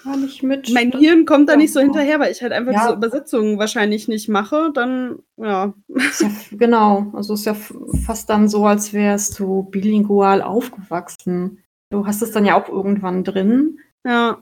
War 0.03 0.17
nicht 0.17 0.41
mit. 0.41 0.71
Mein 0.73 0.91
Hirn 0.91 1.25
kommt 1.25 1.47
da 1.47 1.55
nicht 1.55 1.71
so 1.71 1.79
hinterher, 1.79 2.19
weil 2.19 2.31
ich 2.31 2.41
halt 2.41 2.53
einfach 2.53 2.71
Ja. 2.73 2.85
diese 2.85 2.93
Übersetzungen 2.95 3.59
wahrscheinlich 3.59 4.07
nicht 4.07 4.29
mache. 4.29 4.71
Dann, 4.73 5.19
ja. 5.37 5.73
Ja, 5.87 6.31
genau, 6.51 7.11
also 7.13 7.35
ist 7.35 7.45
ja 7.45 7.53
fast 7.53 8.29
dann 8.31 8.49
so, 8.49 8.65
als 8.65 8.93
wärst 8.93 9.37
du 9.37 9.63
bilingual 9.63 10.41
aufgewachsen. 10.41 11.59
Du 11.91 12.07
hast 12.07 12.23
es 12.23 12.31
dann 12.31 12.45
ja 12.45 12.59
auch 12.59 12.67
irgendwann 12.69 13.23
drin. 13.23 13.79
Ja. 14.03 14.41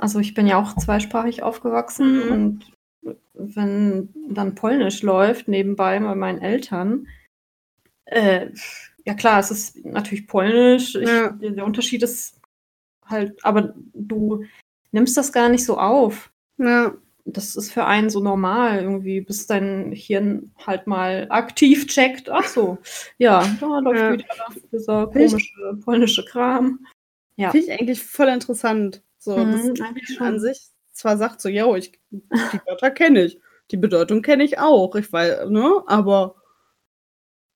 Also 0.00 0.18
ich 0.18 0.34
bin 0.34 0.48
ja 0.48 0.58
auch 0.60 0.74
zweisprachig 0.76 1.42
aufgewachsen 1.44 2.16
Mhm. 2.26 2.32
und 2.32 3.14
wenn 3.34 4.08
dann 4.28 4.56
Polnisch 4.56 5.02
läuft 5.02 5.46
nebenbei 5.46 6.00
bei 6.00 6.14
meinen 6.16 6.40
Eltern, 6.40 7.06
äh, 8.06 8.48
ja 9.08 9.14
klar, 9.14 9.40
es 9.40 9.50
ist 9.50 9.84
natürlich 9.84 10.26
Polnisch. 10.26 10.94
Ich, 10.94 11.08
Ja. 11.08 11.30
der, 11.30 11.64
Unterschied 11.64 12.02
ist 12.02 12.38
halt, 13.06 13.42
aber 13.44 13.74
du 13.94 14.44
nimmst 14.92 15.16
das 15.16 15.32
gar 15.32 15.48
nicht 15.48 15.64
so 15.64 15.78
auf. 15.78 16.30
Ja. 16.58 16.94
Das 17.30 17.56
ist 17.56 17.72
für 17.72 17.84
einen 17.84 18.08
so 18.08 18.20
normal 18.20 18.80
irgendwie, 18.82 19.20
bis 19.20 19.46
dein 19.46 19.92
Hirn 19.92 20.50
halt 20.66 20.86
mal 20.86 21.26
aktiv 21.28 21.86
checkt. 21.86 22.30
Ach 22.30 22.44
so, 22.46 22.78
ja, 23.18 23.44
da 23.60 23.78
läuft 23.80 23.98
Ja. 24.00 24.12
wieder 24.12 24.24
dieser 24.72 25.10
Finde 25.12 25.24
ich- 25.24 25.30
komische 25.32 25.76
polnische 25.84 26.24
Kram. 26.24 26.86
Ja. 27.36 27.50
Finde 27.50 27.66
ich 27.66 27.72
eigentlich 27.80 28.02
voll 28.02 28.28
interessant. 28.28 29.02
So, 29.18 29.36
Mhm, 29.36 29.74
das 29.74 30.20
an 30.20 30.38
sich 30.40 30.68
zwar 30.92 31.16
sagt 31.18 31.40
so, 31.42 31.48
yo, 31.48 31.76
ich, 31.76 31.92
die 32.10 32.22
Wörter 32.66 32.90
kenne 32.90 33.24
ich, 33.24 33.38
die 33.70 33.76
Bedeutung 33.76 34.22
kenne 34.22 34.44
ich 34.44 34.58
auch, 34.58 34.94
ich 34.96 35.12
weiß, 35.12 35.48
ne, 35.50 35.82
aber 35.86 36.34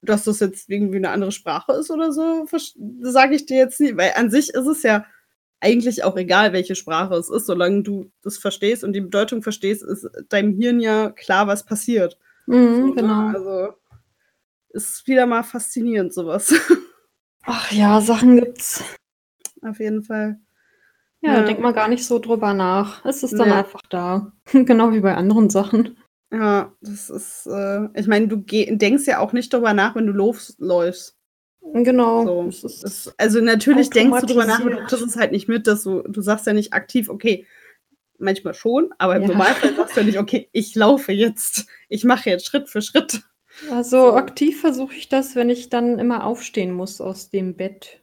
dass 0.03 0.25
das 0.25 0.41
jetzt 0.41 0.69
irgendwie 0.69 0.97
eine 0.97 1.11
andere 1.11 1.33
Sprache 1.33 1.73
ist 1.73 1.91
oder 1.91 2.13
so, 2.13 2.47
sage 3.01 3.35
ich 3.37 3.47
dir 3.47 3.57
jetzt 3.59 3.81
nicht, 3.81 3.97
weil 3.97 4.13
an 4.17 4.31
sich 4.31 4.51
ist 4.51 4.67
es 4.67 4.83
ja 4.83 5.05
eigentlich 5.61 6.03
auch 6.03 6.17
egal, 6.17 6.53
welche 6.53 6.75
Sprache 6.75 7.15
es 7.15 7.31
ist, 7.31 7.47
solange 7.47 7.83
du 7.83 8.11
das 8.23 8.37
verstehst 8.37 8.83
und 8.83 8.95
die 8.95 9.01
Bedeutung 9.01 9.43
verstehst, 9.43 9.85
ist 9.85 10.09
deinem 10.29 10.57
Hirn 10.59 10.81
ja 10.81 11.11
klar, 11.11 11.47
was 11.47 11.65
passiert. 11.65 12.19
Mhm, 12.47 12.75
So, 12.77 12.87
ne? 12.89 12.95
genau. 12.97 13.29
Also 13.29 13.75
ist 14.71 15.07
wieder 15.07 15.27
mal 15.27 15.43
faszinierend, 15.45 16.13
sowas. 16.13 16.53
Ach 17.45 17.71
ja, 17.71 18.01
Sachen 18.01 18.37
gibt's. 18.37 18.83
Auf 19.63 19.79
jeden 19.79 20.03
Fall. 20.03 20.41
Ja, 21.21 21.35
Ja. 21.35 21.41
da 21.41 21.47
denkt 21.47 21.63
man 21.63 21.75
gar 21.75 21.87
nicht 21.89 22.05
so 22.05 22.19
drüber 22.19 22.55
nach. 22.55 23.05
Es 23.05 23.23
ist 23.23 23.39
dann 23.39 23.49
Nee. 23.51 23.55
einfach 23.55 23.83
da. 23.91 24.33
genau 24.53 24.93
wie 24.93 25.01
bei 25.01 25.15
anderen 25.15 25.51
Sachen. 25.51 25.97
Ja, 26.33 26.73
das 26.81 27.11
ist, 27.11 27.47
äh, 27.47 27.89
ich 27.95 28.07
meine, 28.07 28.27
du 28.27 28.37
denkst 28.37 29.07
ja 29.07 29.19
auch 29.19 29.35
nicht 29.35 29.53
drüber 29.53 29.75
nach, 29.75 29.95
wenn 29.95 30.07
du 30.07 30.13
losläufst. 30.13 31.17
Genau. 31.75 32.25
So. 32.25 32.49
Es 32.49 32.65
ist, 32.65 32.83
Das, 32.83 33.15
also 33.19 33.41
natürlich 33.41 33.91
denkst 33.91 34.21
du 34.23 34.27
drüber 34.27 34.47
nach, 34.47 34.61
aber 34.61 34.71
du 34.71 34.77
kriegst 34.87 35.07
es 35.07 35.17
halt 35.17 35.33
nicht 35.33 35.49
mit, 35.49 35.67
dass 35.67 35.83
du, 35.83 36.03
du 36.03 36.23
sagst 36.23 36.47
ja 36.47 36.55
nicht 36.55 36.73
aktiv, 36.73 37.11
okay, 37.11 37.47
manchmal 38.19 38.55
schon, 38.55 38.91
aber 38.99 39.17
im 39.17 39.23
Ja. 39.23 39.29
Normalfall 39.29 39.77
sagst 39.77 39.97
du 39.97 40.01
ja 40.01 40.07
nicht, 40.07 40.19
okay, 40.19 40.49
ich 40.53 40.75
laufe 40.75 41.13
jetzt, 41.13 41.67
ich 41.89 42.05
mache 42.05 42.31
jetzt 42.31 42.47
Schritt 42.47 42.69
für 42.69 42.81
Schritt. 42.81 43.23
also 43.71 44.09
so. 44.09 44.13
aktiv 44.15 44.61
versuche 44.61 44.95
ich 44.95 45.09
das, 45.11 45.37
wenn 45.37 45.51
ich 45.51 45.69
dann 45.69 45.99
immer 45.99 46.25
aufstehen 46.25 46.73
muss 46.73 47.01
aus 47.01 47.29
dem 47.31 47.57
Bett. 47.57 48.01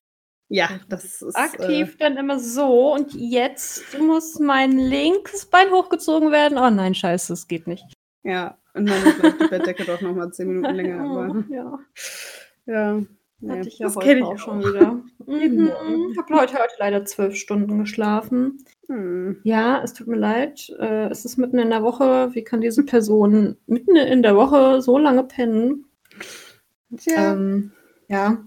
Ja, 0.52 0.80
das 0.90 1.22
ist 1.22 1.36
Aktiv 1.36 1.98
dann 1.98 2.18
immer 2.18 2.40
so 2.40 2.94
und 2.94 3.14
jetzt 3.14 4.00
muss 4.00 4.40
mein 4.40 4.78
linkes 4.78 5.46
Bein 5.46 5.70
hochgezogen 5.72 6.32
werden. 6.32 6.58
Oh 6.58 6.72
nein, 6.72 6.96
scheiße, 6.96 7.34
es 7.34 7.48
geht 7.48 7.68
nicht. 7.68 7.86
Ja, 8.24 8.58
und 8.74 8.90
dann 8.90 9.02
bleibt 9.20 9.42
die 9.42 9.48
Bettdecke 9.48 9.86
doch 9.86 10.02
noch 10.02 10.14
mal 10.14 10.32
zehn 10.32 10.48
Minuten 10.48 10.76
länger. 10.76 11.00
Aber, 11.04 11.44
ja, 11.50 11.80
ja, 12.66 13.02
nee, 13.40 13.50
hatte 13.52 13.68
ich 13.70 13.80
ja 13.80 13.88
das 13.88 13.96
heute 13.96 14.18
ich 14.18 14.24
auch 14.24 14.38
schon 14.38 14.60
wieder. 14.60 15.02
Mhm. 15.26 15.66
Morgen. 15.66 16.12
Ich 16.12 16.18
habe 16.18 16.34
heute, 16.36 16.54
heute 16.56 16.74
leider 16.80 17.06
zwölf 17.06 17.36
Stunden 17.36 17.80
geschlafen. 17.80 18.64
Hm. 18.88 19.40
Ja, 19.44 19.82
es 19.84 19.94
tut 19.94 20.08
mir 20.08 20.18
leid. 20.18 20.70
Äh, 20.80 21.10
es 21.10 21.24
ist 21.26 21.38
mitten 21.38 21.60
in 21.60 21.70
der 21.70 21.84
Woche. 21.84 22.30
Wie 22.34 22.44
kann 22.44 22.62
diese 22.62 22.84
Person 22.84 23.56
mitten 23.68 23.96
in 23.96 24.22
der 24.24 24.36
Woche 24.36 24.82
so 24.82 24.98
lange 24.98 25.24
pennen? 25.24 25.86
Tja, 26.98 27.34
Ähm, 27.34 27.72
ja. 28.08 28.46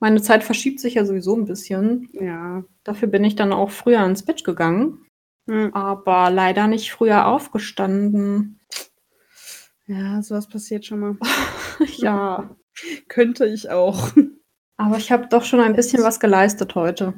Meine 0.00 0.20
Zeit 0.20 0.42
verschiebt 0.44 0.80
sich 0.80 0.94
ja 0.94 1.04
sowieso 1.04 1.34
ein 1.36 1.46
bisschen. 1.46 2.08
ja. 2.12 2.64
Dafür 2.84 3.06
bin 3.06 3.22
ich 3.22 3.36
dann 3.36 3.52
auch 3.52 3.70
früher 3.70 4.04
ins 4.04 4.24
Bett 4.24 4.42
gegangen. 4.42 5.06
Aber 5.46 6.30
leider 6.30 6.66
nicht 6.66 6.92
früher 6.92 7.26
aufgestanden. 7.26 8.60
Ja, 9.86 10.22
sowas 10.22 10.48
passiert 10.48 10.86
schon 10.86 11.00
mal. 11.00 11.16
ja. 11.96 12.54
Könnte 13.08 13.46
ich 13.46 13.68
auch. 13.70 14.10
Aber 14.76 14.96
ich 14.96 15.12
habe 15.12 15.26
doch 15.28 15.44
schon 15.44 15.60
ein 15.60 15.76
bisschen 15.76 16.02
was 16.02 16.20
geleistet 16.20 16.74
heute. 16.74 17.14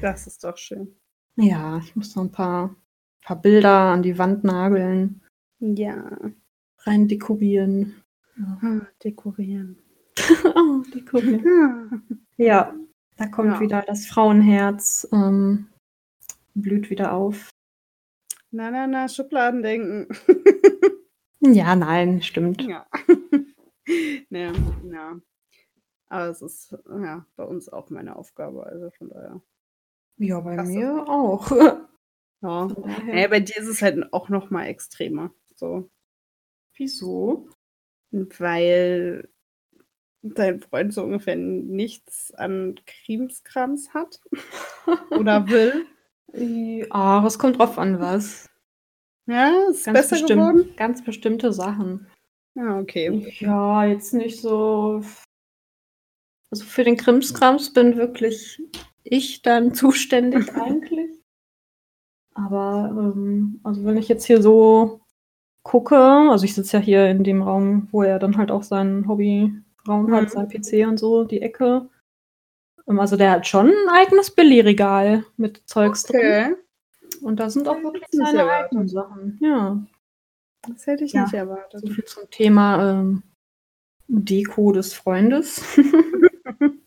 Das 0.00 0.26
ist 0.26 0.42
doch 0.44 0.56
schön. 0.56 0.96
Ja, 1.36 1.78
ich 1.78 1.94
muss 1.94 2.16
noch 2.16 2.24
ein 2.24 2.32
paar, 2.32 2.74
paar 3.22 3.40
Bilder 3.40 3.70
an 3.92 4.02
die 4.02 4.18
Wand 4.18 4.42
nageln, 4.44 5.22
Ja. 5.60 6.18
rein 6.80 7.06
dekorieren. 7.08 8.02
Ah, 8.62 8.80
dekorieren. 9.04 9.78
oh, 10.54 10.82
dekorieren. 10.94 11.44
Ah. 11.46 12.14
Ja, 12.36 12.74
da 13.16 13.26
kommt 13.26 13.54
Ja. 13.54 13.60
wieder 13.60 13.82
das 13.86 14.06
Frauenherz, 14.06 15.06
ähm, 15.12 15.68
blüht 16.54 16.90
wieder 16.90 17.12
auf. 17.12 17.50
Na, 18.50 18.70
na, 18.70 18.86
na, 18.86 19.08
Schubladendenken. 19.08 20.08
Ja, 21.42 21.74
nein, 21.74 22.20
stimmt. 22.20 22.60
ja. 22.60 22.86
ne, 24.28 24.52
ja. 24.92 25.18
Aber 26.08 26.28
es 26.28 26.42
ist 26.42 26.76
ja 26.86 27.24
bei 27.34 27.44
uns 27.44 27.70
auch 27.70 27.88
meine 27.88 28.16
Aufgabe, 28.16 28.66
also 28.66 28.90
von 28.90 29.08
daher. 29.08 29.40
Ja, 30.18 30.38
bei 30.40 30.54
Klasse. 30.54 30.70
mir 30.70 31.08
auch. 31.08 31.50
Ja. 32.42 32.68
Naja, 33.06 33.28
bei 33.28 33.40
dir 33.40 33.56
ist 33.58 33.68
es 33.68 33.82
halt 33.82 34.14
auch 34.14 34.30
noch 34.30 34.48
mal 34.48 34.64
extremer. 34.64 35.30
So. 35.56 35.90
Wieso? 36.74 37.50
Weil 38.10 39.28
dein 40.22 40.60
Freund 40.60 40.94
so 40.94 41.02
ungefähr 41.02 41.36
nichts 41.36 42.32
an 42.32 42.80
Krimskrams 42.86 43.92
hat 43.92 44.22
oder 45.10 45.48
will. 45.48 45.86
Ah, 46.90 47.24
es 47.26 47.38
kommt 47.38 47.58
drauf 47.58 47.78
an, 47.78 48.00
was. 48.00 48.48
Ja, 49.26 49.52
ist 49.70 49.84
Ganz 49.86 49.98
besser 49.98 50.16
bestimmt, 50.16 50.40
geworden. 50.40 50.74
Ganz 50.76 51.04
bestimmte 51.04 51.52
Sachen. 51.52 52.06
Ja, 52.54 52.78
okay. 52.78 53.32
Ja, 53.38 53.84
jetzt 53.84 54.12
nicht 54.14 54.40
so. 54.40 55.02
Also 56.50 56.64
für 56.64 56.82
den 56.84 56.96
Krimskrams 56.96 57.72
bin 57.72 57.96
wirklich 57.96 58.60
ich 59.04 59.42
dann 59.42 59.72
zuständig 59.74 60.52
eigentlich. 60.54 61.10
Aber 62.34 62.90
ähm, 62.96 63.60
also 63.62 63.84
wenn 63.84 63.96
ich 63.96 64.08
jetzt 64.08 64.24
hier 64.24 64.42
so 64.42 65.00
gucke, 65.62 65.96
also 65.96 66.44
ich 66.44 66.54
sitze 66.54 66.78
ja 66.78 66.82
hier 66.82 67.08
in 67.08 67.22
dem 67.22 67.42
Raum, 67.42 67.88
wo 67.92 68.02
er 68.02 68.18
dann 68.18 68.36
halt 68.36 68.50
auch 68.50 68.62
seinen 68.62 69.06
Hobbyraum 69.06 69.62
Mhm. 69.86 70.12
hat, 70.12 70.30
sein 70.30 70.48
PC 70.48 70.86
und 70.88 70.98
so, 70.98 71.24
die 71.24 71.42
Ecke. 71.42 71.88
Ähm, 72.90 73.00
Also 73.00 73.16
der 73.16 73.30
hat 73.30 73.46
schon 73.46 73.68
ein 73.68 73.88
eigenes 73.90 74.30
Billy-Regal 74.30 75.24
mit 75.36 75.62
Zeugs 75.66 76.02
drin. 76.02 76.18
Okay. 76.20 76.54
Und 77.22 77.38
da 77.40 77.48
sind 77.50 77.68
auch 77.68 77.82
wirklich 77.82 78.06
seine 78.10 78.44
eigenen 78.50 78.88
Sachen. 78.88 79.38
Ja. 79.40 79.82
Das 80.68 80.86
hätte 80.86 81.04
ich 81.04 81.12
Ja. 81.12 81.22
nicht 81.22 81.34
erwartet. 81.34 81.80
So 81.80 81.92
viel 81.92 82.04
zum 82.04 82.28
Thema 82.30 83.00
ähm, 83.00 83.22
Deko 84.08 84.72
des 84.72 84.92
Freundes. 84.92 85.62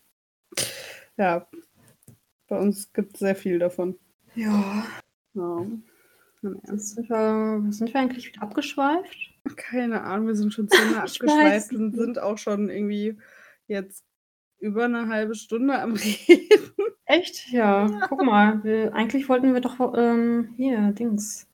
Ja. 1.16 1.46
Bei 2.48 2.58
uns 2.58 2.92
gibt 2.92 3.14
es 3.14 3.20
sehr 3.20 3.36
viel 3.36 3.60
davon. 3.60 3.96
Ja. 4.34 4.84
Jetzt 6.42 6.94
sind 6.96 7.08
wir, 7.08 7.64
sind 7.70 7.94
wir 7.94 8.00
eigentlich 8.00 8.26
wieder 8.26 8.42
abgeschweift? 8.42 9.16
Keine 9.56 10.02
Ahnung, 10.02 10.26
wir 10.26 10.34
sind 10.34 10.52
schon 10.52 10.68
ziemlich 10.68 10.90
Ich 11.04 11.22
abgeschweift 11.22 11.72
und 11.72 11.94
sind 11.94 12.18
auch 12.18 12.36
schon 12.36 12.68
irgendwie 12.68 13.16
jetzt 13.68 14.04
über 14.64 14.84
eine 14.86 15.08
halbe 15.08 15.34
Stunde 15.34 15.78
am 15.78 15.92
Reden. 16.28 16.48
Echt? 17.04 17.50
Ja. 17.52 17.86
Guck 18.08 18.24
mal, 18.24 18.64
wir, 18.64 18.94
eigentlich 18.94 19.28
wollten 19.28 19.52
wir 19.52 19.60
doch 19.60 19.92
ähm, 19.96 20.54
hier, 20.56 20.92
Dings. 20.92 21.46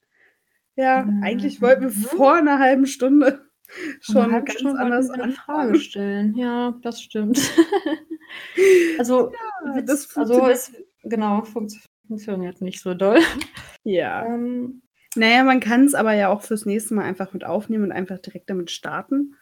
Ja, 0.77 1.03
Mhm. 1.05 1.23
eigentlich 1.25 1.61
wollten 1.61 1.83
wir 1.83 1.91
vor 1.91 2.35
einer 2.37 2.59
halben 2.59 2.87
Stunde 2.87 3.45
schon 4.01 4.17
Eine 4.19 4.33
halbe 4.33 4.47
ganz 4.47 4.61
Stunde 4.61 4.81
anders 4.81 5.11
eine. 5.11 5.33
Frage 5.33 5.79
stellen. 5.81 6.35
Ja, 6.37 6.79
das 6.83 7.03
stimmt. 7.03 7.39
also, 8.99 9.33
Ja, 9.33 9.75
Witz, 9.77 9.87
das 9.87 10.17
also 10.17 10.35
funktioniert. 10.35 10.57
es, 10.57 10.73
genau, 11.03 11.43
funkt- 11.43 11.81
funktioniert 12.07 12.61
nicht 12.61 12.81
so 12.81 12.95
doll. 12.95 13.19
Ja. 13.85 14.25
Ähm, 14.27 14.83
Naja, 15.17 15.43
man 15.45 15.59
kann 15.61 15.85
es 15.85 15.95
aber 15.95 16.13
ja 16.15 16.29
auch 16.29 16.43
fürs 16.43 16.65
nächste 16.67 16.95
Mal 16.95 17.05
einfach 17.05 17.33
mit 17.33 17.45
aufnehmen 17.45 17.85
und 17.85 17.93
einfach 17.93 18.19
direkt 18.19 18.49
damit 18.51 18.71
starten. 18.71 19.35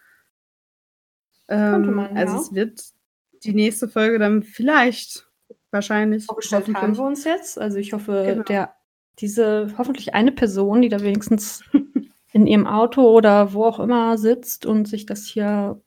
Ähm, 1.49 1.95
man, 1.95 2.17
also 2.17 2.35
ja. 2.35 2.41
es 2.41 2.55
wird 2.55 2.81
die 3.45 3.55
nächste 3.55 3.89
Folge 3.89 4.19
dann 4.19 4.43
vielleicht, 4.43 5.29
wahrscheinlich, 5.71 6.25
vorgestellt 6.25 6.69
haben 6.75 6.97
wir 6.97 7.05
uns 7.05 7.25
jetzt. 7.25 7.59
Also 7.59 7.79
ich 7.79 7.93
hoffe, 7.93 8.25
Genau. 8.27 8.43
der, 8.45 8.75
diese 9.19 9.75
hoffentlich 9.79 10.15
eine 10.15 10.33
Person, 10.33 10.83
die 10.83 10.89
da 10.89 11.01
wenigstens 11.01 11.63
in 12.33 12.47
ihrem 12.47 12.67
Auto 12.67 13.03
oder 13.03 13.53
wo 13.53 13.65
auch 13.65 13.81
immer 13.81 14.19
sitzt 14.19 14.67
und 14.67 14.87
sich 14.87 15.07
das 15.07 15.25
hier 15.27 15.81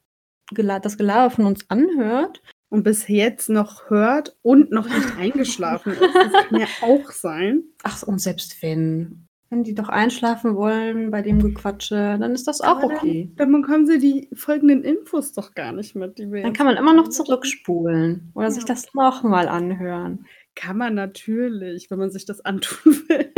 das 0.53 0.97
Gelaber 0.97 1.29
von 1.29 1.45
uns 1.45 1.69
anhört, 1.69 2.41
und 2.71 2.83
bis 2.83 3.09
jetzt 3.09 3.49
noch 3.49 3.89
hört 3.89 4.37
und 4.41 4.71
noch 4.71 4.87
nicht 4.87 5.15
eingeschlafen 5.19 5.91
ist. 5.91 6.01
Das 6.01 6.47
kann 6.47 6.59
ja 6.59 6.67
auch 6.81 7.11
sein. 7.11 7.63
Ach, 7.83 8.01
und 8.03 8.19
selbst 8.19 8.61
wenn. 8.63 9.27
Wenn 9.51 9.63
die 9.65 9.75
doch 9.75 9.89
einschlafen 9.89 10.55
wollen 10.55 11.11
bei 11.11 11.21
dem 11.21 11.39
Gequatsche, 11.43 12.15
dann 12.17 12.31
ist 12.31 12.47
das 12.47 12.61
auch 12.61 12.77
Aber 12.77 12.85
okay. 12.85 13.29
Dann, 13.35 13.51
dann 13.51 13.61
bekommen 13.61 13.85
sie 13.85 13.99
die 13.99 14.29
folgenden 14.33 14.81
Infos 14.81 15.33
doch 15.33 15.53
gar 15.53 15.73
nicht 15.73 15.93
mit, 15.93 16.17
Dann 16.19 16.53
kann 16.53 16.65
man 16.65 16.77
immer 16.77 16.93
noch 16.93 17.09
zurückspulen 17.09 18.31
oder 18.33 18.49
sich 18.49 18.63
Ja. 18.63 18.67
das 18.73 18.93
nochmal 18.93 19.49
anhören. 19.49 20.25
Kann 20.55 20.77
man 20.77 20.95
natürlich, 20.95 21.91
wenn 21.91 21.99
man 21.99 22.11
sich 22.11 22.23
das 22.25 22.39
antun 22.45 22.93
will. 23.09 23.29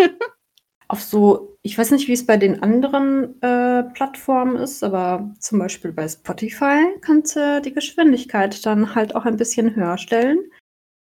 Auf 0.87 1.01
so, 1.01 1.57
ich 1.63 1.75
weiß 1.79 1.89
nicht, 1.89 2.07
wie 2.07 2.13
es 2.13 2.27
bei 2.27 2.37
den 2.37 2.61
anderen 2.61 3.41
äh, 3.41 3.81
Plattformen 3.95 4.57
ist, 4.57 4.83
aber 4.83 5.33
zum 5.39 5.57
Beispiel 5.57 5.91
bei 5.93 6.07
Spotify 6.07 6.85
kannst 7.01 7.35
du 7.35 7.59
die 7.65 7.73
Geschwindigkeit 7.73 8.63
dann 8.67 8.93
halt 8.93 9.15
auch 9.15 9.25
ein 9.25 9.37
bisschen 9.37 9.75
höher 9.75 9.97
stellen. 9.97 10.37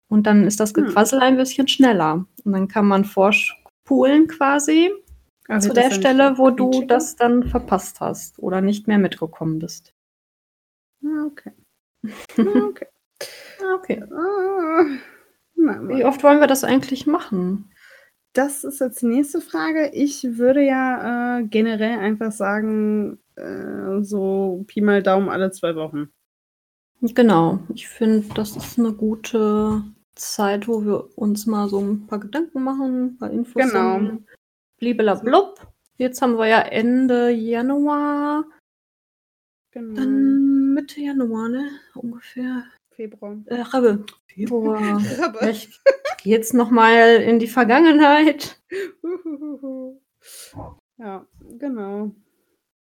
Und 0.10 0.26
dann 0.26 0.46
ist 0.48 0.60
das 0.60 0.74
Hm. 0.74 0.86
Gequassel 0.86 1.20
ein 1.20 1.38
bisschen 1.38 1.68
schneller. 1.68 2.26
Und 2.46 2.54
dann 2.54 2.68
kann 2.68 2.88
man 2.88 3.04
vorspulen 3.88 4.28
quasi 4.28 4.92
Also 5.48 5.70
zu 5.70 5.74
der 5.74 5.92
Stelle, 5.92 6.38
wo 6.38 6.50
du 6.50 6.84
das 6.86 7.16
dann 7.16 7.44
verpasst 7.44 8.00
hast 8.02 8.38
oder 8.40 8.62
nicht 8.62 8.88
mehr 8.88 9.00
mitgekommen 9.00 9.60
bist. 9.60 9.94
Ah, 11.04 11.26
okay. 11.26 11.52
Ah, 12.40 12.68
okay. 12.70 12.88
Ah, 13.60 13.74
Okay. 13.76 14.04
Wie 15.56 16.06
oft 16.06 16.24
wollen 16.24 16.40
wir 16.40 16.46
das 16.46 16.64
eigentlich 16.64 17.08
machen? 17.08 17.72
Das 18.34 18.64
ist 18.64 18.80
jetzt 18.80 19.02
die 19.02 19.08
nächste 19.08 19.42
Frage. 19.42 19.90
Ich 19.94 20.38
würde 20.38 20.62
ja 20.62 21.40
äh, 21.40 21.44
generell 21.44 21.98
einfach 21.98 22.32
sagen, 22.32 23.18
äh, 23.36 24.04
so 24.04 24.64
Pi 24.68 24.82
mal 24.82 25.02
Daumen 25.02 25.30
alle 25.30 25.50
zwei 25.50 25.76
Wochen. 25.76 26.10
Genau, 27.02 27.60
ich 27.74 27.88
finde, 27.88 28.28
das 28.36 28.56
ist 28.56 28.78
eine 28.78 28.94
gute 28.94 29.84
Zeit, 30.18 30.68
wo 30.68 30.84
wir 30.86 31.18
uns 31.18 31.46
mal 31.46 31.70
so 31.70 31.80
ein 31.80 32.08
paar 32.08 32.20
Gedanken 32.20 32.64
machen, 32.64 33.06
ein 33.06 33.18
paar 33.18 33.32
Infos 33.32 33.54
Genau. 33.62 33.72
sammeln. 33.74 34.28
Blibelablub. 34.80 35.68
Jetzt 35.98 36.22
haben 36.22 36.38
wir 36.38 36.48
ja 36.48 36.60
Ende 36.62 37.30
Januar, 37.30 38.46
Genau. 39.72 39.96
dann 39.96 40.74
Mitte 40.74 41.02
Januar, 41.02 41.50
ne? 41.50 41.70
Ungefähr. 41.96 42.64
Februar. 42.92 43.38
Äh, 43.46 43.62
Rabbe. 43.62 44.06
Februar. 44.28 44.80
Aber- 45.24 45.50
Ich 45.50 45.80
gehe 46.24 46.34
jetzt 46.38 46.54
noch 46.54 46.70
mal 46.72 47.18
in 47.22 47.40
die 47.40 47.48
Vergangenheit. 47.48 48.60
ja, 50.98 51.26
genau. 51.60 52.12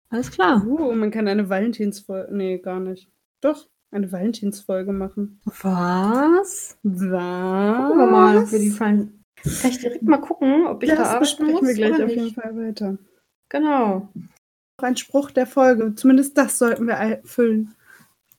Alles 0.09 0.31
klar. 0.31 0.65
Uh, 0.65 0.93
man 0.93 1.11
kann 1.11 1.27
eine 1.27 1.49
Valentinsfolge. 1.49 2.33
Nee, 2.33 2.59
gar 2.59 2.79
nicht. 2.79 3.09
Doch, 3.41 3.67
eine 3.91 4.11
Valentinsfolge 4.11 4.91
machen. 4.91 5.39
Was? 5.45 6.77
Was? 6.83 7.87
Gucken 7.87 7.99
wir 7.99 8.07
mal, 8.07 8.37
ob 8.37 8.51
wir 8.51 8.59
die 8.59 8.71
fallen. 8.71 9.23
Kann 9.61 9.71
ich 9.71 9.79
direkt 9.79 10.03
mal 10.03 10.17
gucken, 10.17 10.65
ob 10.67 10.83
ich 10.83 10.89
da 10.89 10.95
das 10.95 11.07
arbeiten 11.09 11.21
besprechen 11.21 11.53
muss 11.53 11.67
wir 11.67 11.73
gleich 11.73 12.03
auf 12.03 12.09
jeden 12.09 12.33
Fall 12.33 12.55
weiter. 12.57 12.97
Genau. 13.49 14.09
Noch 14.79 14.87
ein 14.87 14.97
Spruch 14.97 15.31
der 15.31 15.47
Folge. 15.47 15.95
Zumindest 15.95 16.37
das 16.37 16.57
sollten 16.57 16.85
wir 16.87 16.95
erfüllen. 16.95 17.73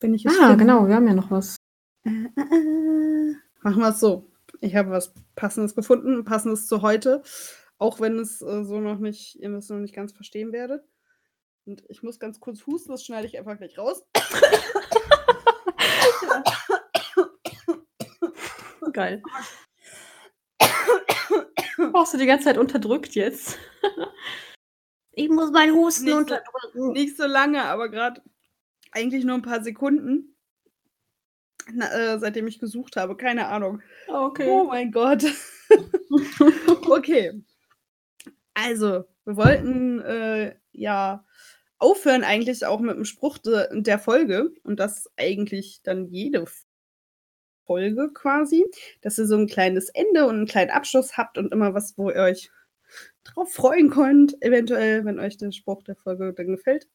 Wenn 0.00 0.14
ich 0.14 0.24
es 0.26 0.32
Ah, 0.38 0.48
finde. 0.48 0.56
genau, 0.58 0.86
wir 0.86 0.94
haben 0.94 1.08
ja 1.08 1.14
noch 1.14 1.30
was. 1.30 1.56
Äh, 2.04 2.10
äh, 2.10 2.40
äh. 2.40 3.34
Machen 3.62 3.80
wir 3.82 3.88
es 3.88 4.00
so. 4.00 4.30
Ich 4.60 4.76
habe 4.76 4.90
was 4.90 5.12
Passendes 5.34 5.74
gefunden, 5.74 6.24
Passendes 6.24 6.66
zu 6.66 6.82
heute. 6.82 7.22
Auch 7.78 8.00
wenn 8.00 8.18
es 8.18 8.42
äh, 8.42 8.64
so 8.64 8.80
noch 8.80 8.98
nicht, 8.98 9.36
ihr 9.36 9.50
das 9.50 9.68
noch 9.68 9.78
nicht 9.78 9.94
ganz 9.94 10.12
verstehen 10.12 10.52
werdet. 10.52 10.84
Und 11.64 11.84
ich 11.88 12.02
muss 12.02 12.18
ganz 12.18 12.40
kurz 12.40 12.66
husten, 12.66 12.92
das 12.92 13.04
schneide 13.04 13.26
ich 13.26 13.38
einfach 13.38 13.56
gleich 13.58 13.78
raus. 13.78 14.02
Geil. 18.92 19.22
Brauchst 21.92 22.14
du 22.14 22.18
die 22.18 22.26
ganze 22.26 22.46
Zeit 22.46 22.58
unterdrückt 22.58 23.14
jetzt? 23.14 23.58
ich 25.12 25.28
muss 25.28 25.50
meinen 25.50 25.74
Husten 25.74 26.04
Nicht 26.04 26.12
so- 26.14 26.18
unterdrücken. 26.18 26.92
Nicht 26.92 27.16
so 27.16 27.26
lange, 27.26 27.64
aber 27.64 27.88
gerade 27.88 28.22
eigentlich 28.92 29.24
nur 29.24 29.36
ein 29.36 29.42
paar 29.42 29.62
Sekunden. 29.62 30.34
Na, 31.70 31.90
äh, 31.92 32.18
seitdem 32.18 32.46
ich 32.46 32.58
gesucht 32.58 32.96
habe, 32.96 33.16
keine 33.16 33.48
Ahnung. 33.48 33.82
Okay. 34.08 34.48
Oh 34.48 34.64
mein 34.64 34.90
Gott. 34.90 35.22
okay. 36.88 37.44
Also, 38.54 39.04
wir 39.24 39.36
wollten 39.36 40.00
äh, 40.00 40.56
ja 40.72 41.24
aufhören 41.78 42.24
eigentlich 42.24 42.64
auch 42.66 42.80
mit 42.80 42.96
dem 42.96 43.04
Spruch 43.04 43.38
de, 43.38 43.66
der 43.82 43.98
Folge 43.98 44.50
und 44.64 44.80
das 44.80 45.08
eigentlich 45.16 45.80
dann 45.82 46.06
jede 46.08 46.44
Folge 47.66 48.10
quasi, 48.14 48.64
dass 49.02 49.18
ihr 49.18 49.26
so 49.26 49.36
ein 49.36 49.46
kleines 49.46 49.88
Ende 49.90 50.26
und 50.26 50.36
einen 50.36 50.46
kleinen 50.46 50.70
Abschluss 50.70 51.16
habt 51.16 51.38
und 51.38 51.52
immer 51.52 51.74
was, 51.74 51.96
wo 51.98 52.10
ihr 52.10 52.16
euch 52.22 52.50
drauf 53.24 53.52
freuen 53.52 53.90
könnt, 53.90 54.40
eventuell, 54.42 55.04
wenn 55.04 55.18
euch 55.20 55.36
der 55.36 55.52
Spruch 55.52 55.82
der 55.82 55.96
Folge 55.96 56.32
dann 56.32 56.46
gefällt. 56.48 56.88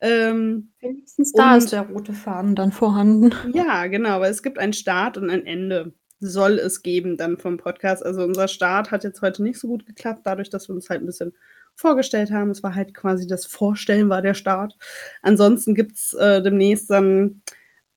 Ähm, 0.00 0.72
Wenigstens 0.80 1.32
da 1.32 1.52
Und- 1.52 1.58
ist 1.58 1.72
der 1.72 1.82
rote 1.82 2.12
Faden 2.12 2.54
dann 2.54 2.72
vorhanden. 2.72 3.32
ja, 3.54 3.86
genau, 3.86 4.20
weil 4.20 4.30
es 4.30 4.42
gibt 4.42 4.58
einen 4.58 4.72
Start 4.74 5.16
und 5.16 5.30
ein 5.30 5.46
Ende. 5.46 5.94
Soll 6.24 6.58
es 6.58 6.82
geben 6.82 7.16
dann 7.16 7.38
vom 7.38 7.56
Podcast. 7.56 8.04
Also 8.04 8.22
unser 8.22 8.46
Start 8.48 8.90
hat 8.92 9.02
jetzt 9.04 9.22
heute 9.22 9.42
nicht 9.42 9.58
so 9.58 9.66
gut 9.68 9.86
geklappt, 9.86 10.20
dadurch, 10.24 10.50
dass 10.50 10.68
wir 10.68 10.74
uns 10.74 10.88
halt 10.90 11.02
ein 11.02 11.06
bisschen 11.06 11.34
vorgestellt 11.74 12.30
haben. 12.30 12.50
Es 12.50 12.62
war 12.62 12.74
halt 12.74 12.94
quasi 12.94 13.26
das 13.26 13.46
Vorstellen 13.46 14.08
war 14.08 14.22
der 14.22 14.34
Start. 14.34 14.76
Ansonsten 15.22 15.74
gibt 15.74 15.96
es 15.96 16.14
äh, 16.14 16.42
demnächst 16.42 16.90
dann 16.90 17.42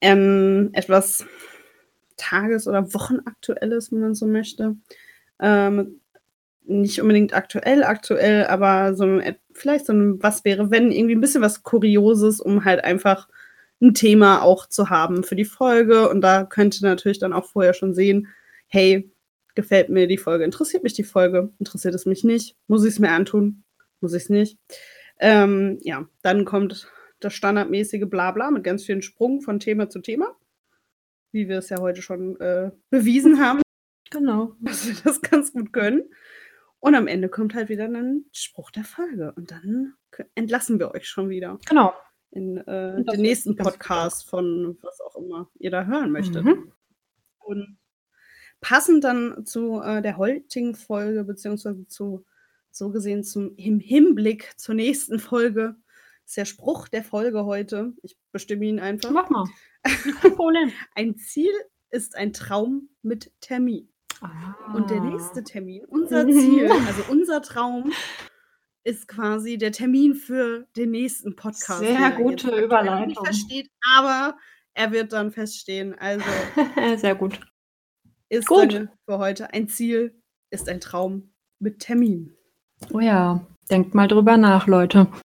ähm, 0.02 0.70
etwas 0.74 1.26
Tages- 2.18 2.68
oder 2.68 2.94
Wochenaktuelles, 2.94 3.92
wenn 3.92 4.00
man 4.00 4.16
so 4.16 4.26
möchte. 4.28 4.76
Ähm, 5.40 6.00
nicht 6.68 7.02
unbedingt 7.02 7.34
aktuell, 7.34 7.84
aktuell, 7.84 8.46
aber 8.48 8.96
so 8.96 9.04
ein, 9.04 9.36
vielleicht 9.54 9.86
so 9.86 9.94
ein 9.94 10.22
Was 10.24 10.46
wäre, 10.46 10.72
wenn, 10.72 10.92
irgendwie 10.92 11.16
ein 11.16 11.22
bisschen 11.22 11.42
was 11.42 11.64
Kurioses, 11.64 12.42
um 12.42 12.66
halt 12.66 12.84
einfach 12.84 13.28
ein 13.82 13.94
Thema 13.94 14.42
auch 14.42 14.68
zu 14.68 14.90
haben 14.90 15.24
für 15.24 15.36
die 15.36 15.46
Folge. 15.46 16.10
Und 16.10 16.22
da 16.22 16.44
könnt 16.46 16.82
ihr 16.82 16.88
natürlich 16.88 17.20
dann 17.20 17.34
auch 17.34 17.46
vorher 17.46 17.74
schon 17.74 17.94
sehen, 17.94 18.28
hey, 18.68 19.12
gefällt 19.54 19.90
mir 19.90 20.08
die 20.08 20.18
Folge, 20.18 20.44
interessiert 20.44 20.84
mich 20.84 20.94
die 20.94 21.04
Folge, 21.04 21.52
interessiert 21.60 21.96
es 21.96 22.06
mich 22.06 22.24
nicht, 22.24 22.56
muss 22.68 22.84
ich 22.84 22.92
es 22.92 23.00
mir 23.00 23.12
antun, 23.12 23.64
muss 24.02 24.14
ich 24.14 24.24
es 24.24 24.30
nicht. 24.30 24.58
Ähm, 25.20 25.78
ja, 25.82 26.08
dann 26.22 26.46
kommt 26.46 26.88
das 27.20 27.34
standardmäßige 27.34 28.06
Blabla 28.10 28.52
mit 28.52 28.64
ganz 28.64 28.84
vielen 28.86 29.02
Sprung 29.02 29.42
von 29.42 29.60
Thema 29.60 29.90
zu 29.90 30.00
Thema, 30.00 30.36
wie 31.32 31.48
wir 31.48 31.60
es 31.60 31.70
ja 31.70 31.80
heute 31.80 32.02
schon 32.02 32.40
äh, 32.40 32.72
bewiesen 32.90 33.40
haben, 33.40 33.62
Genau. 34.12 34.56
dass 34.62 34.88
wir 34.88 34.96
das 35.04 35.22
ganz 35.22 35.54
gut 35.54 35.74
können. 35.74 36.04
Und 36.80 36.94
am 36.96 37.08
Ende 37.08 37.30
kommt 37.30 37.56
halt 37.56 37.70
wieder 37.70 37.86
ein 37.86 38.26
Spruch 38.32 38.70
der 38.70 38.84
Folge. 38.84 39.34
Und 39.36 39.50
dann 39.52 39.96
entlassen 40.36 40.78
wir 40.80 40.92
euch 40.92 41.08
schon 41.08 41.30
wieder 41.30 41.60
Genau. 41.68 41.94
in 42.32 42.58
äh, 42.58 43.04
den 43.04 43.22
nächsten 43.22 43.56
Podcast 43.56 44.30
von 44.30 44.78
was 44.82 45.00
auch 45.02 45.16
immer 45.16 45.50
ihr 45.58 45.72
da 45.72 45.86
hören 45.86 46.12
möchtet. 46.12 46.44
Mhm. 46.44 46.72
Und 47.40 47.78
passend 48.62 49.04
dann 49.04 49.46
zu 49.46 49.82
äh, 49.82 50.02
der 50.02 50.18
heutigen 50.18 50.76
Folge, 50.76 51.24
beziehungsweise 51.24 51.88
zu, 51.88 52.26
so 52.76 52.90
gesehen 52.90 53.24
zum, 53.24 53.56
im 53.56 53.80
Hinblick 53.80 54.54
zur 54.58 54.76
nächsten 54.76 55.20
Folge, 55.20 55.76
ist 56.26 56.38
der 56.38 56.46
Spruch 56.46 56.88
der 56.88 57.04
Folge 57.04 57.46
heute. 57.46 57.94
Ich 58.02 58.18
bestimme 58.32 58.66
ihn 58.66 58.80
einfach. 58.80 59.12
Mach 59.12 59.30
mal. 59.30 59.48
Kein 60.22 60.36
Problem. 60.36 60.72
Ein 60.96 61.16
Ziel 61.18 61.52
ist 61.90 62.16
ein 62.18 62.34
Traum 62.34 62.90
mit 63.02 63.32
Termin. 63.40 63.90
Und 64.74 64.90
der 64.90 65.02
nächste 65.02 65.44
Termin, 65.44 65.86
unser 65.86 66.28
Ziel, 66.28 66.70
also 66.88 67.04
unser 67.10 67.42
Traum, 67.42 67.92
ist 68.84 69.08
quasi 69.08 69.58
der 69.58 69.72
Termin 69.72 70.16
für 70.16 70.68
den 70.76 70.92
nächsten 70.92 71.36
Podcast. 71.36 71.80
Sehr 71.80 72.12
gute 72.12 72.56
Überleitung. 72.56 73.08
Nicht 73.08 73.24
versteht, 73.24 73.70
aber 73.96 74.38
er 74.74 74.92
wird 74.92 75.14
dann 75.14 75.32
feststehen. 75.32 75.96
Also 75.96 76.26
Sehr 76.98 77.16
gut. 77.16 77.40
ist 78.30 78.48
Gut. 78.48 78.90
für 79.06 79.18
heute 79.18 79.54
ein 79.54 79.68
Ziel, 79.70 80.22
ist 80.50 80.68
ein 80.70 80.80
Traum 80.80 81.34
mit 81.60 81.80
Termin. 81.80 82.36
Oh 82.94 83.00
ja, 83.00 83.42
denkt 83.70 83.94
mal 83.96 84.08
drüber 84.08 84.38
nach, 84.38 84.68
Leute. 84.68 85.08